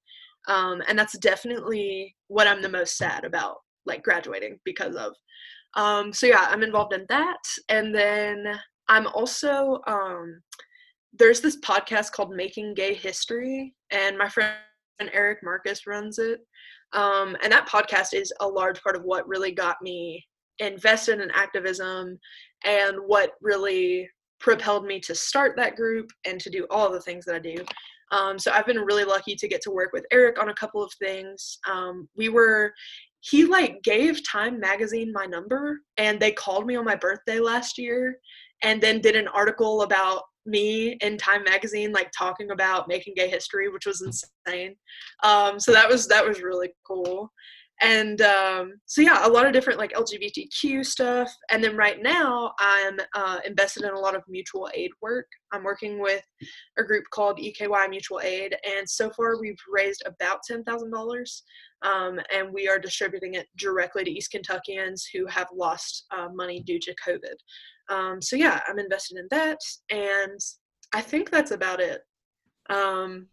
Um, 0.48 0.82
and 0.88 0.98
that's 0.98 1.16
definitely 1.18 2.14
what 2.28 2.46
I'm 2.46 2.62
the 2.62 2.68
most 2.68 2.96
sad 2.96 3.24
about, 3.24 3.56
like 3.86 4.02
graduating 4.02 4.58
because 4.64 4.94
of. 4.96 5.12
Um, 5.74 6.12
so 6.12 6.26
yeah, 6.26 6.46
I'm 6.50 6.62
involved 6.62 6.92
in 6.92 7.06
that. 7.08 7.42
And 7.68 7.94
then 7.94 8.58
I'm 8.88 9.06
also, 9.08 9.80
um, 9.86 10.42
there's 11.12 11.40
this 11.40 11.58
podcast 11.60 12.12
called 12.12 12.34
Making 12.34 12.74
Gay 12.74 12.94
History, 12.94 13.74
and 13.90 14.16
my 14.18 14.28
friend 14.28 14.56
Eric 15.12 15.38
Marcus 15.42 15.86
runs 15.86 16.18
it. 16.18 16.40
Um, 16.92 17.36
and 17.42 17.52
that 17.52 17.68
podcast 17.68 18.14
is 18.14 18.32
a 18.40 18.46
large 18.46 18.82
part 18.82 18.96
of 18.96 19.02
what 19.02 19.28
really 19.28 19.52
got 19.52 19.76
me 19.82 20.24
invested 20.58 21.20
in 21.20 21.30
activism 21.30 22.18
and 22.64 22.96
what 23.06 23.32
really 23.40 24.08
propelled 24.40 24.84
me 24.84 25.00
to 25.00 25.14
start 25.14 25.56
that 25.56 25.76
group 25.76 26.10
and 26.26 26.40
to 26.40 26.50
do 26.50 26.66
all 26.70 26.90
the 26.90 27.00
things 27.00 27.24
that 27.24 27.36
I 27.36 27.38
do. 27.38 27.56
Um, 28.10 28.38
so 28.38 28.52
I've 28.52 28.66
been 28.66 28.78
really 28.78 29.04
lucky 29.04 29.34
to 29.36 29.48
get 29.48 29.62
to 29.62 29.70
work 29.70 29.90
with 29.92 30.04
Eric 30.12 30.40
on 30.40 30.50
a 30.50 30.54
couple 30.54 30.82
of 30.82 30.92
things. 31.00 31.58
Um, 31.70 32.08
we 32.16 32.28
were, 32.28 32.72
he 33.20 33.44
like 33.44 33.82
gave 33.82 34.28
Time 34.28 34.60
Magazine 34.60 35.12
my 35.12 35.24
number 35.24 35.80
and 35.96 36.20
they 36.20 36.32
called 36.32 36.66
me 36.66 36.76
on 36.76 36.84
my 36.84 36.96
birthday 36.96 37.38
last 37.38 37.78
year 37.78 38.18
and 38.62 38.82
then 38.82 39.00
did 39.00 39.16
an 39.16 39.28
article 39.28 39.82
about 39.82 40.22
me 40.46 40.92
in 41.00 41.16
Time 41.16 41.44
Magazine, 41.44 41.92
like 41.92 42.10
talking 42.16 42.50
about 42.50 42.88
making 42.88 43.14
gay 43.16 43.28
history, 43.28 43.68
which 43.68 43.86
was 43.86 44.02
insane. 44.02 44.76
Um, 45.22 45.58
so 45.60 45.72
that 45.72 45.88
was 45.88 46.08
that 46.08 46.26
was 46.26 46.42
really 46.42 46.70
cool. 46.86 47.30
And 47.82 48.20
um, 48.22 48.74
so 48.86 49.00
yeah, 49.00 49.26
a 49.26 49.28
lot 49.28 49.44
of 49.44 49.52
different 49.52 49.78
like 49.78 49.92
LGBTQ 49.92 50.86
stuff. 50.86 51.34
And 51.50 51.62
then 51.62 51.76
right 51.76 52.00
now, 52.00 52.52
I'm 52.60 52.96
uh, 53.14 53.40
invested 53.44 53.82
in 53.82 53.90
a 53.90 53.98
lot 53.98 54.14
of 54.14 54.22
mutual 54.28 54.70
aid 54.72 54.92
work. 55.00 55.26
I'm 55.52 55.64
working 55.64 56.00
with 56.00 56.22
a 56.78 56.84
group 56.84 57.04
called 57.12 57.40
EKY 57.40 57.88
Mutual 57.90 58.20
Aid, 58.22 58.56
and 58.64 58.88
so 58.88 59.10
far 59.10 59.40
we've 59.40 59.58
raised 59.70 60.04
about 60.06 60.40
ten 60.46 60.62
thousand 60.62 60.94
um, 60.94 61.00
dollars, 61.00 61.42
and 61.82 62.52
we 62.52 62.68
are 62.68 62.78
distributing 62.78 63.34
it 63.34 63.48
directly 63.56 64.04
to 64.04 64.10
East 64.10 64.30
Kentuckians 64.30 65.08
who 65.12 65.26
have 65.26 65.48
lost 65.52 66.06
uh, 66.16 66.28
money 66.32 66.62
due 66.62 66.78
to 66.78 66.94
COVID. 67.04 67.34
Um, 67.92 68.22
so 68.22 68.36
yeah, 68.36 68.60
I'm 68.66 68.78
invested 68.78 69.18
in 69.18 69.26
that, 69.30 69.58
and 69.90 70.40
I 70.94 71.00
think 71.02 71.30
that's 71.30 71.50
about 71.50 71.80
it. 71.80 72.00
Um, 72.70 73.26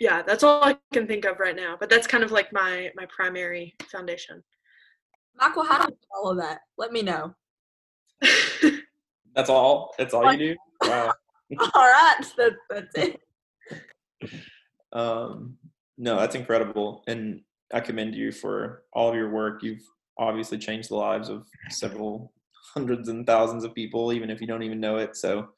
yeah, 0.00 0.22
that's 0.22 0.42
all 0.42 0.64
I 0.64 0.76
can 0.92 1.06
think 1.06 1.24
of 1.24 1.38
right 1.38 1.54
now. 1.54 1.76
But 1.78 1.88
that's 1.88 2.06
kind 2.06 2.24
of 2.24 2.32
like 2.32 2.52
my 2.52 2.90
my 2.96 3.06
primary 3.14 3.74
foundation. 3.90 4.42
Michael, 5.36 5.64
how 5.64 5.86
do 5.86 5.92
you 5.92 5.98
follow 6.12 6.34
that? 6.36 6.60
Let 6.78 6.92
me 6.92 7.02
know. 7.02 7.34
That's 9.34 9.48
all. 9.48 9.94
That's 9.98 10.14
all 10.14 10.32
you 10.32 10.38
do. 10.38 10.56
Wow. 10.82 11.12
All 11.74 11.82
right, 11.82 12.16
that, 12.38 12.52
that's 12.70 12.94
it. 12.96 13.20
Um, 14.94 15.56
no, 15.96 16.16
that's 16.20 16.34
incredible, 16.34 17.02
and 17.06 17.40
I 17.72 17.80
commend 17.80 18.14
you 18.14 18.30
for 18.30 18.82
all 18.92 19.08
of 19.08 19.14
your 19.14 19.30
work. 19.30 19.62
You've 19.62 19.80
obviously 20.18 20.58
changed 20.58 20.90
the 20.90 20.96
lives 20.96 21.30
of 21.30 21.46
several 21.70 22.30
hundreds 22.72 23.08
and 23.08 23.26
thousands 23.26 23.64
of 23.64 23.74
people, 23.74 24.12
even 24.12 24.30
if 24.30 24.40
you 24.40 24.46
don't 24.46 24.62
even 24.62 24.80
know 24.80 24.96
it. 24.96 25.16
So 25.16 25.48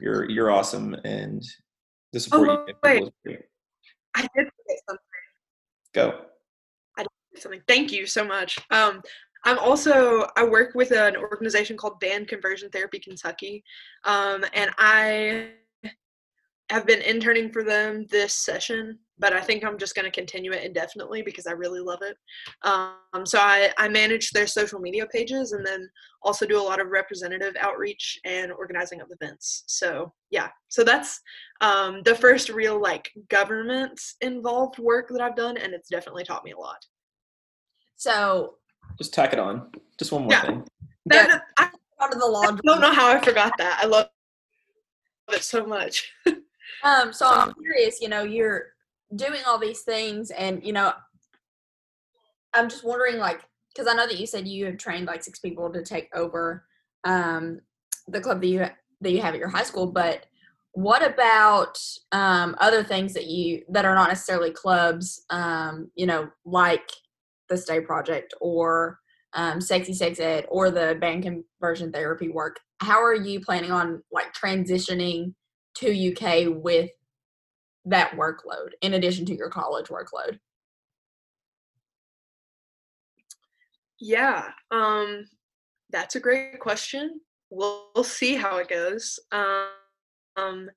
you're 0.00 0.28
you're 0.28 0.50
awesome, 0.50 0.94
and 1.04 1.42
the 2.12 2.20
support 2.20 2.48
Oh, 2.48 2.52
you 2.52 2.66
give 2.66 2.76
wait. 2.82 3.38
I 4.14 4.22
did 4.22 4.30
forget 4.34 4.80
something. 4.88 5.04
Go. 5.94 6.20
I 6.98 7.02
did 7.02 7.08
forget 7.28 7.42
something. 7.42 7.62
Thank 7.68 7.92
you 7.92 8.06
so 8.06 8.24
much. 8.24 8.58
Um, 8.70 9.02
I'm 9.44 9.58
also 9.58 10.26
I 10.36 10.44
work 10.44 10.74
with 10.74 10.90
an 10.90 11.16
organization 11.16 11.76
called 11.76 12.00
Ban 12.00 12.26
Conversion 12.26 12.68
Therapy 12.70 12.98
Kentucky, 12.98 13.62
um, 14.04 14.44
and 14.54 14.70
I 14.78 15.50
have 16.70 16.86
been 16.86 17.00
interning 17.02 17.52
for 17.52 17.62
them 17.62 18.06
this 18.10 18.34
session. 18.34 18.98
But 19.18 19.32
I 19.32 19.40
think 19.40 19.64
I'm 19.64 19.78
just 19.78 19.94
going 19.94 20.04
to 20.04 20.10
continue 20.10 20.52
it 20.52 20.62
indefinitely 20.64 21.22
because 21.22 21.46
I 21.46 21.52
really 21.52 21.80
love 21.80 22.00
it. 22.02 22.16
Um, 22.62 23.24
so 23.24 23.38
I, 23.38 23.72
I 23.78 23.88
manage 23.88 24.30
their 24.30 24.46
social 24.46 24.78
media 24.78 25.06
pages 25.06 25.52
and 25.52 25.66
then 25.66 25.88
also 26.22 26.44
do 26.46 26.60
a 26.60 26.62
lot 26.62 26.80
of 26.80 26.88
representative 26.88 27.54
outreach 27.58 28.18
and 28.26 28.52
organizing 28.52 29.00
of 29.00 29.08
events. 29.18 29.64
So 29.68 30.12
yeah, 30.30 30.48
so 30.68 30.84
that's 30.84 31.18
um, 31.62 32.02
the 32.04 32.14
first 32.14 32.50
real 32.50 32.78
like 32.80 33.10
government 33.30 33.98
involved 34.20 34.78
work 34.78 35.08
that 35.08 35.22
I've 35.22 35.36
done, 35.36 35.56
and 35.56 35.72
it's 35.72 35.88
definitely 35.88 36.24
taught 36.24 36.44
me 36.44 36.52
a 36.52 36.58
lot. 36.58 36.84
So, 37.96 38.56
Just 38.98 39.14
tack 39.14 39.32
it 39.32 39.38
on. 39.38 39.70
Just 39.98 40.12
one 40.12 40.22
more 40.22 40.32
Yeah. 40.32 40.42
thing. 40.42 40.64
That, 41.06 41.28
Yeah. 41.28 41.38
I 41.56 41.70
out 42.02 42.12
of 42.12 42.20
the 42.20 42.26
laundry. 42.26 42.60
don't 42.66 42.80
know 42.80 42.92
how 42.92 43.08
I 43.08 43.20
forgot 43.20 43.56
that. 43.58 43.78
I 43.82 43.86
love 43.86 44.08
it 45.32 45.42
so 45.42 45.64
much. 45.64 46.12
Um, 46.82 47.12
so 47.12 47.26
I'm 47.26 47.54
curious, 47.54 48.00
you 48.00 48.08
know, 48.08 48.22
you're 48.22 48.74
doing 49.14 49.40
all 49.46 49.58
these 49.58 49.82
things 49.82 50.30
and, 50.30 50.64
you 50.64 50.72
know, 50.72 50.92
I'm 52.56 52.68
just 52.68 52.84
wondering 52.84 53.18
like 53.18 53.42
because 53.68 53.86
I 53.86 53.94
know 53.94 54.06
that 54.06 54.18
you 54.18 54.26
said 54.26 54.48
you 54.48 54.66
have 54.66 54.78
trained 54.78 55.06
like 55.06 55.22
six 55.22 55.38
people 55.38 55.70
to 55.72 55.82
take 55.82 56.08
over 56.14 56.64
um 57.04 57.60
the 58.08 58.20
club 58.20 58.40
that 58.40 58.46
you 58.46 58.66
that 59.00 59.12
you 59.12 59.20
have 59.20 59.34
at 59.34 59.40
your 59.40 59.48
high 59.48 59.62
school, 59.62 59.86
but 59.86 60.26
what 60.72 61.04
about 61.04 61.78
um 62.12 62.56
other 62.60 62.82
things 62.82 63.12
that 63.14 63.26
you 63.26 63.62
that 63.68 63.84
are 63.84 63.94
not 63.94 64.08
necessarily 64.08 64.50
clubs, 64.50 65.24
um, 65.30 65.90
you 65.94 66.06
know, 66.06 66.28
like 66.44 66.88
the 67.48 67.56
Stay 67.56 67.80
Project 67.80 68.34
or 68.40 68.98
um, 69.34 69.60
Sexy 69.60 69.92
Sex 69.92 70.18
Ed 70.18 70.46
or 70.48 70.70
the 70.70 70.96
ban 71.00 71.22
conversion 71.22 71.92
therapy 71.92 72.28
work? 72.28 72.58
How 72.80 73.02
are 73.02 73.14
you 73.14 73.40
planning 73.40 73.70
on 73.70 74.02
like 74.10 74.32
transitioning 74.32 75.34
to 75.76 76.12
UK 76.12 76.62
with 76.62 76.90
that 77.86 78.12
workload 78.12 78.70
in 78.82 78.94
addition 78.94 79.24
to 79.26 79.34
your 79.34 79.48
college 79.48 79.86
workload? 79.86 80.38
yeah, 83.98 84.48
um, 84.70 85.24
that's 85.90 86.16
a 86.16 86.20
great 86.20 86.60
question. 86.60 87.20
We'll, 87.50 87.86
we'll 87.94 88.04
see 88.04 88.34
how 88.34 88.58
it 88.58 88.68
goes. 88.68 89.18
Um, 89.32 89.68
um, 90.36 90.70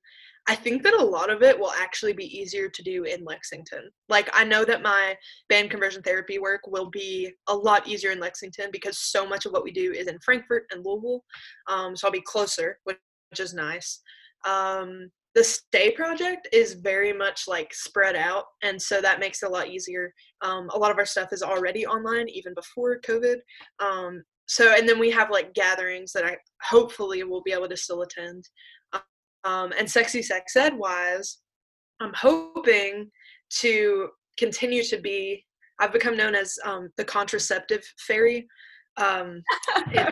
I 0.48 0.54
think 0.54 0.82
that 0.82 0.94
a 0.94 1.04
lot 1.04 1.30
of 1.30 1.42
it 1.42 1.58
will 1.58 1.72
actually 1.72 2.14
be 2.14 2.24
easier 2.24 2.68
to 2.68 2.82
do 2.82 3.04
in 3.04 3.24
Lexington. 3.24 3.90
Like, 4.08 4.30
I 4.32 4.44
know 4.44 4.64
that 4.64 4.82
my 4.82 5.16
ban 5.48 5.68
conversion 5.68 6.02
therapy 6.02 6.38
work 6.38 6.62
will 6.66 6.88
be 6.88 7.30
a 7.46 7.54
lot 7.54 7.86
easier 7.86 8.10
in 8.10 8.20
Lexington 8.20 8.70
because 8.72 8.98
so 8.98 9.26
much 9.26 9.44
of 9.44 9.52
what 9.52 9.64
we 9.64 9.70
do 9.70 9.92
is 9.92 10.06
in 10.06 10.18
Frankfort 10.24 10.64
and 10.70 10.84
Louisville. 10.84 11.22
Um, 11.68 11.94
so 11.94 12.06
I'll 12.06 12.12
be 12.12 12.22
closer, 12.22 12.78
which, 12.84 12.96
which 13.30 13.40
is 13.40 13.52
nice. 13.52 14.00
Um, 14.46 15.10
the 15.34 15.44
stay 15.44 15.92
project 15.92 16.48
is 16.52 16.74
very 16.74 17.12
much 17.12 17.44
like 17.46 17.72
spread 17.72 18.16
out 18.16 18.44
and 18.62 18.80
so 18.80 19.00
that 19.00 19.20
makes 19.20 19.42
it 19.42 19.46
a 19.46 19.52
lot 19.52 19.68
easier. 19.68 20.12
Um, 20.42 20.68
a 20.74 20.78
lot 20.78 20.90
of 20.90 20.98
our 20.98 21.06
stuff 21.06 21.32
is 21.32 21.42
already 21.42 21.86
online 21.86 22.28
even 22.28 22.54
before 22.54 23.00
covid. 23.00 23.36
Um, 23.78 24.22
so 24.46 24.74
and 24.76 24.88
then 24.88 24.98
we 24.98 25.10
have 25.10 25.30
like 25.30 25.54
gatherings 25.54 26.12
that 26.12 26.24
i 26.24 26.36
hopefully 26.62 27.22
will 27.22 27.42
be 27.42 27.52
able 27.52 27.68
to 27.68 27.76
still 27.76 28.02
attend. 28.02 28.48
Um, 29.44 29.72
and 29.78 29.90
sexy 29.90 30.20
sex 30.20 30.54
ed 30.54 30.76
wise 30.76 31.38
i'm 32.00 32.12
hoping 32.14 33.10
to 33.60 34.08
continue 34.38 34.82
to 34.84 35.00
be 35.00 35.46
i've 35.78 35.94
become 35.94 36.14
known 36.14 36.34
as 36.34 36.58
um, 36.66 36.90
the 36.98 37.04
contraceptive 37.04 37.82
fairy 38.06 38.46
um, 38.98 39.42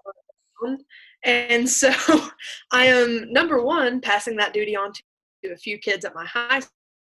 and 1.25 1.69
so 1.69 1.91
I 2.73 2.87
am 2.87 3.33
number 3.33 3.63
one 3.63 4.01
passing 4.01 4.37
that 4.37 4.53
duty 4.53 4.77
on 4.77 4.93
to 4.93 5.03
a 5.45 5.57
few 5.57 5.79
kids 5.79 6.05
at 6.05 6.15
my 6.15 6.27
high 6.27 6.61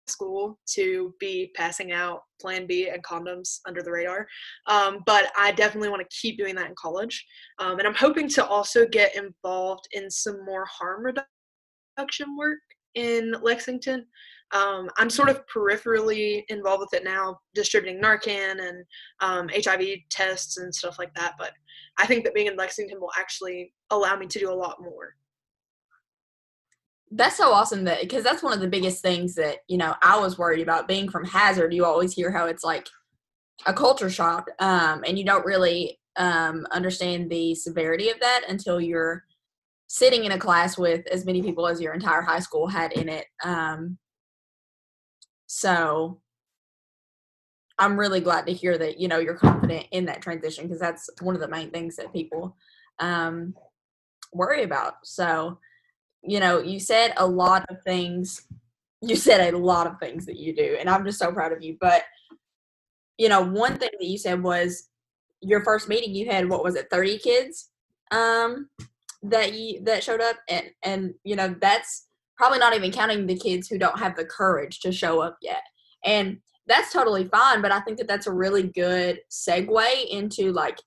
school 0.08 0.60
to 0.68 1.14
be 1.20 1.52
passing 1.56 1.92
out 1.92 2.24
Plan 2.42 2.68
B 2.68 2.90
and 2.90 3.04
condoms 3.04 3.60
under 3.66 3.82
the 3.82 3.92
radar. 3.92 4.28
Um, 4.68 5.02
but 5.06 5.32
I 5.38 5.52
definitely 5.52 5.90
want 5.90 6.02
to 6.02 6.16
keep 6.16 6.38
doing 6.38 6.56
that 6.56 6.68
in 6.68 6.76
college. 6.78 7.26
Um, 7.60 7.80
and 7.80 7.88
I'm 7.88 7.96
hoping 7.96 8.28
to 8.30 8.46
also 8.46 8.86
get 8.86 9.16
involved 9.16 9.88
in 9.94 10.10
some 10.10 10.44
more 10.46 10.66
harm 10.66 11.06
reduction 11.06 12.38
work 12.38 12.60
in 12.96 13.34
Lexington. 13.42 14.06
Um, 14.52 14.90
I'm 14.98 15.10
sort 15.10 15.30
of 15.30 15.44
peripherally 15.48 16.44
involved 16.50 16.82
with 16.82 17.02
it 17.02 17.04
now, 17.04 17.40
distributing 17.56 18.02
Narcan 18.02 18.62
and 18.62 18.86
um, 19.20 19.50
HIV 19.52 19.98
tests 20.12 20.58
and 20.58 20.74
stuff 20.74 21.00
like 21.00 21.14
that. 21.16 21.34
But 21.40 21.54
I 21.98 22.06
think 22.06 22.24
that 22.24 22.36
being 22.36 22.48
in 22.48 22.56
Lexington 22.56 23.00
will 23.00 23.12
actually 23.18 23.74
allow 23.90 24.16
me 24.16 24.28
to 24.28 24.40
do 24.40 24.52
a 24.52 24.54
lot 24.54 24.78
more. 24.80 25.16
That's 27.16 27.38
so 27.38 27.54
awesome 27.54 27.84
that 27.84 28.02
because 28.02 28.24
that's 28.24 28.42
one 28.42 28.54
of 28.54 28.60
the 28.60 28.68
biggest 28.68 29.04
things 29.04 29.36
that 29.36 29.58
you 29.68 29.78
know 29.78 29.94
I 30.02 30.20
was 30.20 30.40
worried 30.40 30.62
about 30.62 30.88
being 30.88 31.10
from 31.10 31.26
Hazard. 31.26 31.72
You 31.72 31.86
always 31.86 32.12
hear 32.14 32.32
how 32.32 32.48
it's 32.48 32.64
like 32.64 32.88
a 33.68 33.74
culture 33.74 34.10
shock, 34.10 34.50
um, 34.60 35.04
and 35.06 35.18
you 35.18 35.24
don't 35.24 35.46
really 35.46 36.00
um, 36.16 36.66
understand 36.72 37.30
the 37.30 37.54
severity 37.54 38.10
of 38.10 38.20
that 38.20 38.42
until 38.50 38.82
you're 38.82 39.26
sitting 39.86 40.24
in 40.26 40.32
a 40.32 40.40
class 40.40 40.76
with 40.76 41.06
as 41.08 41.24
many 41.24 41.44
people 41.44 41.68
as 41.68 41.80
your 41.80 41.94
entire 41.94 42.24
high 42.24 42.40
school 42.40 42.68
had 42.68 42.92
in 42.94 43.08
it. 43.08 43.26
Um, 43.44 44.00
so 45.46 46.20
I'm 47.78 48.00
really 48.00 48.22
glad 48.22 48.48
to 48.48 48.54
hear 48.54 48.76
that 48.80 49.00
you 49.00 49.08
know 49.08 49.20
you're 49.20 49.36
confident 49.36 49.86
in 49.92 50.06
that 50.06 50.24
transition 50.24 50.64
because 50.64 50.80
that's 50.80 51.12
one 51.22 51.36
of 51.36 51.42
the 51.42 51.48
main 51.48 51.70
things 51.70 51.96
that 51.98 52.12
people 52.12 52.56
um, 52.98 53.54
worry 54.34 54.64
about. 54.64 54.96
So 55.04 55.60
you 56.24 56.40
know, 56.40 56.60
you 56.60 56.80
said 56.80 57.14
a 57.18 57.28
lot 57.28 57.66
of 57.70 57.82
things. 57.84 58.44
You 59.02 59.16
said 59.16 59.54
a 59.54 59.58
lot 59.58 59.88
of 59.88 60.00
things 60.00 60.26
that 60.26 60.38
you 60.38 60.56
do, 60.56 60.78
and 60.80 60.90
I'm 60.90 61.06
just 61.06 61.20
so 61.20 61.32
proud 61.32 61.52
of 61.52 61.62
you. 61.62 61.78
But 61.80 62.04
you 63.18 63.30
know, 63.30 63.42
one 63.42 63.78
thing 63.78 63.90
that 64.00 64.08
you 64.08 64.18
said 64.18 64.42
was 64.42 64.90
your 65.42 65.64
first 65.64 65.90
meeting. 65.90 66.16
You 66.16 66.30
had 66.30 66.50
what 66.50 66.64
was 66.64 66.76
it, 66.76 66.88
30 66.90 67.20
kids 67.20 67.70
um, 68.12 68.70
that 69.24 69.54
you 69.54 69.84
that 69.84 70.04
showed 70.04 70.22
up, 70.22 70.38
and 70.50 70.68
and 70.84 71.14
you 71.24 71.36
know 71.36 71.56
that's 71.62 72.08
probably 72.38 72.60
not 72.60 72.76
even 72.76 72.92
counting 72.92 73.28
the 73.28 73.38
kids 73.38 73.68
who 73.68 73.78
don't 73.78 74.00
have 74.00 74.16
the 74.16 74.26
courage 74.26 74.80
to 74.80 74.92
show 74.92 75.20
up 75.20 75.38
yet. 75.42 75.62
And 76.04 76.38
that's 76.68 76.92
totally 76.92 77.26
fine. 77.26 77.62
But 77.62 77.72
I 77.72 77.82
think 77.82 77.98
that 77.98 78.08
that's 78.08 78.28
a 78.28 78.34
really 78.34 78.64
good 78.64 79.20
segue 79.30 80.08
into 80.10 80.52
like 80.52 80.80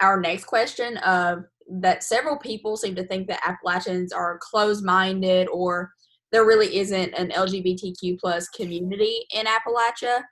our 0.00 0.20
next 0.20 0.44
question 0.44 0.96
of 0.98 1.44
that 1.68 2.02
several 2.02 2.36
people 2.36 2.76
seem 2.76 2.94
to 2.94 3.06
think 3.06 3.26
that 3.28 3.40
Appalachians 3.46 4.12
are 4.12 4.38
closed-minded 4.42 5.48
or 5.48 5.92
there 6.32 6.44
really 6.44 6.78
isn't 6.78 7.14
an 7.14 7.30
LGBTQ 7.30 8.18
plus 8.18 8.48
community 8.48 9.24
in 9.30 9.46
Appalachia. 9.46 10.22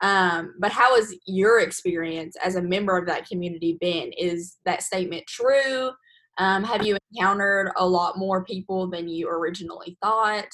Um, 0.00 0.54
but 0.58 0.72
how 0.72 0.96
has 0.96 1.14
your 1.26 1.60
experience 1.60 2.36
as 2.44 2.56
a 2.56 2.62
member 2.62 2.98
of 2.98 3.06
that 3.06 3.28
community 3.28 3.78
been? 3.80 4.12
Is 4.18 4.56
that 4.64 4.82
statement 4.82 5.24
true? 5.26 5.90
Um, 6.38 6.64
have 6.64 6.84
you 6.84 6.98
encountered 7.12 7.70
a 7.76 7.86
lot 7.86 8.18
more 8.18 8.44
people 8.44 8.90
than 8.90 9.08
you 9.08 9.28
originally 9.28 9.96
thought? 10.02 10.48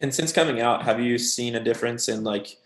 And 0.00 0.12
since 0.12 0.32
coming 0.32 0.60
out, 0.60 0.82
have 0.82 1.00
you 1.00 1.18
seen 1.18 1.54
a 1.54 1.62
difference 1.62 2.08
in 2.08 2.24
like 2.24 2.56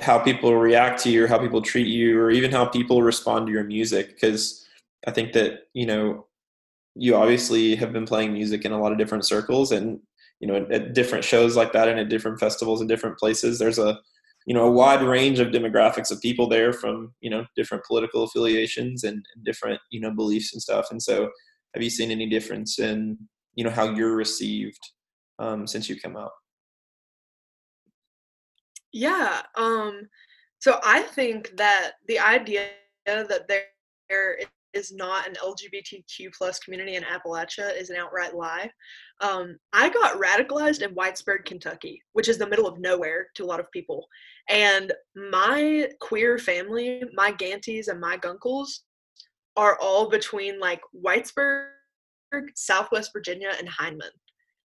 how 0.00 0.18
people 0.18 0.56
react 0.56 1.02
to 1.02 1.10
you 1.10 1.24
or 1.24 1.26
how 1.28 1.38
people 1.38 1.62
treat 1.62 1.86
you 1.86 2.18
or 2.20 2.30
even 2.30 2.50
how 2.50 2.64
people 2.64 3.02
respond 3.02 3.46
to 3.46 3.52
your 3.52 3.64
music? 3.64 4.14
Because 4.14 4.66
I 5.06 5.10
think 5.10 5.32
that, 5.32 5.68
you 5.72 5.86
know, 5.86 6.26
you 6.94 7.16
obviously 7.16 7.74
have 7.76 7.92
been 7.92 8.06
playing 8.06 8.32
music 8.32 8.64
in 8.64 8.72
a 8.72 8.80
lot 8.80 8.92
of 8.92 8.98
different 8.98 9.24
circles 9.24 9.72
and, 9.72 10.00
you 10.40 10.48
know, 10.48 10.66
at 10.70 10.94
different 10.94 11.24
shows 11.24 11.56
like 11.56 11.72
that 11.72 11.88
and 11.88 11.98
at 11.98 12.08
different 12.08 12.38
festivals 12.40 12.80
and 12.80 12.88
different 12.88 13.18
places, 13.18 13.58
there's 13.58 13.78
a, 13.78 13.98
you 14.46 14.54
know, 14.54 14.66
a 14.66 14.70
wide 14.70 15.02
range 15.02 15.38
of 15.40 15.48
demographics 15.48 16.10
of 16.10 16.20
people 16.20 16.48
there 16.48 16.72
from, 16.72 17.12
you 17.20 17.30
know, 17.30 17.46
different 17.56 17.84
political 17.84 18.24
affiliations 18.24 19.04
and, 19.04 19.24
and 19.34 19.44
different, 19.44 19.80
you 19.90 20.00
know, 20.00 20.10
beliefs 20.10 20.52
and 20.52 20.62
stuff. 20.62 20.86
And 20.90 21.02
so 21.02 21.30
have 21.74 21.82
you 21.82 21.90
seen 21.90 22.10
any 22.10 22.28
difference 22.28 22.78
in, 22.78 23.18
you 23.54 23.64
know, 23.64 23.70
how 23.70 23.94
you're 23.94 24.14
received 24.14 24.80
um, 25.38 25.66
since 25.66 25.88
you 25.88 25.98
come 25.98 26.16
out? 26.16 26.30
Yeah. 28.94 29.42
Um, 29.56 30.08
So 30.60 30.80
I 30.82 31.02
think 31.02 31.50
that 31.56 31.94
the 32.08 32.18
idea 32.18 32.68
that 33.04 33.48
there 33.48 34.38
is 34.72 34.92
not 34.92 35.28
an 35.28 35.34
LGBTQ 35.34 36.30
plus 36.36 36.58
community 36.60 36.94
in 36.94 37.02
Appalachia 37.02 37.76
is 37.78 37.90
an 37.90 37.96
outright 37.96 38.34
lie. 38.34 38.70
Um, 39.20 39.58
I 39.72 39.88
got 39.90 40.18
radicalized 40.18 40.82
in 40.82 40.94
Whitesburg, 40.94 41.44
Kentucky, 41.44 42.02
which 42.12 42.28
is 42.28 42.38
the 42.38 42.46
middle 42.46 42.66
of 42.66 42.78
nowhere 42.78 43.26
to 43.34 43.44
a 43.44 43.46
lot 43.46 43.60
of 43.60 43.70
people. 43.72 44.06
And 44.48 44.92
my 45.14 45.88
queer 46.00 46.38
family, 46.38 47.02
my 47.14 47.32
Ganties 47.32 47.88
and 47.88 48.00
my 48.00 48.16
Gunkles, 48.16 48.68
are 49.56 49.76
all 49.82 50.08
between 50.08 50.58
like 50.60 50.80
Whitesburg, 50.94 51.66
Southwest 52.54 53.10
Virginia, 53.12 53.52
and 53.58 53.68
Hindman. 53.68 54.10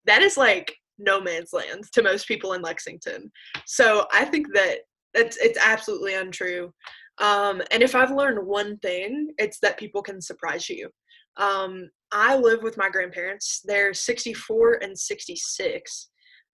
That 0.04 0.22
is 0.22 0.36
like 0.36 0.76
no 0.98 1.20
man's 1.20 1.52
land 1.52 1.84
to 1.92 2.02
most 2.02 2.26
people 2.26 2.52
in 2.52 2.62
Lexington. 2.62 3.30
So 3.66 4.06
I 4.12 4.24
think 4.24 4.48
that 4.54 4.78
it's 5.14 5.36
it's 5.38 5.58
absolutely 5.58 6.14
untrue. 6.14 6.72
Um, 7.18 7.60
and 7.70 7.82
if 7.82 7.94
I've 7.94 8.12
learned 8.12 8.46
one 8.46 8.78
thing, 8.78 9.32
it's 9.38 9.58
that 9.60 9.78
people 9.78 10.02
can 10.02 10.20
surprise 10.20 10.68
you. 10.68 10.88
Um, 11.36 11.88
I 12.12 12.36
live 12.36 12.62
with 12.62 12.76
my 12.76 12.88
grandparents. 12.88 13.60
They're 13.64 13.94
64 13.94 14.80
and 14.82 14.98
66. 14.98 16.10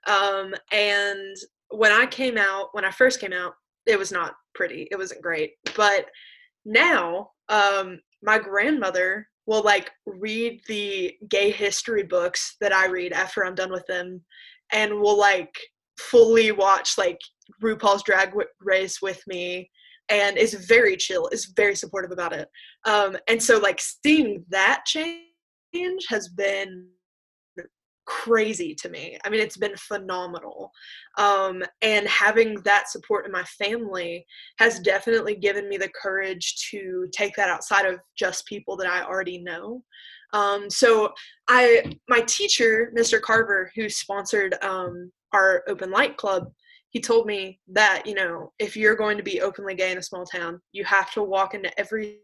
Um, 0.06 0.54
and 0.72 1.36
when 1.70 1.92
I 1.92 2.06
came 2.06 2.38
out, 2.38 2.68
when 2.72 2.84
I 2.84 2.90
first 2.90 3.20
came 3.20 3.32
out, 3.32 3.54
it 3.86 3.98
was 3.98 4.12
not 4.12 4.34
pretty. 4.54 4.88
It 4.90 4.96
wasn't 4.96 5.22
great. 5.22 5.52
But 5.76 6.06
now, 6.64 7.30
um, 7.48 8.00
my 8.22 8.38
grandmother 8.38 9.26
will 9.46 9.62
like 9.62 9.90
read 10.06 10.60
the 10.68 11.14
gay 11.28 11.50
history 11.50 12.02
books 12.02 12.56
that 12.60 12.72
I 12.72 12.86
read 12.86 13.12
after 13.12 13.44
I'm 13.44 13.54
done 13.54 13.70
with 13.70 13.86
them 13.86 14.22
and 14.72 15.00
will 15.00 15.18
like 15.18 15.54
fully 15.98 16.52
watch 16.52 16.96
like 16.96 17.18
RuPaul's 17.62 18.02
Drag 18.02 18.30
Race 18.60 19.02
with 19.02 19.22
me 19.26 19.70
and 20.08 20.36
is 20.36 20.54
very 20.54 20.96
chill, 20.96 21.28
is 21.28 21.52
very 21.56 21.74
supportive 21.74 22.10
about 22.10 22.32
it. 22.32 22.48
Um, 22.86 23.16
and 23.28 23.42
so 23.42 23.58
like 23.58 23.80
seeing 23.80 24.44
that 24.50 24.84
change 24.86 26.06
has 26.08 26.28
been 26.28 26.86
crazy 28.06 28.74
to 28.74 28.88
me. 28.88 29.18
I 29.24 29.30
mean, 29.30 29.40
it's 29.40 29.56
been 29.56 29.76
phenomenal. 29.76 30.70
Um, 31.18 31.62
and 31.82 32.06
having 32.08 32.60
that 32.62 32.90
support 32.90 33.26
in 33.26 33.32
my 33.32 33.44
family 33.44 34.26
has 34.58 34.80
definitely 34.80 35.36
given 35.36 35.68
me 35.68 35.76
the 35.76 35.90
courage 36.00 36.68
to 36.70 37.06
take 37.12 37.34
that 37.36 37.48
outside 37.48 37.86
of 37.86 38.00
just 38.16 38.46
people 38.46 38.76
that 38.76 38.86
I 38.86 39.02
already 39.02 39.38
know. 39.38 39.82
Um, 40.32 40.68
so 40.68 41.12
I, 41.48 41.92
my 42.08 42.20
teacher, 42.22 42.92
Mr. 42.96 43.20
Carver, 43.20 43.70
who 43.74 43.88
sponsored 43.88 44.56
um, 44.62 45.10
our 45.32 45.62
open 45.68 45.90
light 45.90 46.16
club, 46.16 46.50
he 46.90 47.00
told 47.00 47.26
me 47.26 47.58
that 47.72 48.04
you 48.06 48.14
know 48.14 48.52
if 48.60 48.76
you're 48.76 48.94
going 48.94 49.16
to 49.16 49.22
be 49.22 49.40
openly 49.40 49.74
gay 49.74 49.90
in 49.90 49.98
a 49.98 50.02
small 50.02 50.24
town, 50.24 50.60
you 50.72 50.84
have 50.84 51.12
to 51.12 51.22
walk 51.22 51.54
into 51.54 51.78
every 51.78 52.20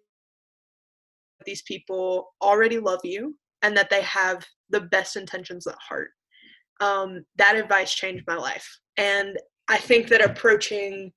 these 1.45 1.63
people 1.63 2.35
already 2.41 2.79
love 2.79 3.01
you 3.03 3.35
and 3.63 3.77
that 3.77 3.91
they 3.91 4.03
have 4.03 4.45
the 4.71 4.83
best 4.83 5.17
intentions 5.17 5.67
at 5.67 5.77
heart. 5.77 6.11
Um, 6.81 7.25
that 7.37 7.57
advice 7.57 7.95
changed 7.95 8.25
my 8.27 8.37
life. 8.37 8.67
And 8.97 9.37
I 9.69 9.77
think 9.77 10.09
that 10.09 10.25
approaching 10.25 11.13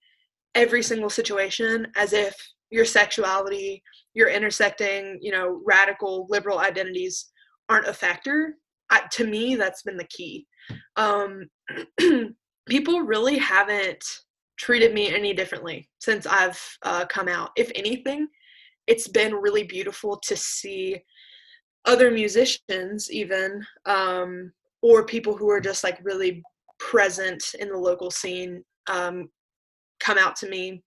every 0.56 0.84
single 0.84 1.10
situation 1.10 1.88
as 1.96 2.14
if 2.14 2.36
your 2.70 2.86
sexuality, 2.86 3.82
your 4.14 4.30
intersecting, 4.30 5.20
you 5.22 5.32
know, 5.32 5.62
radical 5.66 6.28
liberal 6.30 6.60
identities 6.60 7.32
aren't 7.70 7.88
a 7.88 7.94
factor, 7.94 8.56
I, 8.90 9.04
to 9.14 9.28
me, 9.28 9.56
that's 9.56 9.84
been 9.84 9.98
the 9.98 10.08
key. 10.08 10.46
Um, 10.96 11.48
people 12.68 13.02
really 13.02 13.38
haven't 13.38 14.04
treated 14.58 14.94
me 14.94 15.14
any 15.14 15.34
differently 15.34 15.90
since 16.00 16.26
I've 16.26 16.62
uh, 16.84 17.06
come 17.06 17.28
out. 17.28 17.52
If 17.56 17.72
anything, 17.76 18.28
it's 18.88 19.08
been 19.08 19.34
really 19.34 19.64
beautiful 19.64 20.20
to 20.28 20.36
see 20.36 21.00
other 21.86 22.12
musicians 22.12 23.12
even 23.12 23.66
um, 23.86 24.52
or 24.82 25.06
people 25.06 25.36
who 25.36 25.50
are 25.50 25.62
just 25.62 25.84
like 25.84 26.00
really 26.04 26.42
present 26.80 27.44
in 27.60 27.70
the 27.70 27.78
local 27.78 28.12
scene 28.12 28.64
um, 28.88 29.30
come 30.00 30.18
out 30.18 30.36
to 30.36 30.50
me 30.50 30.82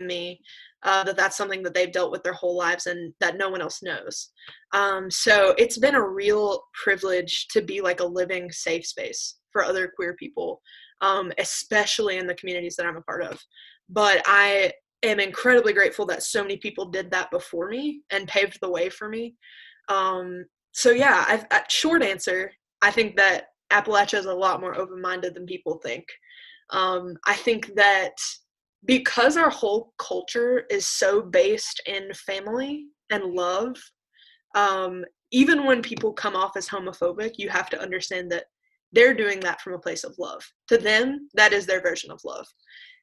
me 0.00 0.40
uh, 0.84 1.02
that 1.02 1.16
that's 1.16 1.36
something 1.36 1.60
that 1.60 1.74
they've 1.74 1.90
dealt 1.90 2.12
with 2.12 2.22
their 2.22 2.32
whole 2.32 2.56
lives 2.56 2.86
and 2.86 3.12
that 3.18 3.36
no 3.36 3.48
one 3.48 3.60
else 3.60 3.82
knows. 3.82 4.30
Um, 4.72 5.10
so 5.10 5.52
it's 5.58 5.76
been 5.76 5.96
a 5.96 6.08
real 6.08 6.62
privilege 6.72 7.48
to 7.48 7.60
be 7.60 7.80
like 7.80 7.98
a 7.98 8.06
living 8.06 8.52
safe 8.52 8.86
space 8.86 9.38
for 9.50 9.64
other 9.64 9.90
queer 9.96 10.14
people 10.14 10.60
um, 11.00 11.32
especially 11.38 12.18
in 12.18 12.26
the 12.26 12.34
communities 12.34 12.76
that 12.76 12.86
i'm 12.86 12.96
a 12.96 13.02
part 13.02 13.22
of. 13.22 13.40
But 13.88 14.22
i 14.26 14.72
am 15.02 15.20
incredibly 15.20 15.72
grateful 15.72 16.06
that 16.06 16.22
so 16.22 16.42
many 16.42 16.56
people 16.56 16.86
did 16.86 17.10
that 17.10 17.30
before 17.30 17.68
me 17.68 18.02
and 18.10 18.26
paved 18.28 18.58
the 18.60 18.70
way 18.70 18.88
for 18.88 19.08
me. 19.08 19.34
Um, 19.88 20.44
so 20.72 20.90
yeah, 20.90 21.24
I've, 21.28 21.46
short 21.68 22.02
answer, 22.02 22.50
I 22.82 22.90
think 22.90 23.16
that 23.16 23.48
Appalachia 23.70 24.18
is 24.18 24.26
a 24.26 24.34
lot 24.34 24.60
more 24.60 24.76
open-minded 24.76 25.34
than 25.34 25.46
people 25.46 25.80
think. 25.84 26.06
Um, 26.70 27.14
I 27.26 27.34
think 27.34 27.74
that 27.74 28.14
because 28.84 29.36
our 29.36 29.50
whole 29.50 29.92
culture 29.98 30.64
is 30.70 30.86
so 30.86 31.22
based 31.22 31.80
in 31.86 32.12
family 32.14 32.86
and 33.10 33.24
love, 33.24 33.76
um, 34.54 35.04
even 35.30 35.64
when 35.64 35.82
people 35.82 36.12
come 36.12 36.36
off 36.36 36.56
as 36.56 36.68
homophobic, 36.68 37.32
you 37.36 37.48
have 37.48 37.68
to 37.70 37.80
understand 37.80 38.30
that 38.30 38.44
they're 38.92 39.14
doing 39.14 39.40
that 39.40 39.60
from 39.60 39.74
a 39.74 39.78
place 39.78 40.04
of 40.04 40.14
love. 40.18 40.42
To 40.68 40.78
them, 40.78 41.28
that 41.34 41.52
is 41.52 41.66
their 41.66 41.82
version 41.82 42.10
of 42.10 42.20
love. 42.24 42.46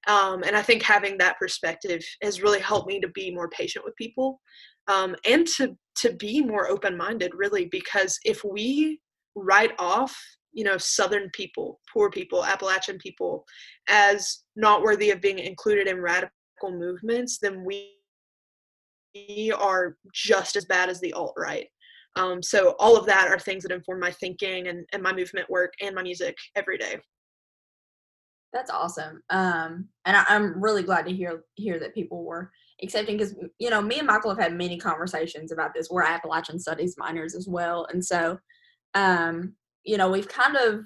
Um, 0.08 0.44
and 0.44 0.56
I 0.56 0.62
think 0.62 0.84
having 0.84 1.18
that 1.18 1.38
perspective 1.40 2.02
has 2.22 2.42
really 2.42 2.60
helped 2.60 2.88
me 2.88 3.00
to 3.00 3.08
be 3.10 3.32
more 3.32 3.50
patient 3.50 3.86
with 3.86 3.96
people 3.96 4.40
um, 4.88 5.16
and 5.26 5.48
to 5.58 5.76
to 5.96 6.14
be 6.14 6.42
more 6.44 6.68
open 6.68 6.98
minded, 6.98 7.32
really, 7.34 7.68
because 7.72 8.20
if 8.26 8.44
we 8.44 9.00
write 9.36 9.72
off 9.80 10.16
you 10.54 10.64
know 10.64 10.78
southern 10.78 11.30
people 11.32 11.82
poor 11.94 12.10
people 12.10 12.46
appalachian 12.46 12.98
people 12.98 13.44
as 13.90 14.44
not 14.56 14.82
worthy 14.82 15.12
of 15.12 15.22
being 15.22 15.38
included 15.38 15.88
in 15.88 16.00
radical 16.00 16.32
movements 16.72 17.38
then 17.42 17.64
we 17.66 17.92
are 19.60 19.98
just 20.14 20.56
as 20.56 20.66
bad 20.66 20.90
as 20.90 21.02
the 21.02 21.12
alt 21.14 21.34
right 21.38 21.68
um, 22.16 22.42
so 22.42 22.76
all 22.80 22.96
of 22.96 23.06
that 23.06 23.28
are 23.28 23.38
things 23.38 23.64
that 23.64 23.74
inform 23.74 24.00
my 24.00 24.12
thinking 24.12 24.68
and, 24.68 24.86
and 24.94 25.04
my 25.04 25.12
movement 25.12 25.50
work 25.50 25.74
and 25.82 25.94
my 25.94 26.02
music 26.02 26.38
every 26.56 26.78
day 26.78 26.98
that's 28.54 28.72
awesome. 28.72 29.22
Um, 29.30 29.90
and 30.06 30.16
I, 30.16 30.24
am 30.30 30.62
really 30.62 30.84
glad 30.84 31.06
to 31.06 31.14
hear 31.14 31.44
hear 31.56 31.80
that 31.80 31.94
people 31.94 32.24
were 32.24 32.52
accepting 32.82 33.18
because 33.18 33.36
you 33.60 33.70
know 33.70 33.82
me 33.82 33.98
and 34.00 34.08
Michael 34.08 34.30
have 34.30 34.40
had 34.40 34.54
many 34.54 34.78
conversations 34.78 35.52
about 35.52 35.74
this. 35.74 35.90
We're 35.90 36.04
Appalachian 36.04 36.60
Studies 36.60 36.96
minors 36.98 37.36
as 37.36 37.48
well, 37.48 37.88
and 37.92 38.04
so 38.04 38.40
um, 38.94 39.54
you 39.84 39.98
know 39.98 40.10
we've 40.10 40.30
kind 40.30 40.56
of 40.56 40.82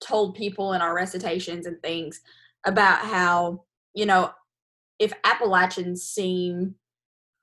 told 0.00 0.36
people 0.36 0.72
in 0.72 0.80
our 0.80 0.94
recitations 0.94 1.66
and 1.66 1.80
things 1.82 2.20
about 2.64 3.00
how 3.00 3.64
you 3.94 4.06
know 4.06 4.30
if 4.98 5.12
Appalachians 5.24 6.04
seem 6.04 6.76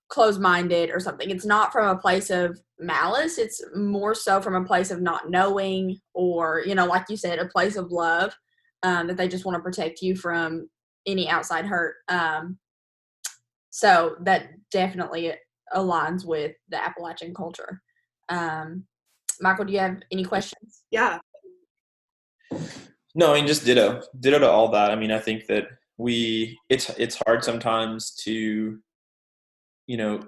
closed-minded 0.08 0.89
or 0.89 1.00
something, 1.00 1.30
it's 1.30 1.45
not 1.45 1.72
from 1.72 1.88
a 1.88 2.00
place 2.00 2.30
of 2.30 2.60
malice. 2.80 3.38
It's 3.38 3.62
more 3.76 4.15
so 4.15 4.41
from 4.41 4.56
a 4.56 4.65
place 4.65 4.91
of 4.91 5.02
not 5.02 5.30
knowing, 5.30 6.00
or 6.13 6.63
you 6.65 6.74
know, 6.74 6.86
like 6.86 7.06
you 7.10 7.17
said, 7.17 7.38
a 7.38 7.48
place 7.48 7.76
of 7.76 7.91
love 7.91 8.34
um, 8.84 9.08
that 9.08 9.18
they 9.18 9.28
just 9.28 9.46
want 9.46 9.56
to 9.56 9.63
protect 9.63 10.02
you 10.02 10.15
from 10.15 10.70
any 11.06 11.30
outside 11.30 11.65
hurt. 11.65 11.96
Um, 12.08 12.58
so 13.70 14.15
that 14.22 14.50
definitely 14.72 15.34
aligns 15.76 16.26
with 16.26 16.54
the 16.70 16.84
Appalachian 16.84 17.34
culture. 17.34 17.82
Um, 18.30 18.86
Michael, 19.42 19.65
do 19.65 19.74
you 19.74 19.80
have 19.80 20.02
any 20.12 20.24
questions? 20.24 20.84
Yeah. 20.92 21.20
No, 23.15 23.32
I 23.32 23.36
mean 23.36 23.48
just 23.48 23.65
ditto, 23.65 24.02
ditto 24.20 24.39
to 24.39 24.50
all 24.50 24.70
that. 24.72 24.92
I 24.92 24.96
mean, 24.96 25.12
I 25.12 25.20
think 25.20 25.48
that 25.48 25.68
we 25.98 26.58
it's 26.70 26.89
it's 26.92 27.22
hard 27.26 27.44
sometimes 27.44 28.12
to, 28.24 28.80
you 29.88 29.98
know, 29.98 30.22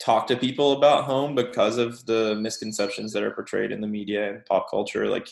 talk 0.00 0.26
to 0.28 0.36
people 0.36 0.72
about 0.72 1.04
home 1.04 1.34
because 1.34 1.76
of 1.78 2.04
the 2.06 2.36
misconceptions 2.36 3.12
that 3.12 3.22
are 3.22 3.32
portrayed 3.32 3.72
in 3.72 3.80
the 3.80 3.86
media 3.86 4.30
and 4.30 4.44
pop 4.46 4.70
culture. 4.70 5.08
Like 5.08 5.28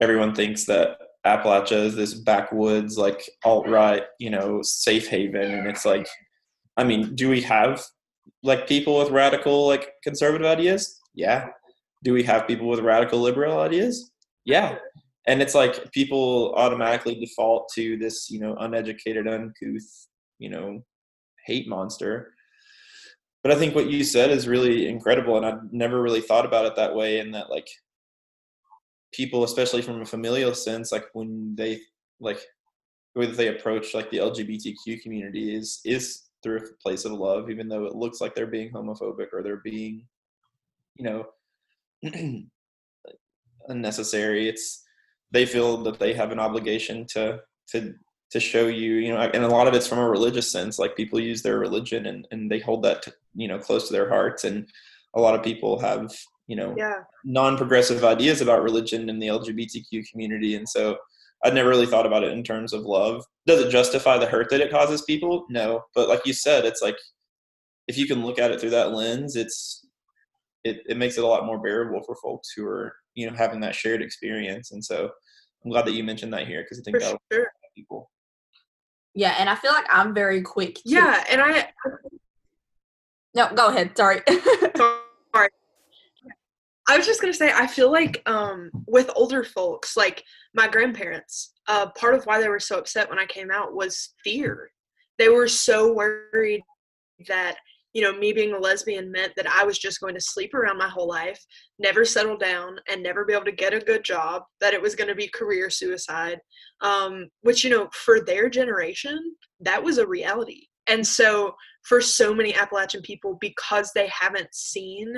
everyone 0.00 0.34
thinks 0.34 0.64
that 0.64 0.98
Appalachia 1.26 1.84
is 1.84 1.94
this 1.94 2.14
backwoods, 2.14 2.98
like 2.98 3.28
alt 3.44 3.68
right, 3.68 4.04
you 4.18 4.30
know, 4.30 4.60
safe 4.62 5.08
haven, 5.08 5.54
and 5.54 5.66
it's 5.66 5.84
like, 5.84 6.06
I 6.76 6.84
mean, 6.84 7.14
do 7.14 7.30
we 7.30 7.40
have 7.42 7.82
like 8.42 8.66
people 8.66 8.98
with 8.98 9.10
radical 9.10 9.66
like 9.66 9.92
conservative 10.02 10.46
ideas? 10.46 11.00
Yeah. 11.14 11.48
Do 12.02 12.12
we 12.12 12.22
have 12.24 12.46
people 12.46 12.68
with 12.68 12.80
radical 12.80 13.20
liberal 13.20 13.60
ideas? 13.60 14.10
Yeah. 14.44 14.76
And 15.26 15.40
it's 15.40 15.54
like 15.54 15.90
people 15.92 16.52
automatically 16.54 17.14
default 17.14 17.70
to 17.74 17.96
this, 17.96 18.28
you 18.30 18.40
know, 18.40 18.56
uneducated, 18.60 19.26
uncouth, 19.26 20.06
you 20.38 20.50
know, 20.50 20.84
hate 21.46 21.66
monster. 21.66 22.34
But 23.42 23.52
I 23.52 23.56
think 23.56 23.74
what 23.74 23.90
you 23.90 24.04
said 24.04 24.30
is 24.30 24.48
really 24.48 24.88
incredible, 24.88 25.36
and 25.36 25.46
I've 25.46 25.72
never 25.72 26.02
really 26.02 26.20
thought 26.20 26.44
about 26.44 26.66
it 26.66 26.76
that 26.76 26.94
way. 26.94 27.20
And 27.20 27.34
that 27.34 27.50
like 27.50 27.68
people, 29.14 29.44
especially 29.44 29.82
from 29.82 30.02
a 30.02 30.06
familial 30.06 30.54
sense, 30.54 30.92
like 30.92 31.06
when 31.12 31.54
they 31.56 31.80
like 32.20 32.40
the 33.14 33.20
way 33.20 33.26
that 33.26 33.36
they 33.36 33.48
approach 33.48 33.94
like 33.94 34.10
the 34.10 34.18
LGBTQ 34.18 35.02
community 35.02 35.54
is 35.54 35.80
is 35.84 36.22
through 36.42 36.58
a 36.58 36.82
place 36.82 37.04
of 37.04 37.12
love, 37.12 37.48
even 37.48 37.68
though 37.68 37.84
it 37.84 37.94
looks 37.94 38.20
like 38.20 38.34
they're 38.34 38.46
being 38.46 38.70
homophobic 38.70 39.28
or 39.32 39.42
they're 39.42 39.62
being, 39.64 40.06
you 40.96 41.04
know, 41.04 41.26
unnecessary. 43.68 44.48
It's 44.48 44.84
they 45.30 45.46
feel 45.46 45.78
that 45.84 45.98
they 45.98 46.12
have 46.12 46.32
an 46.32 46.38
obligation 46.38 47.06
to 47.10 47.40
to 47.68 47.94
to 48.30 48.40
show 48.40 48.66
you, 48.66 48.94
you 48.94 49.12
know, 49.12 49.20
and 49.20 49.44
a 49.44 49.48
lot 49.48 49.68
of 49.68 49.74
it's 49.74 49.86
from 49.86 49.98
a 49.98 50.08
religious 50.08 50.50
sense. 50.50 50.78
Like 50.78 50.96
people 50.96 51.20
use 51.20 51.42
their 51.42 51.58
religion 51.58 52.06
and 52.06 52.26
and 52.30 52.50
they 52.50 52.58
hold 52.58 52.82
that 52.82 53.02
to, 53.02 53.12
you 53.34 53.48
know 53.48 53.58
close 53.58 53.86
to 53.86 53.92
their 53.92 54.08
hearts, 54.08 54.44
and 54.44 54.68
a 55.14 55.20
lot 55.20 55.34
of 55.34 55.42
people 55.42 55.78
have 55.78 56.12
you 56.46 56.56
know 56.56 56.74
Yeah. 56.76 57.02
non-progressive 57.24 58.04
ideas 58.04 58.40
about 58.40 58.62
religion 58.62 59.08
and 59.08 59.20
the 59.22 59.28
LGBTQ 59.28 60.10
community, 60.10 60.54
and 60.56 60.68
so 60.68 60.96
I'd 61.44 61.54
never 61.54 61.68
really 61.68 61.86
thought 61.86 62.06
about 62.06 62.24
it 62.24 62.32
in 62.32 62.42
terms 62.42 62.72
of 62.72 62.82
love. 62.82 63.22
Does 63.46 63.60
it 63.60 63.70
justify 63.70 64.16
the 64.18 64.26
hurt 64.26 64.48
that 64.50 64.60
it 64.60 64.70
causes 64.70 65.02
people? 65.02 65.44
No, 65.50 65.82
but 65.94 66.08
like 66.08 66.24
you 66.26 66.32
said, 66.32 66.64
it's 66.64 66.80
like 66.82 66.96
if 67.88 67.98
you 67.98 68.06
can 68.06 68.24
look 68.24 68.38
at 68.38 68.50
it 68.50 68.60
through 68.60 68.70
that 68.70 68.92
lens, 68.92 69.36
it's 69.36 69.86
it, 70.64 70.80
it 70.88 70.96
makes 70.96 71.18
it 71.18 71.24
a 71.24 71.26
lot 71.26 71.44
more 71.44 71.60
bearable 71.60 72.02
for 72.04 72.16
folks 72.22 72.52
who 72.56 72.64
are 72.66 72.94
you 73.14 73.28
know 73.30 73.36
having 73.36 73.60
that 73.60 73.74
shared 73.74 74.00
experience. 74.02 74.72
And 74.72 74.82
so 74.84 75.10
I'm 75.64 75.70
glad 75.70 75.84
that 75.86 75.92
you 75.92 76.04
mentioned 76.04 76.32
that 76.32 76.46
here 76.46 76.62
because 76.62 76.78
I 76.78 76.82
think 76.82 76.96
For 76.96 77.00
that 77.00 77.12
will 77.12 77.20
sure. 77.32 77.40
help 77.44 77.74
people. 77.76 78.10
Yeah, 79.14 79.34
and 79.38 79.48
I 79.48 79.54
feel 79.54 79.72
like 79.72 79.86
I'm 79.90 80.12
very 80.14 80.42
quick. 80.42 80.74
To, 80.76 80.82
Yeah, 80.86 81.24
and 81.30 81.40
I 81.42 81.70
No, 83.34 83.52
go 83.54 83.68
ahead. 83.68 83.96
Sorry. 83.96 84.22
I 86.88 86.96
was 86.96 87.06
just 87.06 87.20
gonna 87.20 87.32
say, 87.32 87.50
I 87.52 87.66
feel 87.66 87.90
like 87.90 88.22
um, 88.26 88.70
with 88.86 89.10
older 89.16 89.42
folks, 89.42 89.96
like 89.96 90.22
my 90.54 90.68
grandparents, 90.68 91.54
uh, 91.66 91.90
part 91.98 92.14
of 92.14 92.24
why 92.24 92.40
they 92.40 92.48
were 92.48 92.60
so 92.60 92.78
upset 92.78 93.08
when 93.08 93.18
I 93.18 93.26
came 93.26 93.50
out 93.50 93.74
was 93.74 94.14
fear. 94.22 94.70
They 95.18 95.28
were 95.28 95.48
so 95.48 95.92
worried 95.92 96.62
that 97.28 97.56
you 97.94 98.02
know 98.02 98.12
me 98.18 98.32
being 98.32 98.52
a 98.52 98.58
lesbian 98.58 99.10
meant 99.10 99.32
that 99.36 99.46
I 99.46 99.64
was 99.64 99.78
just 99.78 100.00
going 100.00 100.14
to 100.14 100.20
sleep 100.20 100.52
around 100.52 100.78
my 100.78 100.88
whole 100.88 101.08
life, 101.08 101.42
never 101.78 102.04
settle 102.04 102.36
down, 102.36 102.76
and 102.88 103.02
never 103.02 103.24
be 103.24 103.32
able 103.32 103.44
to 103.44 103.52
get 103.52 103.72
a 103.72 103.78
good 103.78 104.04
job. 104.04 104.42
That 104.60 104.74
it 104.74 104.82
was 104.82 104.94
going 104.94 105.08
to 105.08 105.14
be 105.14 105.28
career 105.28 105.70
suicide, 105.70 106.40
um, 106.80 107.28
which 107.42 107.64
you 107.64 107.70
know 107.70 107.88
for 107.92 108.20
their 108.20 108.50
generation 108.50 109.36
that 109.60 109.82
was 109.82 109.98
a 109.98 110.06
reality. 110.06 110.66
And 110.86 111.06
so 111.06 111.54
for 111.84 112.00
so 112.00 112.34
many 112.34 112.54
Appalachian 112.54 113.02
people 113.02 113.36
because 113.40 113.92
they 113.92 114.08
haven't 114.08 114.54
seen 114.54 115.14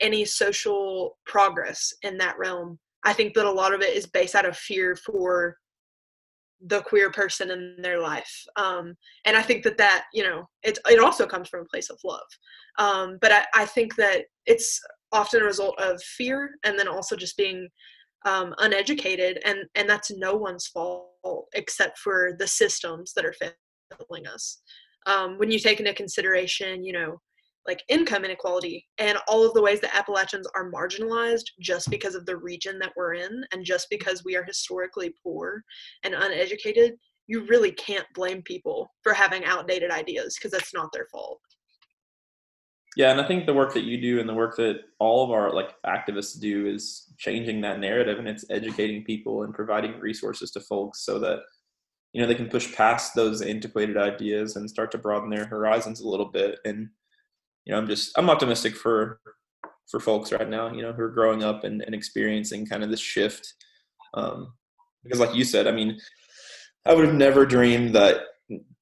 any 0.00 0.24
social 0.24 1.18
progress 1.26 1.92
in 2.02 2.18
that 2.18 2.38
realm. 2.38 2.78
I 3.04 3.14
think 3.14 3.34
that 3.34 3.46
a 3.46 3.50
lot 3.50 3.74
of 3.74 3.80
it 3.80 3.96
is 3.96 4.06
based 4.06 4.34
out 4.34 4.46
of 4.46 4.56
fear 4.56 4.94
for 4.94 5.56
the 6.66 6.82
queer 6.82 7.10
person 7.10 7.50
in 7.50 7.76
their 7.80 7.98
life. 8.00 8.30
Um, 8.56 8.94
and 9.24 9.34
I 9.34 9.40
think 9.40 9.64
that 9.64 9.78
that, 9.78 10.04
you 10.12 10.22
know, 10.22 10.46
it, 10.62 10.78
it 10.90 11.00
also 11.00 11.26
comes 11.26 11.48
from 11.48 11.60
a 11.60 11.68
place 11.72 11.88
of 11.88 11.98
love. 12.04 12.20
Um, 12.78 13.16
but 13.22 13.32
I, 13.32 13.44
I 13.54 13.64
think 13.64 13.96
that 13.96 14.26
it's 14.44 14.78
often 15.12 15.40
a 15.40 15.46
result 15.46 15.80
of 15.80 16.02
fear 16.02 16.50
and 16.64 16.78
then 16.78 16.86
also 16.86 17.16
just 17.16 17.38
being 17.38 17.66
um, 18.26 18.54
uneducated. 18.58 19.40
And, 19.46 19.60
and 19.74 19.88
that's 19.88 20.10
no 20.10 20.34
one's 20.34 20.66
fault 20.66 21.08
except 21.54 21.98
for 21.98 22.36
the 22.38 22.46
systems 22.46 23.14
that 23.14 23.24
are 23.24 23.34
failing 23.34 24.26
us 24.26 24.60
um, 25.06 25.38
when 25.38 25.50
you 25.50 25.58
take 25.58 25.80
into 25.80 25.94
consideration, 25.94 26.84
you 26.84 26.92
know, 26.92 27.20
like 27.66 27.82
income 27.88 28.24
inequality 28.24 28.86
and 28.98 29.18
all 29.28 29.44
of 29.44 29.52
the 29.54 29.62
ways 29.62 29.80
that 29.80 29.94
Appalachians 29.94 30.46
are 30.54 30.70
marginalized 30.72 31.44
just 31.60 31.90
because 31.90 32.14
of 32.14 32.26
the 32.26 32.36
region 32.36 32.78
that 32.78 32.92
we're 32.96 33.14
in 33.14 33.44
and 33.52 33.64
just 33.64 33.86
because 33.90 34.24
we 34.24 34.34
are 34.34 34.44
historically 34.44 35.14
poor 35.22 35.62
and 36.02 36.14
uneducated, 36.14 36.94
you 37.26 37.46
really 37.46 37.70
can't 37.72 38.06
blame 38.14 38.42
people 38.42 38.90
for 39.02 39.12
having 39.12 39.44
outdated 39.44 39.90
ideas 39.90 40.36
because 40.36 40.50
that's 40.50 40.74
not 40.74 40.90
their 40.92 41.06
fault. 41.12 41.38
Yeah, 42.96 43.12
and 43.12 43.20
I 43.20 43.28
think 43.28 43.46
the 43.46 43.54
work 43.54 43.72
that 43.74 43.84
you 43.84 44.00
do 44.00 44.18
and 44.18 44.28
the 44.28 44.34
work 44.34 44.56
that 44.56 44.80
all 44.98 45.22
of 45.22 45.30
our 45.30 45.54
like 45.54 45.76
activists 45.86 46.40
do 46.40 46.66
is 46.66 47.12
changing 47.18 47.60
that 47.60 47.78
narrative 47.78 48.18
and 48.18 48.26
it's 48.26 48.44
educating 48.50 49.04
people 49.04 49.44
and 49.44 49.54
providing 49.54 50.00
resources 50.00 50.50
to 50.52 50.60
folks 50.60 51.04
so 51.04 51.20
that 51.20 51.40
you 52.12 52.20
know 52.20 52.26
they 52.26 52.34
can 52.34 52.48
push 52.48 52.74
past 52.74 53.14
those 53.14 53.42
antiquated 53.42 53.96
ideas 53.96 54.56
and 54.56 54.68
start 54.68 54.90
to 54.92 54.98
broaden 54.98 55.30
their 55.30 55.46
horizons 55.46 56.00
a 56.00 56.08
little 56.08 56.26
bit. 56.26 56.58
And 56.64 56.88
you 57.64 57.72
know 57.72 57.78
i'm 57.78 57.86
just 57.86 58.16
i'm 58.18 58.30
optimistic 58.30 58.74
for 58.74 59.20
for 59.90 60.00
folks 60.00 60.32
right 60.32 60.48
now 60.48 60.72
you 60.72 60.82
know 60.82 60.92
who 60.92 61.02
are 61.02 61.10
growing 61.10 61.44
up 61.44 61.64
and, 61.64 61.82
and 61.82 61.94
experiencing 61.94 62.66
kind 62.66 62.82
of 62.82 62.90
this 62.90 63.00
shift. 63.00 63.54
Um 64.14 64.54
because 65.04 65.20
like 65.20 65.34
you 65.34 65.44
said 65.44 65.66
i 65.66 65.70
mean 65.70 65.98
i 66.86 66.94
would 66.94 67.06
have 67.06 67.14
never 67.14 67.46
dreamed 67.46 67.94
that 67.94 68.22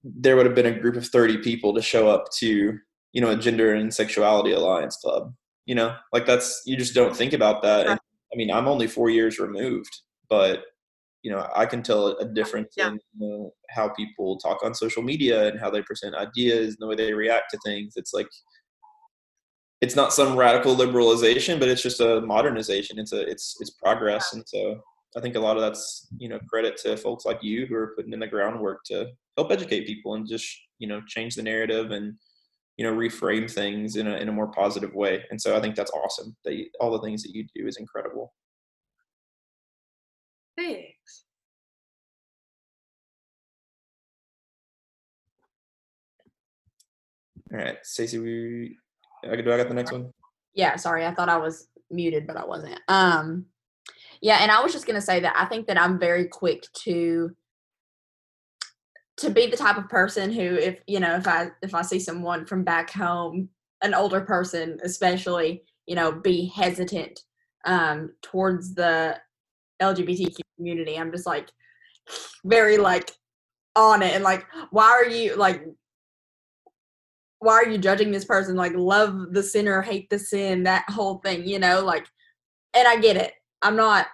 there 0.03 0.37
would 0.37 0.47
have 0.47 0.55
been 0.55 0.67
a 0.67 0.81
group 0.81 0.97
of 0.97 1.07
30 1.07 1.39
people 1.39 1.75
to 1.75 1.83
show 1.83 2.09
up 2.09 2.31
to 2.39 2.79
you 3.13 3.21
know 3.21 3.31
a 3.31 3.37
gender 3.37 3.75
and 3.75 3.93
sexuality 3.93 4.53
alliance 4.53 4.97
club 4.97 5.33
you 5.67 5.75
know? 5.75 5.95
Like 6.15 6.25
that's 6.25 6.63
you 6.65 6.79
just 6.79 6.95
don't 6.95 7.15
think 7.15 7.35
about 7.35 7.61
that. 7.63 7.87
And, 7.87 8.01
i 8.33 8.37
mean 8.37 8.51
i'm 8.51 8.69
only 8.69 8.87
four 8.87 9.09
years 9.11 9.39
removed 9.39 10.03
but 10.29 10.65
you 11.23 11.31
know 11.33 11.47
i 11.57 11.67
can 11.67 11.83
tell 11.83 12.09
a 12.19 12.25
difference 12.25 12.75
Yeah. 12.77 12.89
in 12.89 12.95
you 12.95 13.29
know, 13.29 13.55
how 13.71 13.89
people 13.91 14.39
talk 14.39 14.65
on 14.65 14.75
social 14.75 15.03
media 15.03 15.49
and 15.49 15.59
how 15.61 15.71
they 15.71 15.83
present 15.83 16.15
ideas 16.15 16.69
and 16.69 16.77
the 16.81 16.87
way 16.87 16.95
they 16.97 17.13
react 17.13 17.51
to 17.51 17.59
things. 17.65 17.95
It's 17.97 18.15
like 18.15 18.29
it's 19.81 19.95
not 19.97 20.13
some 20.13 20.37
radical 20.37 20.75
liberalization 20.77 21.59
but 21.61 21.69
it's 21.69 21.83
just 21.83 22.01
a 22.01 22.21
modernization. 22.21 22.99
It's 22.99 23.13
a 23.13 23.21
it's 23.29 23.57
it's 23.61 23.71
progress. 23.71 24.33
And 24.35 24.45
so 24.47 24.81
i 25.17 25.21
think 25.21 25.37
a 25.37 25.41
lot 25.41 25.57
of 25.57 25.63
that's 25.63 26.07
you 26.19 26.29
know 26.29 26.39
credit 26.51 26.77
to 26.77 26.97
folks 26.97 27.25
like 27.25 27.43
you 27.43 27.65
who 27.67 27.75
are 27.75 27.95
putting 27.97 28.13
in 28.13 28.21
the 28.21 28.27
groundwork 28.27 28.81
to 28.85 29.07
help 29.39 29.51
educate 29.51 29.87
people 29.87 30.15
and 30.15 30.29
just 30.29 30.47
you 30.79 30.87
know 30.87 31.01
change 31.09 31.35
the 31.35 31.43
narrative 31.43 31.91
and 31.93 32.15
you 32.77 32.85
know 32.85 32.95
reframe 32.95 33.51
things 33.51 33.97
in 33.97 34.07
a 34.07 34.17
in 34.19 34.29
a 34.29 34.33
more 34.33 34.49
positive 34.53 34.95
way. 34.95 35.25
And 35.31 35.41
so 35.41 35.57
i 35.57 35.61
think 35.61 35.75
that's 35.77 35.91
awesome 36.03 36.37
that 36.45 36.55
you, 36.57 36.67
all 36.81 36.91
the 36.93 37.01
things 37.03 37.23
that 37.23 37.35
you 37.35 37.45
do 37.57 37.67
is 37.67 37.79
incredible. 37.79 38.33
Thanks. 40.57 40.98
All 47.53 47.59
right 47.59 47.79
stacey 47.83 48.19
we 48.19 48.77
I 49.25 49.37
do 49.37 49.53
i 49.53 49.57
got 49.57 49.69
the 49.69 49.75
next 49.75 49.93
one 49.93 50.13
yeah, 50.59 50.75
sorry. 50.75 51.07
I 51.07 51.15
thought 51.15 51.29
I 51.29 51.37
was 51.37 51.69
muted, 51.89 52.27
but 52.27 52.37
I 52.37 52.45
wasn't. 52.45 52.81
Um 52.89 53.47
yeah, 54.21 54.39
and 54.41 54.51
I 54.51 54.61
was 54.61 54.73
just 54.73 54.87
to 54.89 55.01
say 55.01 55.21
that 55.21 55.37
I 55.37 55.45
think 55.45 55.69
that 55.69 55.81
I'm 55.81 56.01
very 56.01 56.27
quick 56.27 56.65
to 56.83 57.31
to 59.19 59.31
be 59.31 59.47
the 59.47 59.57
type 59.57 59.77
of 59.77 59.89
person 59.89 60.33
who 60.33 60.41
if, 60.41 60.81
you 60.89 60.99
know, 60.99 61.15
if 61.15 61.29
I 61.29 61.51
if 61.63 61.75
I 61.75 61.83
see 61.83 62.01
someone 62.01 62.45
from 62.45 62.65
back 62.65 62.91
home, 62.91 63.49
an 63.83 63.95
older 63.95 64.21
person 64.21 64.81
especially, 64.83 65.63
you 65.87 65.95
know, 65.95 66.11
be 66.11 66.47
hesitant 66.47 67.21
um 67.65 68.13
towards 68.21 68.75
the 68.75 69.17
LGBTQ 69.81 70.41
community. 70.57 70.99
I'm 70.99 71.13
just 71.13 71.27
like 71.27 71.51
very 72.45 72.79
like 72.79 73.13
on 73.77 74.03
it 74.03 74.13
and 74.13 74.25
like 74.25 74.45
why 74.73 74.89
are 74.89 75.07
you 75.07 75.37
like 75.37 75.63
why 77.41 77.55
are 77.55 77.69
you 77.69 77.79
judging 77.79 78.11
this 78.11 78.25
person? 78.25 78.57
Like 78.57 78.73
love 78.75 79.33
the 79.33 79.43
sinner 79.43 79.81
hate 79.83 80.11
the 80.11 80.19
sin 80.19 80.65
that 80.65 80.85
whole 80.89 81.19
thing 81.19 81.47
you 81.47 81.59
know 81.59 81.85
like 81.85 82.07
and 82.75 82.87
i 82.87 82.97
get 82.97 83.17
it. 83.17 83.35
I'm 83.63 83.77
not 83.77 84.07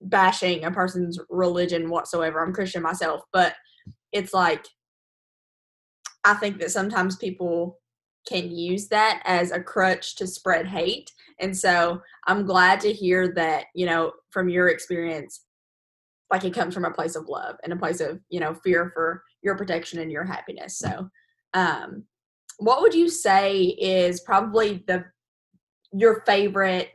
bashing 0.00 0.64
a 0.64 0.70
person's 0.70 1.18
religion 1.28 1.90
whatsoever. 1.90 2.42
I'm 2.42 2.52
christian 2.52 2.82
myself 2.82 3.22
but 3.32 3.54
it's 4.12 4.32
like 4.32 4.64
i 6.24 6.34
think 6.34 6.58
that 6.60 6.70
sometimes 6.70 7.16
people 7.16 7.78
can 8.28 8.50
use 8.50 8.88
that 8.88 9.22
as 9.24 9.50
a 9.50 9.60
crutch 9.60 10.16
to 10.16 10.26
spread 10.26 10.66
hate. 10.66 11.10
And 11.40 11.56
so 11.56 12.00
i'm 12.26 12.44
glad 12.44 12.80
to 12.80 12.92
hear 12.92 13.32
that 13.34 13.66
you 13.74 13.86
know 13.86 14.12
from 14.30 14.48
your 14.48 14.68
experience 14.68 15.44
like 16.30 16.44
it 16.44 16.54
comes 16.54 16.74
from 16.74 16.84
a 16.84 16.90
place 16.90 17.16
of 17.16 17.28
love 17.28 17.56
and 17.64 17.72
a 17.72 17.76
place 17.76 18.00
of 18.00 18.20
you 18.28 18.40
know 18.40 18.54
fear 18.54 18.90
for 18.94 19.22
your 19.42 19.56
protection 19.56 20.00
and 20.00 20.12
your 20.12 20.24
happiness. 20.24 20.78
So 20.78 21.08
um 21.54 22.04
what 22.58 22.82
would 22.82 22.94
you 22.94 23.08
say 23.08 23.62
is 23.62 24.20
probably 24.20 24.84
the 24.86 25.04
your 25.92 26.22
favorite 26.26 26.90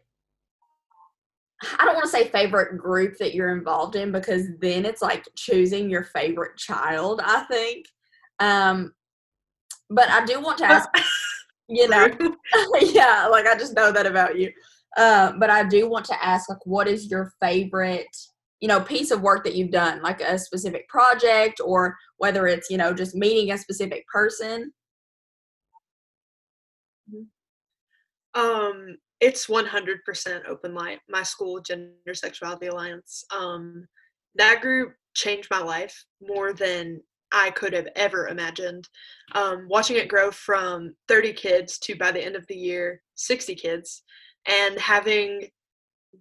I 1.80 1.86
don't 1.86 1.95
want 1.95 2.03
to 2.03 2.11
say 2.11 2.28
favorite 2.28 2.78
group 2.78 3.18
that 3.20 3.34
you're 3.34 3.55
involved 3.55 3.95
in 3.95 4.11
because 4.11 4.47
then 4.59 4.86
it's 4.86 5.01
like 5.01 5.26
choosing 5.38 5.89
your 5.89 6.03
favorite 6.03 6.57
child, 6.57 7.22
I 7.24 7.45
think. 7.49 7.86
Um 8.39 8.93
but 9.89 10.09
I 10.09 10.26
do 10.26 10.41
want 10.41 10.57
to 10.59 10.66
ask 10.66 10.89
you 11.70 11.88
know 11.88 12.07
yeah, 12.82 13.28
like 13.28 13.47
I 13.47 13.57
just 13.57 13.76
know 13.76 13.91
that 13.91 14.05
about 14.05 14.38
you. 14.38 14.51
Uh, 14.95 15.32
but 15.39 15.49
I 15.49 15.64
do 15.64 15.89
want 15.89 16.05
to 16.05 16.24
ask 16.24 16.49
like 16.49 16.64
what 16.66 16.88
is 16.88 17.09
your 17.09 17.34
favorite 17.41 18.16
you 18.59 18.68
know 18.68 18.82
piece 18.82 19.11
of 19.11 19.22
work 19.22 19.43
that 19.43 19.55
you've 19.55 19.72
done 19.72 20.01
like 20.01 20.22
a 20.22 20.38
specific 20.38 20.88
project 20.88 21.59
or 21.64 21.95
whether 22.18 22.47
it's 22.47 22.70
you 22.70 22.78
know 22.78 22.93
just 22.93 23.16
meeting 23.16 23.51
a 23.51 23.57
specific 23.57 24.05
person 24.07 24.72
Um, 28.36 28.98
it's 29.20 29.48
100% 29.48 30.48
open 30.48 30.74
light. 30.74 31.00
My 31.08 31.24
school, 31.24 31.62
Gender 31.62 32.14
Sexuality 32.14 32.68
Alliance. 32.68 33.24
Um, 33.36 33.86
that 34.36 34.62
group 34.62 34.94
changed 35.16 35.50
my 35.52 35.60
life 35.60 35.96
more 36.22 36.54
than 36.54 37.02
I 37.32 37.50
could 37.52 37.74
have 37.74 37.88
ever 37.96 38.28
imagined. 38.28 38.88
Um, 39.34 39.68
watching 39.70 39.98
it 39.98 40.08
grow 40.08 40.32
from 40.32 40.94
30 41.08 41.34
kids 41.34 41.80
to 41.80 41.96
by 41.96 42.12
the 42.12 42.24
end 42.24 42.36
of 42.36 42.46
the 42.48 42.56
year, 42.56 43.02
60 43.16 43.56
kids, 43.56 44.04
and 44.48 44.78
having 44.80 45.50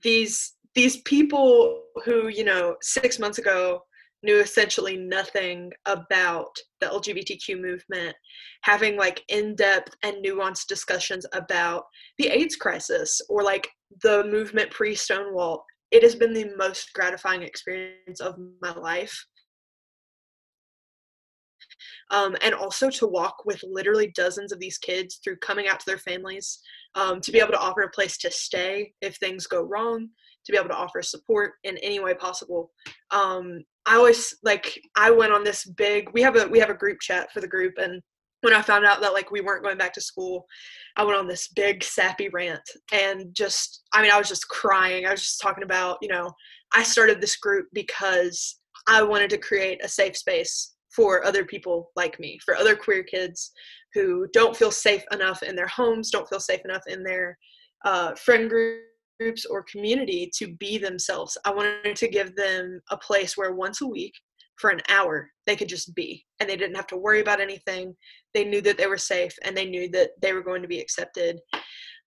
these 0.03 0.55
these 0.75 1.03
people 1.03 1.83
who 2.05 2.29
you 2.29 2.45
know 2.45 2.77
six 2.81 3.19
months 3.19 3.39
ago 3.39 3.83
knew 4.23 4.41
essentially 4.41 4.97
nothing 4.97 5.73
about 5.87 6.55
the 6.81 6.87
LGBTQ 6.87 7.61
movement, 7.61 8.15
having 8.63 8.97
like 8.97 9.23
in 9.29 9.55
depth 9.55 9.95
and 10.03 10.25
nuanced 10.25 10.67
discussions 10.67 11.27
about 11.33 11.85
the 12.19 12.29
AIDS 12.29 12.57
crisis 12.57 13.21
or 13.29 13.43
like 13.43 13.69
the 14.03 14.25
movement 14.25 14.71
pre 14.71 14.95
Stonewall. 14.95 15.65
It 15.91 16.03
has 16.03 16.15
been 16.15 16.33
the 16.33 16.51
most 16.57 16.93
gratifying 16.95 17.43
experience 17.43 18.21
of 18.21 18.37
my 18.61 18.73
life. 18.73 19.27
Um, 22.11 22.37
and 22.43 22.55
also 22.55 22.91
to 22.91 23.07
walk 23.07 23.45
with 23.45 23.63
literally 23.67 24.13
dozens 24.15 24.53
of 24.53 24.61
these 24.61 24.79
kids 24.79 25.21
through 25.23 25.37
coming 25.37 25.67
out 25.67 25.81
to 25.81 25.87
their 25.87 25.99
families, 25.99 26.61
um, 26.95 27.21
to 27.21 27.33
be 27.33 27.39
able 27.39 27.53
to 27.53 27.61
offer 27.61 27.81
a 27.83 27.91
place 27.91 28.19
to 28.19 28.31
stay 28.31 28.93
if 29.01 29.17
things 29.17 29.47
go 29.47 29.63
wrong, 29.63 30.09
to 30.45 30.53
be 30.53 30.59
able 30.59 30.69
to 30.69 30.77
offer 30.77 31.03
support 31.03 31.55
in 31.65 31.79
any 31.79 32.01
way 32.01 32.15
possible. 32.15 32.71
Um, 33.11 33.65
I 33.87 33.97
always 33.97 34.37
like 34.43 34.81
I 34.97 35.11
went 35.11 35.33
on 35.33 35.45
this 35.45 35.65
big. 35.65 36.11
We 36.13 36.23
have 36.23 36.37
a 36.37 36.47
we 36.47 36.59
have 36.59 36.71
a 36.71 36.75
group 36.75 37.01
chat 37.01 37.33
for 37.33 37.41
the 37.41 37.49
group, 37.49 37.75
and 37.79 38.01
when 38.43 38.55
I 38.55 38.63
found 38.63 38.85
out 38.85 39.01
that 39.01 39.13
like 39.13 39.31
we 39.31 39.41
weren't 39.41 39.65
going 39.65 39.79
back 39.79 39.93
to 39.95 40.01
school, 40.01 40.47
I 40.97 41.05
went 41.05 41.19
on 41.19 41.29
this 41.29 41.49
big 41.49 41.83
sappy 41.83 42.29
rant 42.29 42.69
and 42.93 43.35
just 43.35 43.83
I 43.93 44.03
mean 44.03 44.11
I 44.11 44.19
was 44.19 44.29
just 44.29 44.49
crying. 44.49 45.07
I 45.07 45.11
was 45.11 45.23
just 45.23 45.41
talking 45.41 45.65
about 45.65 45.99
you 46.03 46.09
know 46.09 46.31
I 46.75 46.83
started 46.83 47.21
this 47.21 47.37
group 47.37 47.67
because 47.73 48.59
I 48.89 49.03
wanted 49.03 49.31
to 49.31 49.39
create 49.39 49.85
a 49.85 49.89
safe 49.89 50.17
space 50.17 50.75
for 50.95 51.25
other 51.25 51.45
people 51.45 51.91
like 51.97 52.21
me, 52.21 52.39
for 52.45 52.55
other 52.55 52.77
queer 52.77 53.03
kids 53.03 53.53
who 53.95 54.27
don't 54.33 54.57
feel 54.57 54.71
safe 54.71 55.05
enough 55.13 55.43
in 55.43 55.57
their 55.57 55.67
homes, 55.67 56.11
don't 56.11 56.29
feel 56.29 56.41
safe 56.41 56.61
enough 56.65 56.83
in 56.87 57.03
their 57.03 57.39
uh, 57.85 58.15
friend 58.15 58.49
group 58.49 58.83
groups 59.19 59.45
or 59.45 59.65
community 59.65 60.31
to 60.37 60.55
be 60.55 60.79
themselves. 60.79 61.39
I 61.45 61.53
wanted 61.53 61.97
to 61.97 62.09
give 62.09 62.35
them 62.37 62.81
a 62.91 62.97
place 62.97 63.37
where 63.37 63.55
once 63.55 63.81
a 63.81 63.87
week 63.87 64.15
for 64.57 64.71
an 64.71 64.81
hour 64.89 65.31
they 65.47 65.57
could 65.57 65.69
just 65.69 65.95
be 65.95 66.25
and 66.39 66.49
they 66.49 66.57
didn't 66.57 66.77
have 66.77 66.87
to 66.89 66.97
worry 66.97 67.21
about 67.21 67.41
anything. 67.41 67.95
They 68.35 68.45
knew 68.45 68.61
that 68.63 68.79
they 68.79 68.87
were 68.87 68.99
safe 68.99 69.35
and 69.45 69.57
they 69.57 69.67
knew 69.67 69.89
that 69.91 70.11
they 70.21 70.33
were 70.33 70.43
going 70.43 70.63
to 70.63 70.69
be 70.69 70.81
accepted. 70.81 71.41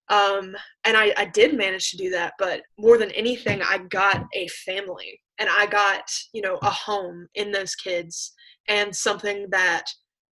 Um, 0.10 0.56
and 0.86 0.95
I, 0.95 1.14
I 1.18 1.26
did 1.26 1.58
manage 1.58 1.89
to 1.91 1.97
do 1.97 2.10
that, 2.12 2.34
but 2.38 2.62
more 2.78 2.97
than 2.97 3.12
anything, 3.12 3.62
I 3.62 3.80
got 3.89 4.26
a 4.34 4.47
family 4.49 5.20
and 5.39 5.49
I 5.49 5.66
got, 5.66 6.03
you 6.34 6.41
know, 6.41 6.58
a 6.62 6.70
home 6.70 7.28
in 7.36 7.51
those 7.51 7.76
kids 7.76 8.34
and 8.68 8.95
something 8.95 9.47
that 9.49 9.86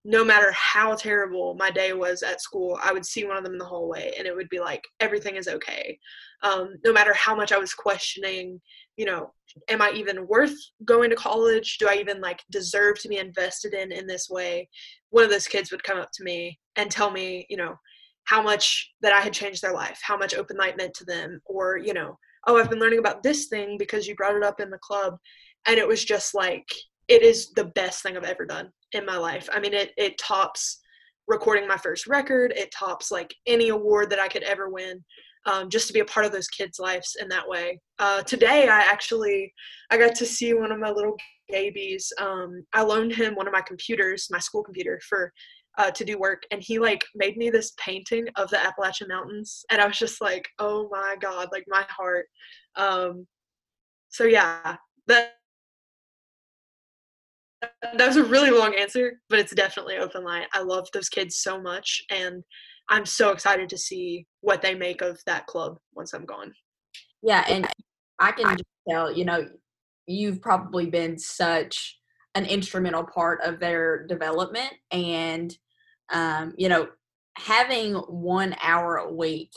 no 0.06 0.26
matter 0.26 0.52
how 0.52 0.96
terrible 0.96 1.56
my 1.56 1.72
day 1.72 1.94
was 1.94 2.24
at 2.24 2.42
school, 2.42 2.78
I 2.84 2.92
would 2.92 3.06
see 3.06 3.24
one 3.24 3.38
of 3.38 3.44
them 3.44 3.54
in 3.54 3.60
the 3.60 3.66
hallway 3.66 4.14
and 4.18 4.28
it 4.28 4.36
would 4.36 4.50
be 4.50 4.60
like, 4.60 4.84
everything 5.00 5.38
is 5.38 5.48
okay. 5.48 5.98
Um, 6.42 6.76
no 6.84 6.92
matter 6.92 7.14
how 7.14 7.36
much 7.36 7.54
I 7.54 7.58
was 7.58 7.74
questioning, 7.74 8.60
you 8.98 9.06
know, 9.06 9.32
am 9.70 9.82
I 9.82 9.92
even 9.92 10.28
worth 10.28 10.56
going 10.84 11.10
to 11.10 11.16
college? 11.16 11.78
Do 11.78 11.88
I 11.88 11.96
even 11.96 12.20
like 12.20 12.44
deserve 12.52 13.00
to 13.00 13.08
be 13.08 13.18
invested 13.18 13.74
in 13.74 13.94
in 13.94 14.06
this 14.06 14.30
way? 14.30 14.68
One 15.12 15.24
of 15.24 15.30
those 15.30 15.48
kids 15.48 15.72
would 15.72 15.84
come 15.84 15.98
up 15.98 16.10
to 16.16 16.24
me 16.24 16.60
and 16.76 16.92
tell 16.92 17.10
me, 17.10 17.46
you 17.50 17.56
know, 17.56 17.76
how 18.26 18.42
much 18.42 18.92
that 19.02 19.14
I 19.14 19.22
had 19.22 19.34
changed 19.34 19.62
their 19.62 19.74
life, 19.74 20.00
how 20.02 20.18
much 20.18 20.34
open 20.34 20.58
light 20.58 20.78
meant 20.78 20.94
to 20.96 21.06
them, 21.06 21.40
or, 21.46 21.78
you 21.78 21.94
know, 21.94 22.18
oh, 22.48 22.58
I've 22.58 22.70
been 22.70 22.80
learning 22.80 23.00
about 23.00 23.24
this 23.24 23.48
thing 23.48 23.78
because 23.78 24.06
you 24.06 24.16
brought 24.16 24.36
it 24.36 24.44
up 24.44 24.60
in 24.60 24.70
the 24.70 24.78
club. 24.80 25.16
And 25.66 25.78
it 25.78 25.88
was 25.88 26.04
just 26.04 26.34
like, 26.34 26.68
it 27.08 27.22
is 27.22 27.52
the 27.52 27.66
best 27.66 28.04
thing 28.04 28.18
I've 28.18 28.24
ever 28.24 28.46
done 28.46 28.70
in 28.94 29.06
my 29.06 29.18
life. 29.18 29.50
I 29.52 29.60
mean, 29.60 29.74
it 29.74 29.92
it 29.98 30.18
tops 30.18 30.80
recording 31.28 31.68
my 31.68 31.78
first 31.78 32.08
record. 32.08 32.54
It 32.56 32.72
tops 32.72 33.12
like 33.12 33.34
any 33.48 33.70
award 33.70 34.10
that 34.10 34.20
I 34.20 34.28
could 34.28 34.44
ever 34.44 34.70
win. 34.70 35.04
Um, 35.46 35.70
just 35.70 35.88
to 35.88 35.94
be 35.94 36.00
a 36.00 36.06
part 36.06 36.26
of 36.26 36.32
those 36.32 36.48
kids' 36.48 36.80
lives 36.80 37.18
in 37.20 37.28
that 37.28 37.46
way. 37.46 37.78
Uh, 38.00 38.22
today, 38.22 38.70
I 38.70 38.80
actually 38.80 39.54
I 39.92 39.98
got 39.98 40.16
to 40.16 40.26
see 40.26 40.54
one 40.54 40.72
of 40.72 40.80
my 40.80 40.90
little 40.90 41.18
babies. 41.50 42.12
Um, 42.18 42.66
I 42.72 42.82
loaned 42.82 43.14
him 43.14 43.36
one 43.36 43.48
of 43.48 43.54
my 43.54 43.62
computers, 43.62 44.30
my 44.32 44.40
school 44.40 44.64
computer, 44.64 45.02
for 45.08 45.34
uh, 45.78 45.92
to 45.92 46.06
do 46.06 46.18
work, 46.18 46.44
and 46.52 46.62
he 46.62 46.80
like 46.80 47.04
made 47.16 47.36
me 47.36 47.50
this 47.50 47.74
painting 47.78 48.26
of 48.38 48.50
the 48.52 48.66
Appalachian 48.66 49.08
Mountains, 49.10 49.66
and 49.70 49.82
I 49.82 49.88
was 49.88 49.98
just 49.98 50.22
like, 50.22 50.48
oh 50.60 50.88
my 50.92 51.18
god, 51.20 51.50
like 51.52 51.66
my 51.68 51.86
heart. 51.90 52.28
Um, 52.76 53.28
so 54.10 54.24
yeah, 54.24 54.78
that 55.08 55.34
that 57.98 58.08
was 58.08 58.18
a 58.18 58.24
really 58.24 58.52
long 58.52 58.76
answer, 58.76 59.20
but 59.30 59.40
it's 59.40 59.54
definitely 59.54 59.98
open 59.98 60.24
light. 60.24 60.48
I 60.54 60.62
love 60.62 60.88
those 60.94 61.10
kids 61.10 61.38
so 61.38 61.62
much, 61.62 62.04
and 62.10 62.44
I'm 62.90 63.06
so 63.06 63.32
excited 63.32 63.70
to 63.70 63.78
see 63.78 64.26
what 64.42 64.62
they 64.62 64.76
make 64.76 65.02
of 65.02 65.20
that 65.26 65.48
club 65.48 65.78
once 65.94 66.14
I'm 66.14 66.26
gone. 66.26 66.54
Yeah, 67.22 67.46
and 67.48 67.68
I 68.20 68.32
can 68.32 68.58
tell, 68.90 69.12
you 69.12 69.26
know, 69.26 69.48
you've 70.08 70.42
probably 70.42 70.88
been 70.88 71.18
such 71.18 72.00
an 72.36 72.46
instrumental 72.46 73.04
part 73.04 73.42
of 73.44 73.60
their 73.60 74.06
development, 74.08 74.74
and 74.92 75.56
um, 76.12 76.54
you 76.58 76.70
know, 76.70 76.88
having 77.38 77.96
one 77.96 78.56
hour 78.62 78.98
a 78.98 79.12
week 79.12 79.52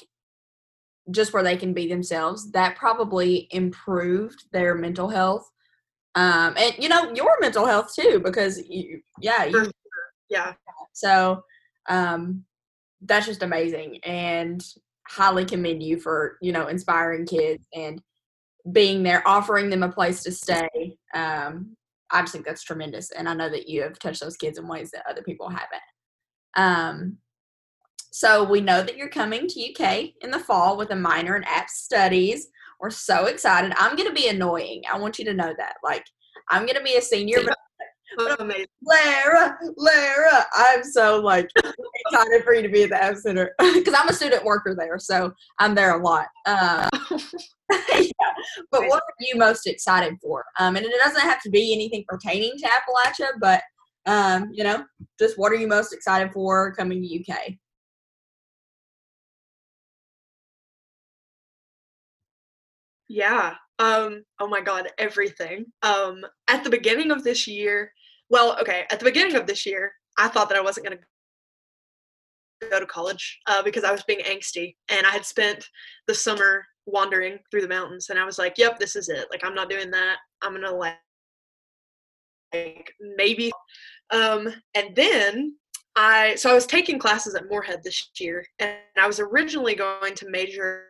just 1.11 1.33
where 1.33 1.43
they 1.43 1.57
can 1.57 1.73
be 1.73 1.87
themselves 1.87 2.51
that 2.51 2.77
probably 2.77 3.47
improved 3.53 4.45
their 4.53 4.75
mental 4.75 5.09
health 5.09 5.49
um, 6.17 6.55
and 6.57 6.75
you 6.79 6.89
know 6.89 7.13
your 7.15 7.37
mental 7.41 7.67
health 7.67 7.95
too 7.95 8.21
because 8.25 8.61
you, 8.69 9.01
yeah 9.21 9.45
you, 9.45 9.71
yeah. 10.31 10.55
So 10.93 11.43
um, 11.89 12.45
that's 13.03 13.27
just 13.27 13.43
amazing 13.43 14.01
and 14.03 14.65
highly 15.07 15.45
commend 15.45 15.83
you 15.83 16.01
for 16.01 16.39
you 16.41 16.53
know 16.53 16.67
inspiring 16.67 17.27
kids 17.27 17.69
and 17.75 18.01
being 18.73 19.03
there 19.03 19.23
offering 19.29 19.71
them 19.71 19.85
a 19.85 19.93
place 19.93 20.23
to 20.25 20.33
stay. 20.33 20.97
Um, 21.15 21.77
i 22.13 22.21
just 22.21 22.33
think 22.33 22.47
that's 22.47 22.63
tremendous 22.63 23.11
and 23.11 23.29
i 23.29 23.35
know 23.35 23.51
that 23.51 23.69
you 23.69 23.83
have 23.83 23.99
touched 23.99 24.21
those 24.21 24.37
kids 24.37 24.59
in 24.59 24.69
ways 24.69 24.93
that 24.93 25.05
other 25.09 25.23
people 25.23 25.49
haven't. 25.49 25.83
Um, 26.57 27.19
so 28.13 28.45
we 28.45 28.61
know 28.61 28.83
that 28.83 28.97
you're 28.97 29.09
coming 29.11 29.47
to 29.49 29.73
uk 29.73 30.11
in 30.23 30.31
the 30.31 30.39
fall 30.39 30.77
with 30.77 30.91
a 30.93 30.97
minor 30.97 31.37
in 31.37 31.45
app 31.45 31.69
studies 31.69 32.49
we're 32.81 32.91
so 32.91 33.27
excited. 33.27 33.73
I'm 33.77 33.97
going 33.97 34.09
to 34.09 34.15
be 34.15 34.29
annoying. 34.29 34.83
I 34.91 34.99
want 34.99 35.19
you 35.19 35.25
to 35.27 35.35
know 35.35 35.55
that. 35.57 35.75
Like, 35.83 36.05
I'm 36.51 36.63
going 36.63 36.77
to 36.77 36.83
be 36.83 36.97
a 36.97 37.03
senior. 37.03 37.39
But 37.45 37.57
Amazing. 38.41 38.67
Lara, 38.83 39.59
Lara, 39.77 40.47
I'm 40.55 40.85
so 40.85 41.21
like 41.21 41.51
excited 41.57 42.45
for 42.45 42.55
you 42.55 42.63
to 42.63 42.69
be 42.69 42.85
at 42.85 42.91
the 42.91 43.03
App 43.03 43.17
Center 43.17 43.53
because 43.59 43.95
I'm 43.95 44.09
a 44.09 44.13
student 44.13 44.45
worker 44.45 44.75
there, 44.79 44.99
so 44.99 45.33
I'm 45.59 45.75
there 45.75 45.99
a 45.99 46.03
lot. 46.03 46.27
Uh, 46.47 46.89
yeah. 47.99 48.11
But 48.71 48.87
what 48.87 49.03
are 49.03 49.15
you 49.21 49.37
most 49.37 49.67
excited 49.67 50.15
for? 50.23 50.45
Um, 50.59 50.77
and 50.77 50.87
it 50.87 50.93
doesn't 51.03 51.21
have 51.21 51.43
to 51.43 51.51
be 51.51 51.75
anything 51.75 52.05
pertaining 52.09 52.53
to 52.59 52.69
Appalachia, 52.69 53.31
but 53.41 53.63
um, 54.07 54.51
you 54.53 54.63
know, 54.63 54.85
just 55.19 55.37
what 55.37 55.51
are 55.53 55.57
you 55.57 55.67
most 55.67 55.93
excited 55.93 56.33
for 56.33 56.73
coming 56.75 57.03
to 57.03 57.33
UK? 57.33 57.55
Yeah. 63.09 63.55
Um, 63.79 64.25
oh 64.41 64.49
my 64.49 64.61
god, 64.61 64.89
everything. 64.99 65.67
Um, 65.83 66.25
at 66.49 66.65
the 66.65 66.71
beginning 66.71 67.11
of 67.11 67.25
this 67.25 67.47
year, 67.47 67.93
well, 68.31 68.59
okay, 68.61 68.85
at 68.91 68.99
the 68.99 69.05
beginning 69.05 69.37
of 69.37 69.47
this 69.47 69.67
year, 69.67 69.93
I 70.19 70.29
thought 70.29 70.49
that 70.49 70.59
I 70.59 70.63
wasn't 70.63 70.87
gonna 70.87 71.01
go 72.71 72.81
to 72.81 72.87
college 72.87 73.39
uh, 73.47 73.63
because 73.63 73.85
I 73.85 73.93
was 73.93 74.03
being 74.05 74.21
angsty 74.21 74.75
and 74.89 75.07
I 75.07 75.11
had 75.11 75.27
spent 75.27 75.69
the 76.07 76.15
summer 76.15 76.65
wandering 76.87 77.39
through 77.51 77.61
the 77.63 77.69
mountains 77.69 78.09
and 78.09 78.19
I 78.19 78.25
was 78.25 78.39
like, 78.39 78.55
yep, 78.57 78.79
this 78.79 78.97
is 78.97 79.09
it. 79.09 79.27
Like 79.31 79.45
I'm 79.45 79.55
not 79.55 79.71
doing 79.71 79.91
that. 79.91 80.17
I'm 80.43 80.53
gonna 80.53 80.71
like, 80.71 80.95
like 82.55 82.93
maybe 83.17 83.51
um 84.13 84.49
and 84.75 84.95
then 84.95 85.57
I 85.97 86.37
so 86.37 86.51
I 86.51 86.55
was 86.55 86.67
taking 86.67 86.99
classes 86.99 87.35
at 87.35 87.49
Morehead 87.51 87.81
this 87.83 88.11
year 88.21 88.47
and 88.59 88.77
I 88.97 89.07
was 89.07 89.21
originally 89.21 89.75
going 89.75 90.15
to 90.15 90.31
major 90.31 90.85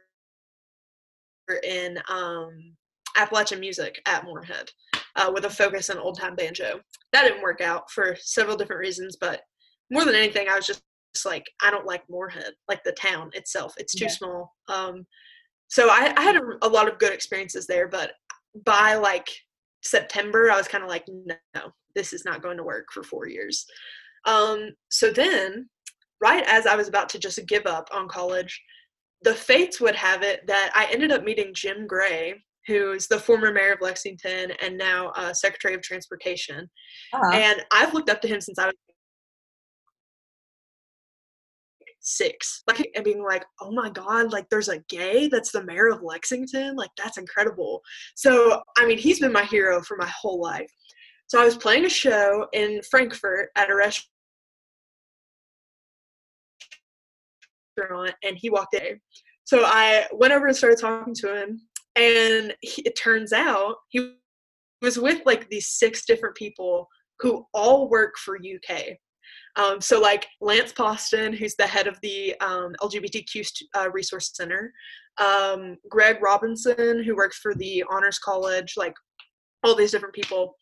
in 1.63 1.99
um, 2.09 2.75
Appalachian 3.17 3.61
music 3.61 4.01
at 4.07 4.25
Morehead 4.25 4.71
uh, 5.17 5.31
with 5.33 5.45
a 5.45 5.51
focus 5.51 5.91
on 5.91 5.99
old 5.99 6.19
time 6.19 6.37
banjo. 6.37 6.81
That 7.13 7.23
didn't 7.23 7.43
work 7.43 7.61
out 7.61 7.91
for 7.91 8.17
several 8.21 8.57
different 8.57 8.81
reasons, 8.81 9.17
but 9.21 9.43
more 9.91 10.05
than 10.05 10.15
anything, 10.15 10.49
I 10.49 10.57
was 10.57 10.67
just, 10.67 10.83
like, 11.25 11.47
I 11.63 11.71
don't 11.71 11.87
like 11.87 12.03
Morehead, 12.11 12.53
like 12.69 12.85
the 12.85 12.93
town 12.93 13.31
itself. 13.33 13.73
It's 13.79 13.95
too 13.95 14.05
yeah. 14.05 14.11
small. 14.11 14.55
Um, 14.69 15.07
so 15.69 15.89
I, 15.89 16.13
I 16.17 16.23
had 16.23 16.37
a, 16.37 16.43
a, 16.63 16.69
lot 16.69 16.89
of 16.89 16.99
good 16.99 17.13
experiences 17.13 17.67
there, 17.67 17.89
but 17.89 18.13
by 18.67 18.95
like 18.95 19.29
September, 19.83 20.51
I 20.51 20.57
was 20.57 20.69
kind 20.69 20.85
of 20.85 20.91
like, 20.91 21.07
no, 21.09 21.73
this 21.95 22.13
is 22.13 22.25
not 22.25 22.43
going 22.43 22.59
to 22.59 22.65
work 22.65 22.89
for 22.93 23.03
four 23.03 23.27
years. 23.29 23.65
Um, 24.27 24.73
so 24.91 25.11
then, 25.11 25.69
right 26.21 26.45
as 26.47 26.67
I 26.67 26.77
was 26.77 26.89
about 26.89 27.09
to 27.11 27.19
just 27.19 27.45
give 27.47 27.67
up 27.67 27.89
on 27.93 28.09
college, 28.09 28.61
the 29.23 29.35
fates 29.35 29.81
would 29.81 29.97
have 29.97 30.23
it 30.23 30.47
that 30.47 30.71
I 30.75 30.93
ended 30.93 31.13
up 31.13 31.25
meeting 31.25 31.53
Jim 31.55 31.87
Gray, 31.87 32.35
who's 32.67 33.07
the 33.07 33.19
former 33.19 33.53
mayor 33.53 33.73
of 33.73 33.81
Lexington 33.81 34.53
and 34.63 34.77
now 34.77 35.09
uh, 35.17 35.33
Secretary 35.33 35.75
of 35.75 35.83
Transportation. 35.83 36.69
Uh-huh. 37.13 37.37
And 37.37 37.63
I've 37.73 37.95
looked 37.95 38.11
up 38.11 38.21
to 38.23 38.29
him 38.29 38.41
since 38.41 38.59
I 38.59 38.67
was 38.67 38.75
six 42.07 42.63
like 42.69 42.89
and 42.95 43.05
being 43.05 43.23
like 43.23 43.45
oh 43.61 43.73
my 43.73 43.91
god 43.91 44.33
like 44.33 44.49
there's 44.49 44.69
a 44.69 44.79
gay 44.89 45.27
that's 45.27 45.51
the 45.51 45.65
mayor 45.65 45.89
of 45.89 46.03
lexington 46.03 46.77
like 46.77 46.91
that's 46.97 47.19
incredible 47.19 47.83
so 48.15 48.63
i 48.79 48.87
mean 48.87 48.97
he's 48.97 49.19
been 49.19 49.33
my 49.33 49.43
hero 49.43 49.83
for 49.83 49.97
my 49.97 50.09
whole 50.21 50.41
life 50.41 50.71
so 51.27 51.41
i 51.41 51.45
was 51.45 51.57
playing 51.57 51.85
a 51.85 51.91
show 51.91 52.47
in 52.53 52.81
Frankfort 52.89 53.49
at 53.57 53.71
a 53.71 53.75
restaurant 53.75 54.07
and 58.23 58.37
he 58.37 58.51
walked 58.51 58.75
in 58.75 59.01
so 59.45 59.65
i 59.65 60.07
went 60.13 60.33
over 60.33 60.47
and 60.47 60.57
started 60.57 60.79
talking 60.79 61.15
to 61.15 61.35
him 61.35 61.61
and 61.97 62.55
he, 62.61 62.83
it 62.83 62.97
turns 62.97 63.33
out 63.33 63.77
he 63.89 64.15
was 64.83 64.99
with 64.99 65.21
like 65.25 65.49
these 65.49 65.69
six 65.69 66.05
different 66.05 66.35
people 66.35 66.89
who 67.21 67.47
all 67.55 67.89
work 67.89 68.17
for 68.19 68.37
uk 68.37 68.81
um, 69.57 69.81
so, 69.81 70.01
like 70.01 70.27
Lance 70.41 70.73
Poston, 70.73 71.33
who's 71.33 71.57
the 71.57 71.67
head 71.67 71.87
of 71.87 71.99
the 72.03 72.39
um, 72.41 72.75
LGBTQ 72.83 73.47
uh, 73.75 73.91
Resource 73.91 74.33
Center, 74.35 74.73
um, 75.19 75.79
Greg 75.89 76.23
Robinson, 76.23 77.03
who 77.03 77.17
works 77.17 77.39
for 77.39 77.55
the 77.55 77.83
Honors 77.91 78.19
College, 78.19 78.75
like 78.77 78.95
all 79.65 79.75
these 79.75 79.93
different 79.93 80.15
people. 80.15 80.57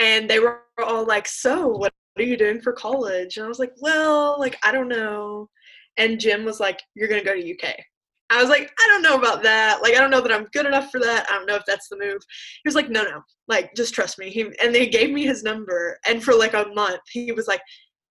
And 0.00 0.28
they 0.28 0.40
were 0.40 0.62
all 0.82 1.06
like, 1.06 1.28
So, 1.28 1.68
what 1.68 1.92
are 2.18 2.24
you 2.24 2.36
doing 2.36 2.60
for 2.60 2.72
college? 2.72 3.36
And 3.36 3.46
I 3.46 3.48
was 3.48 3.60
like, 3.60 3.72
Well, 3.80 4.36
like, 4.40 4.58
I 4.64 4.72
don't 4.72 4.88
know. 4.88 5.48
And 5.96 6.20
Jim 6.20 6.44
was 6.44 6.60
like, 6.60 6.80
You're 6.94 7.08
going 7.08 7.22
to 7.22 7.26
go 7.26 7.34
to 7.34 7.52
UK. 7.52 7.74
I 8.30 8.40
was 8.40 8.48
like, 8.48 8.72
I 8.80 8.88
don't 8.88 9.02
know 9.02 9.18
about 9.18 9.42
that. 9.42 9.82
Like, 9.82 9.94
I 9.94 9.98
don't 9.98 10.10
know 10.10 10.22
that 10.22 10.32
I'm 10.32 10.48
good 10.52 10.64
enough 10.64 10.90
for 10.90 10.98
that. 11.00 11.26
I 11.28 11.34
don't 11.34 11.46
know 11.46 11.56
if 11.56 11.64
that's 11.66 11.88
the 11.88 11.98
move. 11.98 12.22
He 12.62 12.66
was 12.66 12.74
like, 12.74 12.88
no, 12.88 13.02
no, 13.02 13.20
like, 13.46 13.74
just 13.76 13.92
trust 13.92 14.18
me. 14.18 14.30
He 14.30 14.46
and 14.62 14.74
they 14.74 14.86
gave 14.86 15.10
me 15.10 15.26
his 15.26 15.42
number, 15.42 15.98
and 16.06 16.24
for 16.24 16.34
like 16.34 16.54
a 16.54 16.66
month, 16.74 17.00
he 17.10 17.32
was 17.32 17.46
like, 17.46 17.60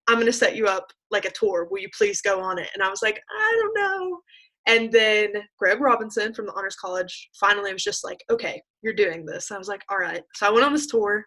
I'm 0.07 0.15
going 0.15 0.27
to 0.27 0.33
set 0.33 0.55
you 0.55 0.67
up 0.67 0.85
like 1.09 1.25
a 1.25 1.31
tour. 1.31 1.67
Will 1.69 1.79
you 1.79 1.89
please 1.97 2.21
go 2.21 2.39
on 2.39 2.59
it? 2.59 2.69
And 2.73 2.83
I 2.83 2.89
was 2.89 3.01
like, 3.01 3.19
I 3.35 3.61
don't 3.61 3.83
know. 3.83 4.19
And 4.67 4.91
then 4.91 5.29
Greg 5.57 5.81
Robinson 5.81 6.33
from 6.33 6.45
the 6.45 6.53
Honors 6.53 6.75
College 6.75 7.29
finally 7.39 7.73
was 7.73 7.83
just 7.83 8.03
like, 8.03 8.23
okay, 8.29 8.61
you're 8.83 8.93
doing 8.93 9.25
this. 9.25 9.51
I 9.51 9.57
was 9.57 9.67
like, 9.67 9.81
all 9.89 9.97
right. 9.97 10.21
So 10.35 10.47
I 10.47 10.51
went 10.51 10.65
on 10.65 10.73
this 10.73 10.87
tour 10.87 11.25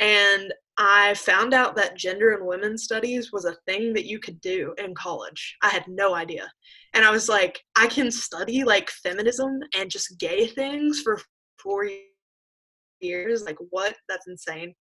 and 0.00 0.52
I 0.78 1.14
found 1.14 1.52
out 1.52 1.76
that 1.76 1.96
gender 1.96 2.32
and 2.32 2.46
women's 2.46 2.84
studies 2.84 3.30
was 3.32 3.44
a 3.44 3.56
thing 3.66 3.92
that 3.92 4.06
you 4.06 4.18
could 4.18 4.40
do 4.40 4.74
in 4.78 4.94
college. 4.94 5.56
I 5.62 5.68
had 5.68 5.86
no 5.86 6.14
idea. 6.14 6.50
And 6.94 7.04
I 7.04 7.10
was 7.10 7.28
like, 7.28 7.60
I 7.76 7.86
can 7.86 8.10
study 8.10 8.64
like 8.64 8.90
feminism 8.90 9.60
and 9.76 9.90
just 9.90 10.18
gay 10.18 10.46
things 10.46 11.02
for 11.02 11.20
four 11.62 11.88
years. 13.00 13.44
Like, 13.44 13.58
what? 13.70 13.94
That's 14.08 14.28
insane. 14.28 14.74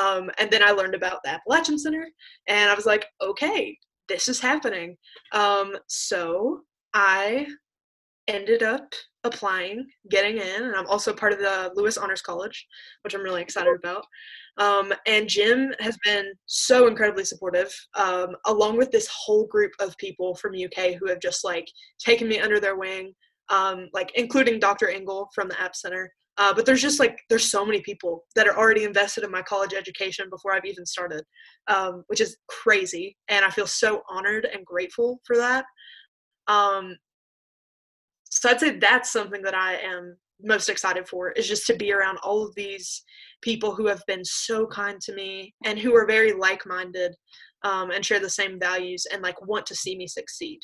Um, 0.00 0.30
and 0.38 0.50
then 0.50 0.62
I 0.62 0.70
learned 0.70 0.94
about 0.94 1.20
the 1.24 1.30
Appalachian 1.30 1.78
Center, 1.78 2.06
and 2.46 2.70
I 2.70 2.74
was 2.74 2.86
like, 2.86 3.06
okay, 3.20 3.76
this 4.08 4.28
is 4.28 4.40
happening. 4.40 4.96
Um, 5.32 5.76
so 5.88 6.60
I 6.94 7.46
ended 8.28 8.62
up 8.62 8.92
applying, 9.24 9.86
getting 10.10 10.38
in, 10.38 10.62
and 10.64 10.76
I'm 10.76 10.86
also 10.86 11.12
part 11.12 11.32
of 11.32 11.38
the 11.38 11.72
Lewis 11.74 11.96
Honors 11.96 12.22
College, 12.22 12.66
which 13.02 13.14
I'm 13.14 13.22
really 13.22 13.42
excited 13.42 13.74
about. 13.76 14.04
Um, 14.58 14.92
and 15.06 15.28
Jim 15.28 15.72
has 15.80 15.96
been 16.04 16.32
so 16.46 16.86
incredibly 16.86 17.24
supportive, 17.24 17.72
um, 17.94 18.36
along 18.46 18.76
with 18.76 18.90
this 18.90 19.08
whole 19.08 19.46
group 19.46 19.72
of 19.80 19.96
people 19.96 20.34
from 20.34 20.54
UK 20.54 20.94
who 20.94 21.08
have 21.08 21.20
just 21.20 21.44
like 21.44 21.66
taken 21.98 22.28
me 22.28 22.38
under 22.38 22.60
their 22.60 22.76
wing, 22.76 23.14
um, 23.48 23.88
like 23.92 24.12
including 24.14 24.60
Dr. 24.60 24.88
Engel 24.88 25.28
from 25.34 25.48
the 25.48 25.60
App 25.60 25.74
Center. 25.74 26.12
Uh, 26.38 26.52
but 26.52 26.64
there's 26.64 26.80
just 26.80 26.98
like 26.98 27.18
there's 27.28 27.50
so 27.50 27.64
many 27.64 27.80
people 27.82 28.24
that 28.34 28.48
are 28.48 28.56
already 28.56 28.84
invested 28.84 29.22
in 29.22 29.30
my 29.30 29.42
college 29.42 29.74
education 29.74 30.30
before 30.30 30.52
I've 30.54 30.64
even 30.64 30.86
started, 30.86 31.24
um, 31.68 32.04
which 32.06 32.22
is 32.22 32.36
crazy, 32.48 33.16
and 33.28 33.44
I 33.44 33.50
feel 33.50 33.66
so 33.66 34.02
honored 34.08 34.46
and 34.46 34.64
grateful 34.64 35.20
for 35.24 35.36
that. 35.36 35.66
Um, 36.48 36.96
so 38.30 38.48
I'd 38.48 38.60
say 38.60 38.78
that's 38.78 39.12
something 39.12 39.42
that 39.42 39.54
I 39.54 39.74
am 39.74 40.16
most 40.42 40.68
excited 40.68 41.08
for 41.08 41.32
is 41.32 41.48
just 41.48 41.66
to 41.66 41.76
be 41.76 41.92
around 41.92 42.18
all 42.18 42.46
of 42.46 42.54
these 42.54 43.02
people 43.42 43.74
who 43.74 43.86
have 43.86 44.02
been 44.06 44.24
so 44.24 44.66
kind 44.66 45.00
to 45.00 45.14
me 45.14 45.54
and 45.64 45.78
who 45.78 45.94
are 45.94 46.06
very 46.06 46.32
like-minded 46.32 47.14
um, 47.64 47.90
and 47.90 48.04
share 48.04 48.20
the 48.20 48.28
same 48.28 48.58
values 48.58 49.06
and 49.12 49.22
like 49.22 49.40
want 49.46 49.66
to 49.66 49.74
see 49.74 49.96
me 49.96 50.06
succeed. 50.06 50.60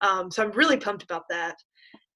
Um, 0.00 0.30
so 0.30 0.42
I'm 0.42 0.52
really 0.52 0.76
pumped 0.78 1.02
about 1.02 1.24
that 1.30 1.56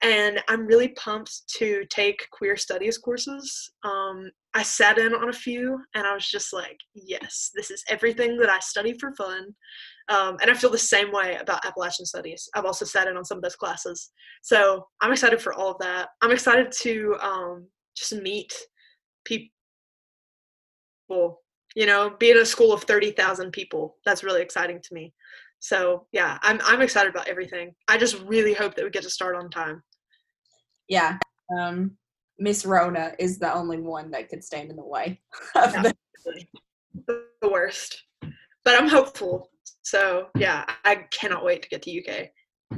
and 0.01 0.41
I'm 0.47 0.65
really 0.65 0.89
pumped 0.89 1.47
to 1.57 1.83
take 1.89 2.27
queer 2.31 2.57
studies 2.57 2.97
courses. 2.97 3.71
Um, 3.83 4.29
I 4.53 4.63
sat 4.63 4.97
in 4.97 5.13
on 5.13 5.29
a 5.29 5.33
few 5.33 5.79
and 5.93 6.05
I 6.05 6.13
was 6.13 6.27
just 6.27 6.53
like, 6.53 6.77
yes, 6.93 7.51
this 7.55 7.71
is 7.71 7.83
everything 7.89 8.37
that 8.37 8.49
I 8.49 8.59
study 8.59 8.95
for 8.99 9.13
fun. 9.13 9.55
Um, 10.09 10.37
and 10.41 10.51
I 10.51 10.53
feel 10.53 10.69
the 10.69 10.77
same 10.77 11.11
way 11.11 11.35
about 11.35 11.65
Appalachian 11.65 12.05
studies. 12.05 12.47
I've 12.53 12.65
also 12.65 12.85
sat 12.85 13.07
in 13.07 13.17
on 13.17 13.25
some 13.25 13.37
of 13.37 13.43
those 13.43 13.55
classes. 13.55 14.11
So 14.43 14.85
I'm 15.01 15.11
excited 15.11 15.41
for 15.41 15.53
all 15.53 15.71
of 15.71 15.79
that. 15.79 16.09
I'm 16.21 16.31
excited 16.31 16.71
to 16.81 17.15
um, 17.21 17.67
just 17.95 18.13
meet 18.13 18.53
people, 19.25 19.49
you 21.75 21.87
know, 21.87 22.15
be 22.19 22.29
in 22.29 22.37
a 22.37 22.45
school 22.45 22.71
of 22.71 22.83
30,000 22.83 23.51
people. 23.51 23.95
That's 24.05 24.23
really 24.23 24.43
exciting 24.43 24.79
to 24.81 24.93
me. 24.93 25.13
So 25.59 26.05
yeah, 26.11 26.37
I'm 26.43 26.59
I'm 26.63 26.81
excited 26.83 27.09
about 27.09 27.27
everything. 27.27 27.73
I 27.87 27.97
just 27.97 28.19
really 28.19 28.53
hope 28.53 28.75
that 28.75 28.85
we 28.85 28.91
get 28.91 29.01
to 29.01 29.09
start 29.09 29.35
on 29.35 29.49
time. 29.49 29.81
Yeah. 30.87 31.17
Um 31.57 31.97
Miss 32.37 32.65
Rona 32.67 33.13
is 33.17 33.39
the 33.39 33.51
only 33.51 33.79
one 33.79 34.11
that 34.11 34.29
could 34.29 34.43
stand 34.43 34.69
in 34.69 34.75
the 34.75 34.85
way. 34.85 35.21
Yeah, 35.55 35.81
the, 35.81 35.95
the 37.41 37.49
worst. 37.49 38.03
But 38.21 38.79
I'm 38.79 38.89
hopeful. 38.89 39.49
So 39.81 40.27
yeah, 40.37 40.65
I 40.83 41.05
cannot 41.11 41.43
wait 41.43 41.61
to 41.63 41.69
get 41.69 41.81
to 41.83 41.99
UK. 41.99 42.29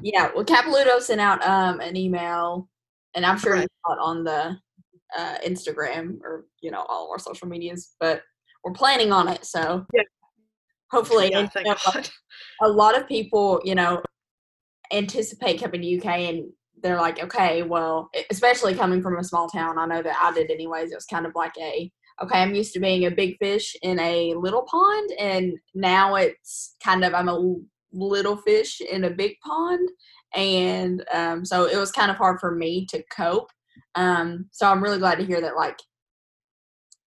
Yeah, 0.02 0.32
well 0.36 0.46
Capilouto 0.46 1.00
sent 1.02 1.22
out 1.22 1.44
um 1.46 1.80
an 1.80 1.96
email 1.96 2.70
and 3.16 3.26
I'm 3.26 3.38
sure 3.38 3.54
right. 3.54 3.68
saw 3.86 3.94
it 3.94 4.00
on 4.00 4.24
the 4.24 4.58
uh, 5.18 5.38
Instagram 5.46 6.20
or 6.22 6.46
you 6.62 6.72
know 6.72 6.86
all 6.88 7.06
of 7.06 7.12
our 7.12 7.20
social 7.20 7.48
medias, 7.48 7.96
but 8.00 8.22
we're 8.64 8.74
planning 8.74 9.12
on 9.12 9.28
it. 9.28 9.46
So 9.46 9.86
yeah, 9.94 10.04
hopefully 10.92 11.30
yeah, 11.32 11.48
you 11.56 11.64
know, 11.64 11.76
a 12.62 12.68
lot 12.68 12.98
of 12.98 13.08
people 13.08 13.62
you 13.64 13.76
know 13.76 14.02
anticipate 14.92 15.62
coming 15.62 15.82
to 15.82 15.98
uk 15.98 16.06
and 16.06 16.46
they're 16.82 16.98
like 16.98 17.22
okay 17.22 17.64
well 17.64 18.10
especially 18.30 18.74
coming 18.74 19.02
from 19.02 19.18
a 19.18 19.24
small 19.24 19.50
town 19.50 19.78
i 19.78 19.86
know 19.86 20.02
that 20.02 20.18
i 20.22 20.32
did 20.32 20.50
anyways 20.50 20.92
it 20.92 20.96
was 20.96 21.06
kind 21.06 21.26
of 21.26 21.34
like 21.36 21.54
a 21.60 21.92
okay 22.22 22.42
i'm 22.42 22.56
used 22.56 22.74
to 22.74 22.80
being 22.80 23.06
a 23.06 23.12
big 23.12 23.38
fish 23.38 23.76
in 23.82 24.00
a 24.00 24.34
little 24.36 24.64
pond 24.64 25.10
and 25.20 25.54
now 25.74 26.16
it's 26.16 26.76
kind 26.84 27.04
of 27.04 27.14
i'm 27.14 27.30
a 27.30 27.56
little 27.94 28.38
fish 28.38 28.82
in 28.82 29.06
a 29.06 29.10
big 29.10 29.36
pond 29.46 29.90
and 30.36 31.06
um, 31.14 31.46
so 31.46 31.66
it 31.66 31.78
was 31.78 31.92
kind 31.92 32.12
of 32.12 32.18
hard 32.18 32.38
for 32.40 32.52
me 32.54 32.86
to 32.88 33.02
cope. 33.12 33.50
Um, 33.96 34.50
so 34.52 34.70
i'm 34.70 34.84
really 34.84 35.00
glad 35.00 35.18
to 35.20 35.26
hear 35.26 35.42
that 35.42 35.56
like 35.56 35.80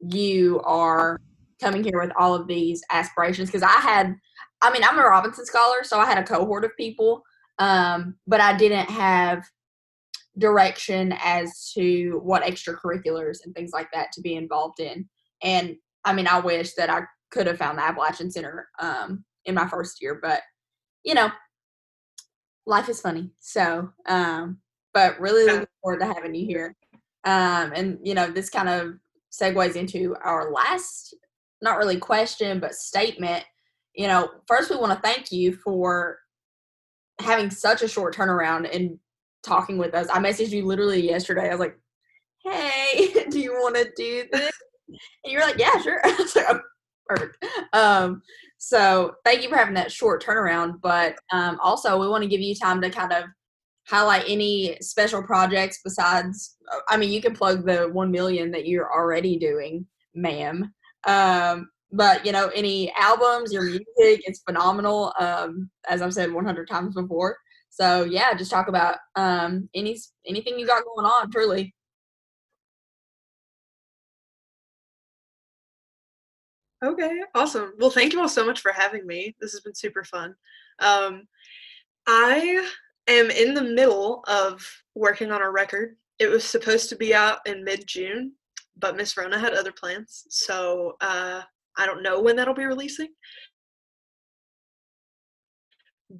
you 0.00 0.60
are 0.64 1.20
coming 1.60 1.84
here 1.84 2.00
with 2.00 2.12
all 2.18 2.34
of 2.34 2.46
these 2.46 2.82
aspirations 2.90 3.48
because 3.48 3.62
I 3.62 3.80
had, 3.80 4.14
I 4.62 4.72
mean, 4.72 4.82
I'm 4.82 4.98
a 4.98 5.02
Robinson 5.02 5.44
scholar, 5.44 5.84
so 5.84 6.00
I 6.00 6.06
had 6.06 6.18
a 6.18 6.24
cohort 6.24 6.64
of 6.64 6.76
people, 6.76 7.22
um, 7.58 8.16
but 8.26 8.40
I 8.40 8.56
didn't 8.56 8.90
have 8.90 9.44
direction 10.38 11.14
as 11.22 11.72
to 11.74 12.20
what 12.22 12.42
extracurriculars 12.42 13.38
and 13.44 13.54
things 13.54 13.70
like 13.72 13.88
that 13.92 14.12
to 14.12 14.20
be 14.20 14.36
involved 14.36 14.80
in. 14.80 15.08
And 15.42 15.76
I 16.04 16.12
mean, 16.12 16.26
I 16.26 16.40
wish 16.40 16.74
that 16.74 16.90
I 16.90 17.02
could 17.30 17.46
have 17.46 17.58
found 17.58 17.78
the 17.78 17.84
Appalachian 17.84 18.30
Center 18.30 18.68
um, 18.80 19.24
in 19.44 19.54
my 19.54 19.66
first 19.66 20.00
year, 20.00 20.18
but 20.22 20.42
you 21.04 21.14
know, 21.14 21.30
life 22.66 22.88
is 22.88 23.00
funny. 23.00 23.30
So, 23.40 23.90
um, 24.06 24.58
but 24.92 25.18
really 25.20 25.44
looking 25.44 25.66
forward 25.82 26.00
to 26.00 26.06
having 26.06 26.34
you 26.34 26.46
here. 26.46 26.76
Um, 27.24 27.72
and 27.74 27.98
you 28.02 28.14
know, 28.14 28.30
this 28.30 28.50
kind 28.50 28.68
of 28.68 28.94
segues 29.32 29.76
into 29.76 30.16
our 30.22 30.50
last 30.50 31.14
not 31.62 31.78
really 31.78 31.98
question, 31.98 32.60
but 32.60 32.74
statement. 32.74 33.44
You 33.94 34.06
know, 34.06 34.30
first 34.46 34.70
we 34.70 34.76
want 34.76 34.92
to 34.92 35.00
thank 35.06 35.30
you 35.32 35.54
for 35.54 36.18
having 37.20 37.50
such 37.50 37.82
a 37.82 37.88
short 37.88 38.14
turnaround 38.14 38.74
and 38.74 38.98
talking 39.42 39.78
with 39.78 39.94
us. 39.94 40.08
I 40.12 40.18
messaged 40.18 40.50
you 40.50 40.66
literally 40.66 41.00
yesterday. 41.06 41.48
I 41.48 41.50
was 41.50 41.60
like, 41.60 41.78
"Hey, 42.44 43.12
do 43.30 43.40
you 43.40 43.52
want 43.52 43.76
to 43.76 43.90
do 43.96 44.24
this?" 44.32 44.52
And 44.88 45.32
you're 45.32 45.42
like, 45.42 45.58
"Yeah, 45.58 45.80
sure." 45.80 46.00
I 46.04 46.14
was 46.18 46.34
like, 46.36 46.46
oh, 46.48 46.60
"Perfect." 47.06 47.44
Um, 47.72 48.22
so 48.58 49.14
thank 49.24 49.42
you 49.42 49.48
for 49.48 49.56
having 49.56 49.74
that 49.74 49.92
short 49.92 50.22
turnaround. 50.22 50.80
But 50.82 51.16
um, 51.32 51.58
also, 51.62 51.98
we 51.98 52.08
want 52.08 52.22
to 52.22 52.28
give 52.28 52.40
you 52.40 52.54
time 52.54 52.80
to 52.82 52.90
kind 52.90 53.12
of 53.12 53.24
highlight 53.86 54.24
any 54.28 54.76
special 54.80 55.22
projects 55.22 55.80
besides. 55.82 56.56
I 56.88 56.96
mean, 56.96 57.10
you 57.10 57.20
can 57.20 57.34
plug 57.34 57.66
the 57.66 57.88
one 57.92 58.10
million 58.10 58.50
that 58.52 58.66
you're 58.66 58.92
already 58.92 59.38
doing, 59.38 59.86
ma'am. 60.14 60.72
Um, 61.06 61.70
but 61.92 62.24
you 62.24 62.32
know, 62.32 62.48
any 62.54 62.92
albums, 62.92 63.52
your 63.52 63.64
music, 63.64 63.82
it's 63.98 64.42
phenomenal. 64.46 65.12
Um, 65.18 65.70
as 65.88 66.02
I've 66.02 66.14
said 66.14 66.32
100 66.32 66.68
times 66.68 66.94
before. 66.94 67.36
So 67.70 68.04
yeah, 68.04 68.34
just 68.34 68.50
talk 68.50 68.68
about 68.68 68.98
um, 69.16 69.68
any 69.74 69.96
anything 70.26 70.58
you 70.58 70.66
got 70.66 70.84
going 70.84 71.06
on. 71.06 71.30
Truly. 71.30 71.74
Okay, 76.82 77.20
awesome. 77.34 77.72
Well, 77.78 77.90
thank 77.90 78.12
you 78.12 78.20
all 78.20 78.28
so 78.28 78.44
much 78.44 78.60
for 78.60 78.72
having 78.72 79.06
me. 79.06 79.36
This 79.40 79.52
has 79.52 79.60
been 79.60 79.74
super 79.74 80.02
fun. 80.02 80.34
Um, 80.78 81.24
I 82.06 82.66
am 83.06 83.30
in 83.30 83.52
the 83.54 83.62
middle 83.62 84.24
of 84.26 84.66
working 84.94 85.30
on 85.30 85.42
a 85.42 85.50
record. 85.50 85.96
It 86.18 86.28
was 86.28 86.42
supposed 86.44 86.88
to 86.88 86.96
be 86.96 87.14
out 87.14 87.38
in 87.46 87.64
mid 87.64 87.86
June, 87.86 88.32
but 88.78 88.96
Miss 88.96 89.16
Rona 89.16 89.38
had 89.38 89.52
other 89.52 89.72
plans, 89.72 90.24
so 90.30 90.96
uh, 91.02 91.42
I 91.76 91.86
don't 91.86 92.02
know 92.02 92.20
when 92.20 92.36
that'll 92.36 92.54
be 92.54 92.64
releasing. 92.64 93.08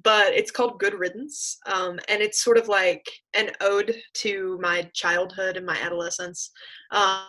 But 0.03 0.33
it's 0.33 0.51
called 0.51 0.79
Good 0.79 0.93
Riddance, 0.93 1.57
um, 1.65 1.99
and 2.07 2.21
it's 2.21 2.41
sort 2.41 2.57
of 2.57 2.69
like 2.69 3.05
an 3.33 3.51
ode 3.59 3.93
to 4.15 4.57
my 4.61 4.89
childhood 4.93 5.57
and 5.57 5.65
my 5.65 5.77
adolescence. 5.81 6.51
Um, 6.91 7.25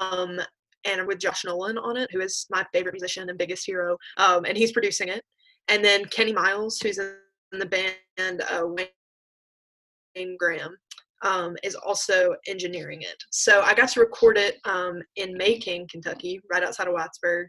um, 0.00 0.40
and 0.86 1.06
with 1.06 1.18
Josh 1.18 1.44
Nolan 1.44 1.76
on 1.78 1.96
it, 1.96 2.10
who 2.12 2.20
is 2.20 2.46
my 2.50 2.64
favorite 2.72 2.94
musician 2.94 3.28
and 3.28 3.38
biggest 3.38 3.66
hero, 3.66 3.98
um, 4.16 4.44
and 4.46 4.56
he's 4.56 4.72
producing 4.72 5.08
it. 5.08 5.22
And 5.68 5.84
then 5.84 6.04
Kenny 6.06 6.32
Miles, 6.32 6.78
who's 6.78 6.98
in 6.98 7.16
the 7.52 7.66
band 7.66 8.42
uh, 8.50 8.62
Wayne 10.14 10.36
Graham, 10.38 10.76
um, 11.22 11.56
is 11.62 11.74
also 11.74 12.34
engineering 12.46 13.02
it. 13.02 13.16
So 13.30 13.62
I 13.62 13.74
got 13.74 13.88
to 13.90 14.00
record 14.00 14.38
it 14.38 14.58
um, 14.64 15.02
in 15.16 15.36
Mayking, 15.36 15.88
Kentucky, 15.90 16.40
right 16.50 16.62
outside 16.62 16.88
of 16.88 16.94
Whitesburg, 16.94 17.46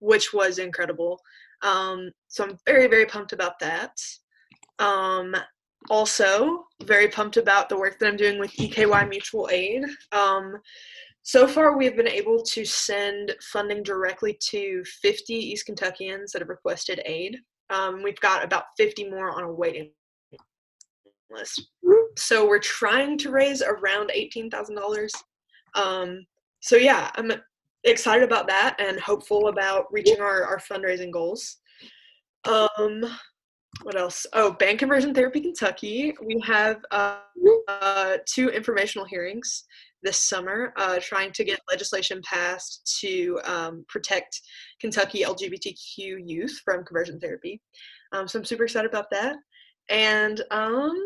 which 0.00 0.32
was 0.32 0.58
incredible. 0.58 1.20
Um, 1.62 2.10
so 2.28 2.44
I'm 2.44 2.58
very, 2.66 2.86
very 2.86 3.06
pumped 3.06 3.32
about 3.32 3.58
that. 3.60 3.96
Um, 4.78 5.36
also, 5.88 6.66
very 6.82 7.08
pumped 7.08 7.36
about 7.36 7.68
the 7.68 7.78
work 7.78 7.98
that 7.98 8.06
I'm 8.06 8.16
doing 8.16 8.38
with 8.38 8.52
EKY 8.58 9.08
Mutual 9.08 9.48
Aid. 9.50 9.84
Um, 10.12 10.56
so 11.22 11.46
far, 11.46 11.76
we've 11.76 11.96
been 11.96 12.08
able 12.08 12.42
to 12.42 12.64
send 12.64 13.34
funding 13.52 13.82
directly 13.82 14.38
to 14.48 14.82
50 15.02 15.34
East 15.34 15.66
Kentuckians 15.66 16.32
that 16.32 16.40
have 16.40 16.48
requested 16.48 17.02
aid. 17.04 17.38
Um, 17.68 18.02
we've 18.02 18.20
got 18.20 18.42
about 18.42 18.64
50 18.76 19.10
more 19.10 19.30
on 19.30 19.44
a 19.44 19.52
waiting 19.52 19.90
list. 21.30 21.68
So 22.16 22.48
we're 22.48 22.58
trying 22.58 23.18
to 23.18 23.30
raise 23.30 23.62
around 23.62 24.10
$18,000. 24.14 25.10
Um, 25.74 26.26
so 26.60 26.76
yeah, 26.76 27.10
I'm 27.14 27.32
excited 27.84 28.24
about 28.24 28.46
that 28.48 28.76
and 28.78 29.00
hopeful 29.00 29.48
about 29.48 29.86
reaching 29.90 30.20
our, 30.20 30.44
our 30.44 30.58
fundraising 30.58 31.10
goals. 31.10 31.56
Um, 32.48 33.04
what 33.82 33.96
else? 33.96 34.26
Oh, 34.32 34.52
Ban 34.52 34.76
Conversion 34.76 35.14
Therapy 35.14 35.40
Kentucky. 35.40 36.14
We 36.22 36.40
have 36.44 36.78
uh, 36.90 37.18
uh, 37.68 38.16
two 38.26 38.48
informational 38.48 39.06
hearings 39.06 39.64
this 40.02 40.18
summer, 40.18 40.72
uh, 40.76 40.98
trying 41.00 41.32
to 41.32 41.44
get 41.44 41.60
legislation 41.70 42.20
passed 42.24 42.98
to 43.00 43.38
um, 43.44 43.84
protect 43.88 44.40
Kentucky 44.80 45.22
LGBTQ 45.22 46.20
youth 46.24 46.60
from 46.64 46.84
conversion 46.84 47.20
therapy. 47.20 47.60
Um, 48.12 48.26
so 48.26 48.38
I'm 48.38 48.44
super 48.44 48.64
excited 48.64 48.88
about 48.88 49.10
that. 49.10 49.36
And 49.88 50.42
um, 50.50 50.98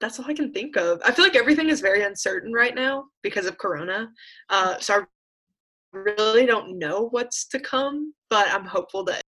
that's 0.00 0.18
all 0.18 0.26
I 0.26 0.34
can 0.34 0.52
think 0.52 0.76
of. 0.76 1.00
I 1.04 1.12
feel 1.12 1.24
like 1.24 1.36
everything 1.36 1.68
is 1.68 1.80
very 1.80 2.02
uncertain 2.02 2.52
right 2.52 2.74
now 2.74 3.04
because 3.22 3.46
of 3.46 3.58
Corona. 3.58 4.08
Uh, 4.48 4.78
so 4.78 4.94
I 4.94 5.04
really 5.92 6.46
don't 6.46 6.78
know 6.78 7.08
what's 7.10 7.46
to 7.48 7.60
come, 7.60 8.14
but 8.30 8.48
I'm 8.50 8.64
hopeful 8.64 9.04
that 9.04 9.22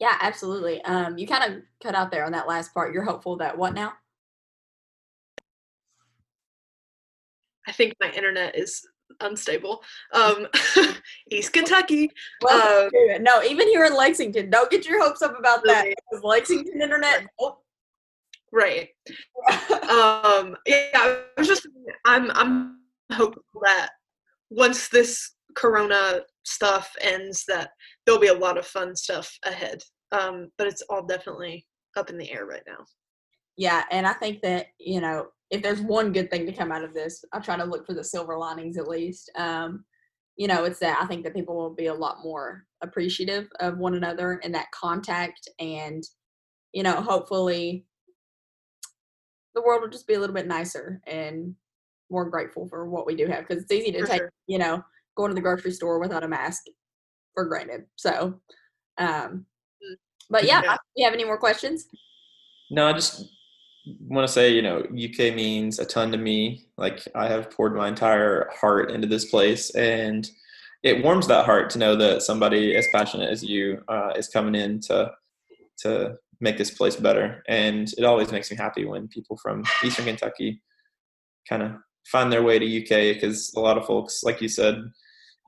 Yeah, 0.00 0.18
absolutely. 0.20 0.82
Um, 0.82 1.16
you 1.16 1.26
kind 1.26 1.54
of 1.54 1.62
cut 1.82 1.94
out 1.94 2.10
there 2.10 2.26
on 2.26 2.32
that 2.32 2.48
last 2.48 2.74
part. 2.74 2.92
You're 2.92 3.04
hopeful 3.04 3.36
that 3.38 3.56
what 3.56 3.74
now? 3.74 3.94
I 7.66 7.72
think 7.72 7.94
my 8.00 8.10
internet 8.10 8.56
is 8.56 8.86
unstable. 9.20 9.82
Um, 10.12 10.46
East 11.30 11.52
Kentucky. 11.52 12.10
Well, 12.42 12.84
um, 12.84 13.22
no, 13.22 13.42
even 13.42 13.66
here 13.68 13.84
in 13.84 13.96
Lexington, 13.96 14.50
don't 14.50 14.70
get 14.70 14.86
your 14.86 15.02
hopes 15.02 15.22
up 15.22 15.38
about 15.38 15.64
that. 15.64 15.86
Lexington 16.22 16.82
internet. 16.82 17.26
Oh. 17.40 17.58
Right. 18.54 18.88
um, 19.90 20.56
yeah, 20.64 20.86
I 20.94 21.22
was 21.36 21.48
just. 21.48 21.66
I'm. 22.06 22.30
I'm 22.30 22.78
hopeful 23.12 23.42
that 23.64 23.90
once 24.48 24.88
this 24.88 25.34
Corona 25.56 26.20
stuff 26.44 26.94
ends, 27.00 27.44
that 27.48 27.70
there'll 28.06 28.20
be 28.20 28.28
a 28.28 28.34
lot 28.34 28.56
of 28.56 28.64
fun 28.64 28.94
stuff 28.94 29.36
ahead. 29.44 29.82
Um, 30.12 30.50
but 30.56 30.68
it's 30.68 30.82
all 30.82 31.04
definitely 31.04 31.66
up 31.96 32.10
in 32.10 32.16
the 32.16 32.30
air 32.30 32.46
right 32.46 32.62
now. 32.64 32.84
Yeah, 33.56 33.82
and 33.90 34.06
I 34.06 34.12
think 34.12 34.40
that 34.42 34.66
you 34.78 35.00
know 35.00 35.26
if 35.50 35.60
there's 35.60 35.80
one 35.80 36.12
good 36.12 36.30
thing 36.30 36.46
to 36.46 36.52
come 36.52 36.70
out 36.70 36.84
of 36.84 36.94
this, 36.94 37.24
I 37.32 37.40
try 37.40 37.56
to 37.56 37.64
look 37.64 37.84
for 37.86 37.94
the 37.94 38.04
silver 38.04 38.38
linings 38.38 38.78
at 38.78 38.86
least. 38.86 39.32
Um, 39.36 39.84
you 40.36 40.46
know, 40.46 40.62
it's 40.62 40.78
that 40.78 40.98
I 41.02 41.06
think 41.06 41.24
that 41.24 41.34
people 41.34 41.56
will 41.56 41.74
be 41.74 41.86
a 41.86 41.94
lot 41.94 42.18
more 42.22 42.66
appreciative 42.84 43.48
of 43.58 43.78
one 43.78 43.96
another 43.96 44.40
and 44.44 44.54
that 44.54 44.70
contact, 44.70 45.48
and 45.58 46.04
you 46.72 46.84
know, 46.84 47.00
hopefully, 47.00 47.84
the 49.54 49.62
world 49.62 49.82
will 49.82 49.90
just 49.90 50.06
be 50.06 50.14
a 50.14 50.20
little 50.20 50.34
bit 50.34 50.46
nicer 50.46 51.00
and 51.06 51.54
more 52.10 52.28
grateful 52.28 52.68
for 52.68 52.88
what 52.88 53.06
we 53.06 53.14
do 53.14 53.26
have 53.26 53.46
because 53.46 53.62
it's 53.62 53.72
easy 53.72 53.92
to 53.92 54.00
for 54.00 54.06
take, 54.06 54.18
sure. 54.18 54.32
you 54.46 54.58
know, 54.58 54.82
going 55.16 55.30
to 55.30 55.34
the 55.34 55.40
grocery 55.40 55.72
store 55.72 55.98
without 55.98 56.24
a 56.24 56.28
mask 56.28 56.64
for 57.34 57.44
granted. 57.46 57.84
So, 57.96 58.40
um, 58.98 59.46
mm. 59.82 59.96
but 60.30 60.44
yeah, 60.44 60.62
yeah. 60.62 60.76
you 60.96 61.04
have 61.04 61.14
any 61.14 61.24
more 61.24 61.38
questions? 61.38 61.86
No, 62.70 62.86
I 62.86 62.92
just 62.92 63.24
want 64.08 64.26
to 64.26 64.32
say, 64.32 64.52
you 64.52 64.62
know, 64.62 64.78
UK 64.80 65.34
means 65.34 65.78
a 65.78 65.84
ton 65.84 66.10
to 66.12 66.18
me. 66.18 66.66
Like 66.76 67.06
I 67.14 67.28
have 67.28 67.50
poured 67.50 67.76
my 67.76 67.88
entire 67.88 68.50
heart 68.52 68.90
into 68.90 69.06
this 69.06 69.26
place, 69.26 69.74
and 69.74 70.28
it 70.82 71.04
warms 71.04 71.26
that 71.28 71.44
heart 71.44 71.70
to 71.70 71.78
know 71.78 71.96
that 71.96 72.22
somebody 72.22 72.76
as 72.76 72.86
passionate 72.92 73.30
as 73.30 73.42
you 73.42 73.82
uh, 73.88 74.12
is 74.16 74.28
coming 74.28 74.54
in 74.54 74.80
to 74.80 75.12
to 75.78 76.16
make 76.44 76.58
this 76.58 76.70
place 76.70 76.94
better. 76.94 77.42
And 77.48 77.90
it 77.98 78.04
always 78.04 78.30
makes 78.30 78.50
me 78.50 78.56
happy 78.56 78.84
when 78.84 79.08
people 79.08 79.36
from 79.42 79.64
Eastern 79.82 80.04
Kentucky 80.04 80.62
kind 81.48 81.62
of 81.62 81.72
find 82.06 82.30
their 82.30 82.42
way 82.42 82.58
to 82.58 82.82
UK 82.82 83.14
because 83.14 83.52
a 83.56 83.60
lot 83.60 83.78
of 83.78 83.86
folks, 83.86 84.22
like 84.22 84.40
you 84.40 84.48
said, 84.48 84.76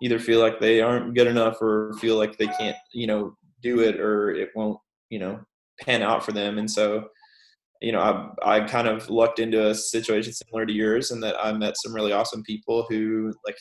either 0.03 0.19
feel 0.19 0.41
like 0.41 0.59
they 0.59 0.81
aren't 0.81 1.15
good 1.15 1.27
enough 1.27 1.61
or 1.61 1.93
feel 2.01 2.17
like 2.17 2.39
they 2.39 2.47
can't, 2.47 2.77
you 2.93 3.07
know, 3.07 3.37
do 3.63 3.81
it 3.81 4.01
or 4.01 4.31
it 4.31 4.49
won't, 4.57 4.79
you 5.11 5.19
know, 5.19 5.39
pan 5.83 6.03
out 6.03 6.25
for 6.25 6.33
them. 6.33 6.59
And 6.59 6.71
so, 6.71 7.09
you 7.83 7.93
know, 7.93 8.33
I, 8.43 8.57
I 8.57 8.61
kind 8.61 8.89
of 8.89 9.11
lucked 9.11 9.39
into 9.39 9.69
a 9.69 9.75
situation 9.75 10.33
similar 10.33 10.65
to 10.65 10.73
yours 10.73 11.11
and 11.11 11.23
that 11.23 11.37
I 11.39 11.53
met 11.53 11.75
some 11.77 11.95
really 11.95 12.13
awesome 12.13 12.43
people 12.43 12.87
who 12.89 13.33
like, 13.47 13.59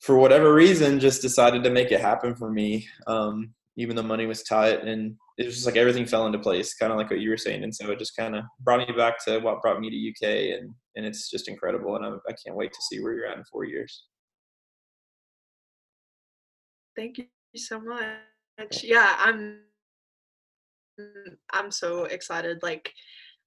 for 0.00 0.18
whatever 0.18 0.52
reason, 0.52 1.00
just 1.00 1.22
decided 1.22 1.64
to 1.64 1.70
make 1.70 1.90
it 1.90 2.02
happen 2.02 2.36
for 2.36 2.50
me. 2.50 2.86
Um, 3.06 3.54
even 3.76 3.94
though 3.94 4.02
money 4.02 4.26
was 4.26 4.42
tight 4.42 4.82
and 4.82 5.14
it 5.38 5.44
was 5.44 5.54
just 5.54 5.66
like 5.66 5.76
everything 5.76 6.06
fell 6.06 6.26
into 6.26 6.38
place, 6.38 6.74
kind 6.74 6.92
of 6.92 6.98
like 6.98 7.10
what 7.10 7.20
you 7.20 7.28
were 7.28 7.36
saying. 7.36 7.62
And 7.62 7.74
so 7.74 7.90
it 7.90 7.98
just 7.98 8.16
kind 8.16 8.34
of 8.34 8.44
brought 8.60 8.86
me 8.86 8.94
back 8.96 9.22
to 9.26 9.38
what 9.40 9.60
brought 9.60 9.80
me 9.80 9.90
to 9.90 10.10
UK 10.10 10.58
and, 10.58 10.74
and 10.96 11.04
it's 11.04 11.30
just 11.30 11.48
incredible. 11.48 11.96
And 11.96 12.04
I, 12.04 12.08
I 12.28 12.34
can't 12.44 12.56
wait 12.56 12.72
to 12.72 12.82
see 12.88 13.00
where 13.00 13.12
you're 13.12 13.26
at 13.26 13.36
in 13.36 13.44
four 13.44 13.64
years. 13.64 14.04
Thank 16.96 17.18
you 17.18 17.26
so 17.56 17.78
much. 17.78 18.82
Yeah, 18.82 19.14
I'm 19.18 19.58
I'm 21.52 21.70
so 21.70 22.04
excited. 22.04 22.58
Like 22.62 22.90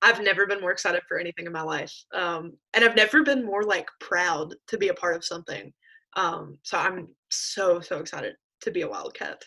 I've 0.04 0.22
never 0.22 0.46
been 0.46 0.62
more 0.62 0.72
excited 0.72 1.02
for 1.08 1.18
anything 1.18 1.48
in 1.48 1.52
my 1.52 1.64
life. 1.64 1.94
Um, 2.14 2.54
and 2.76 2.86
I've 2.86 2.96
never 2.96 3.24
been 3.24 3.44
more 3.44 3.64
like 3.64 3.90
proud 4.00 4.54
to 4.68 4.78
be 4.78 4.90
a 4.90 4.94
part 4.94 5.16
of 5.16 5.26
something. 5.26 5.74
Um, 6.16 6.60
so 6.62 6.78
I'm 6.78 7.08
so 7.32 7.80
so 7.80 7.98
excited 7.98 8.36
to 8.62 8.72
be 8.72 8.82
a 8.82 8.88
wildcat. 8.88 9.42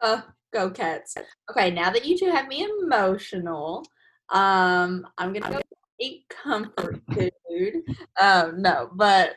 Uh, 0.00 0.22
go 0.52 0.70
cats. 0.70 1.16
Okay, 1.50 1.70
now 1.70 1.90
that 1.90 2.04
you 2.04 2.18
two 2.18 2.30
have 2.30 2.48
me 2.48 2.66
emotional, 2.82 3.84
um, 4.30 5.06
I'm 5.18 5.32
gonna 5.32 5.50
go 5.50 5.60
eat 6.00 6.24
comfort 6.28 7.00
food. 7.12 7.82
Um, 8.20 8.62
no, 8.62 8.90
but 8.94 9.36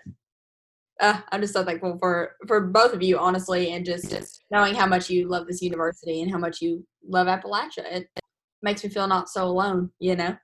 uh, 0.99 1.19
I'm 1.31 1.41
just 1.41 1.53
so 1.53 1.63
thankful 1.63 1.97
for 1.99 2.35
for 2.47 2.61
both 2.61 2.93
of 2.93 3.03
you, 3.03 3.17
honestly, 3.17 3.71
and 3.71 3.85
just, 3.85 4.09
just 4.09 4.45
knowing 4.51 4.73
how 4.73 4.87
much 4.87 5.09
you 5.09 5.27
love 5.27 5.47
this 5.47 5.61
university 5.61 6.21
and 6.21 6.31
how 6.31 6.37
much 6.37 6.61
you 6.61 6.85
love 7.07 7.27
Appalachia. 7.27 7.85
It, 7.85 8.07
it 8.15 8.23
makes 8.61 8.83
me 8.83 8.89
feel 8.89 9.07
not 9.07 9.29
so 9.29 9.45
alone, 9.45 9.91
you 9.99 10.15
know. 10.15 10.35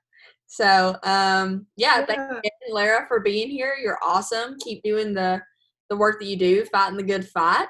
So, 0.46 0.96
um, 1.02 1.66
yeah, 1.76 2.00
yeah. 2.00 2.04
thank 2.06 2.20
you, 2.44 2.74
Lara, 2.74 3.06
for 3.08 3.20
being 3.20 3.50
here. 3.50 3.74
You're 3.82 3.98
awesome. 4.04 4.56
Keep 4.60 4.82
doing 4.82 5.14
the 5.14 5.42
the 5.90 5.96
work 5.96 6.18
that 6.20 6.26
you 6.26 6.36
do, 6.36 6.64
fighting 6.66 6.96
the 6.96 7.02
good 7.02 7.28
fight. 7.28 7.68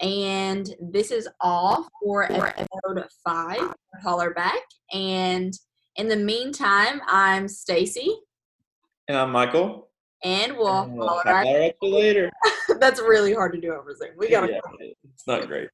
And 0.00 0.72
this 0.80 1.10
is 1.10 1.28
all 1.40 1.88
for 2.02 2.24
episode 2.24 3.04
five. 3.24 3.74
Holler 4.02 4.32
back. 4.32 4.60
And 4.92 5.52
in 5.96 6.08
the 6.08 6.16
meantime, 6.16 7.00
I'm 7.08 7.48
Stacy. 7.48 8.16
And 9.08 9.18
I'm 9.18 9.32
Michael. 9.32 9.88
And 10.22 10.56
we'll, 10.56 10.82
and 10.82 10.96
we'll 10.96 11.08
holler 11.08 11.28
at 11.28 11.74
you 11.82 11.88
later. 11.88 12.30
That's 12.78 13.00
really 13.00 13.34
hard 13.34 13.52
to 13.52 13.60
do 13.60 13.72
over 13.72 13.94
Zoom. 13.94 14.10
We 14.16 14.28
gotta. 14.28 14.52
Yeah, 14.52 14.88
it's 15.14 15.26
not 15.26 15.46
great. 15.46 15.68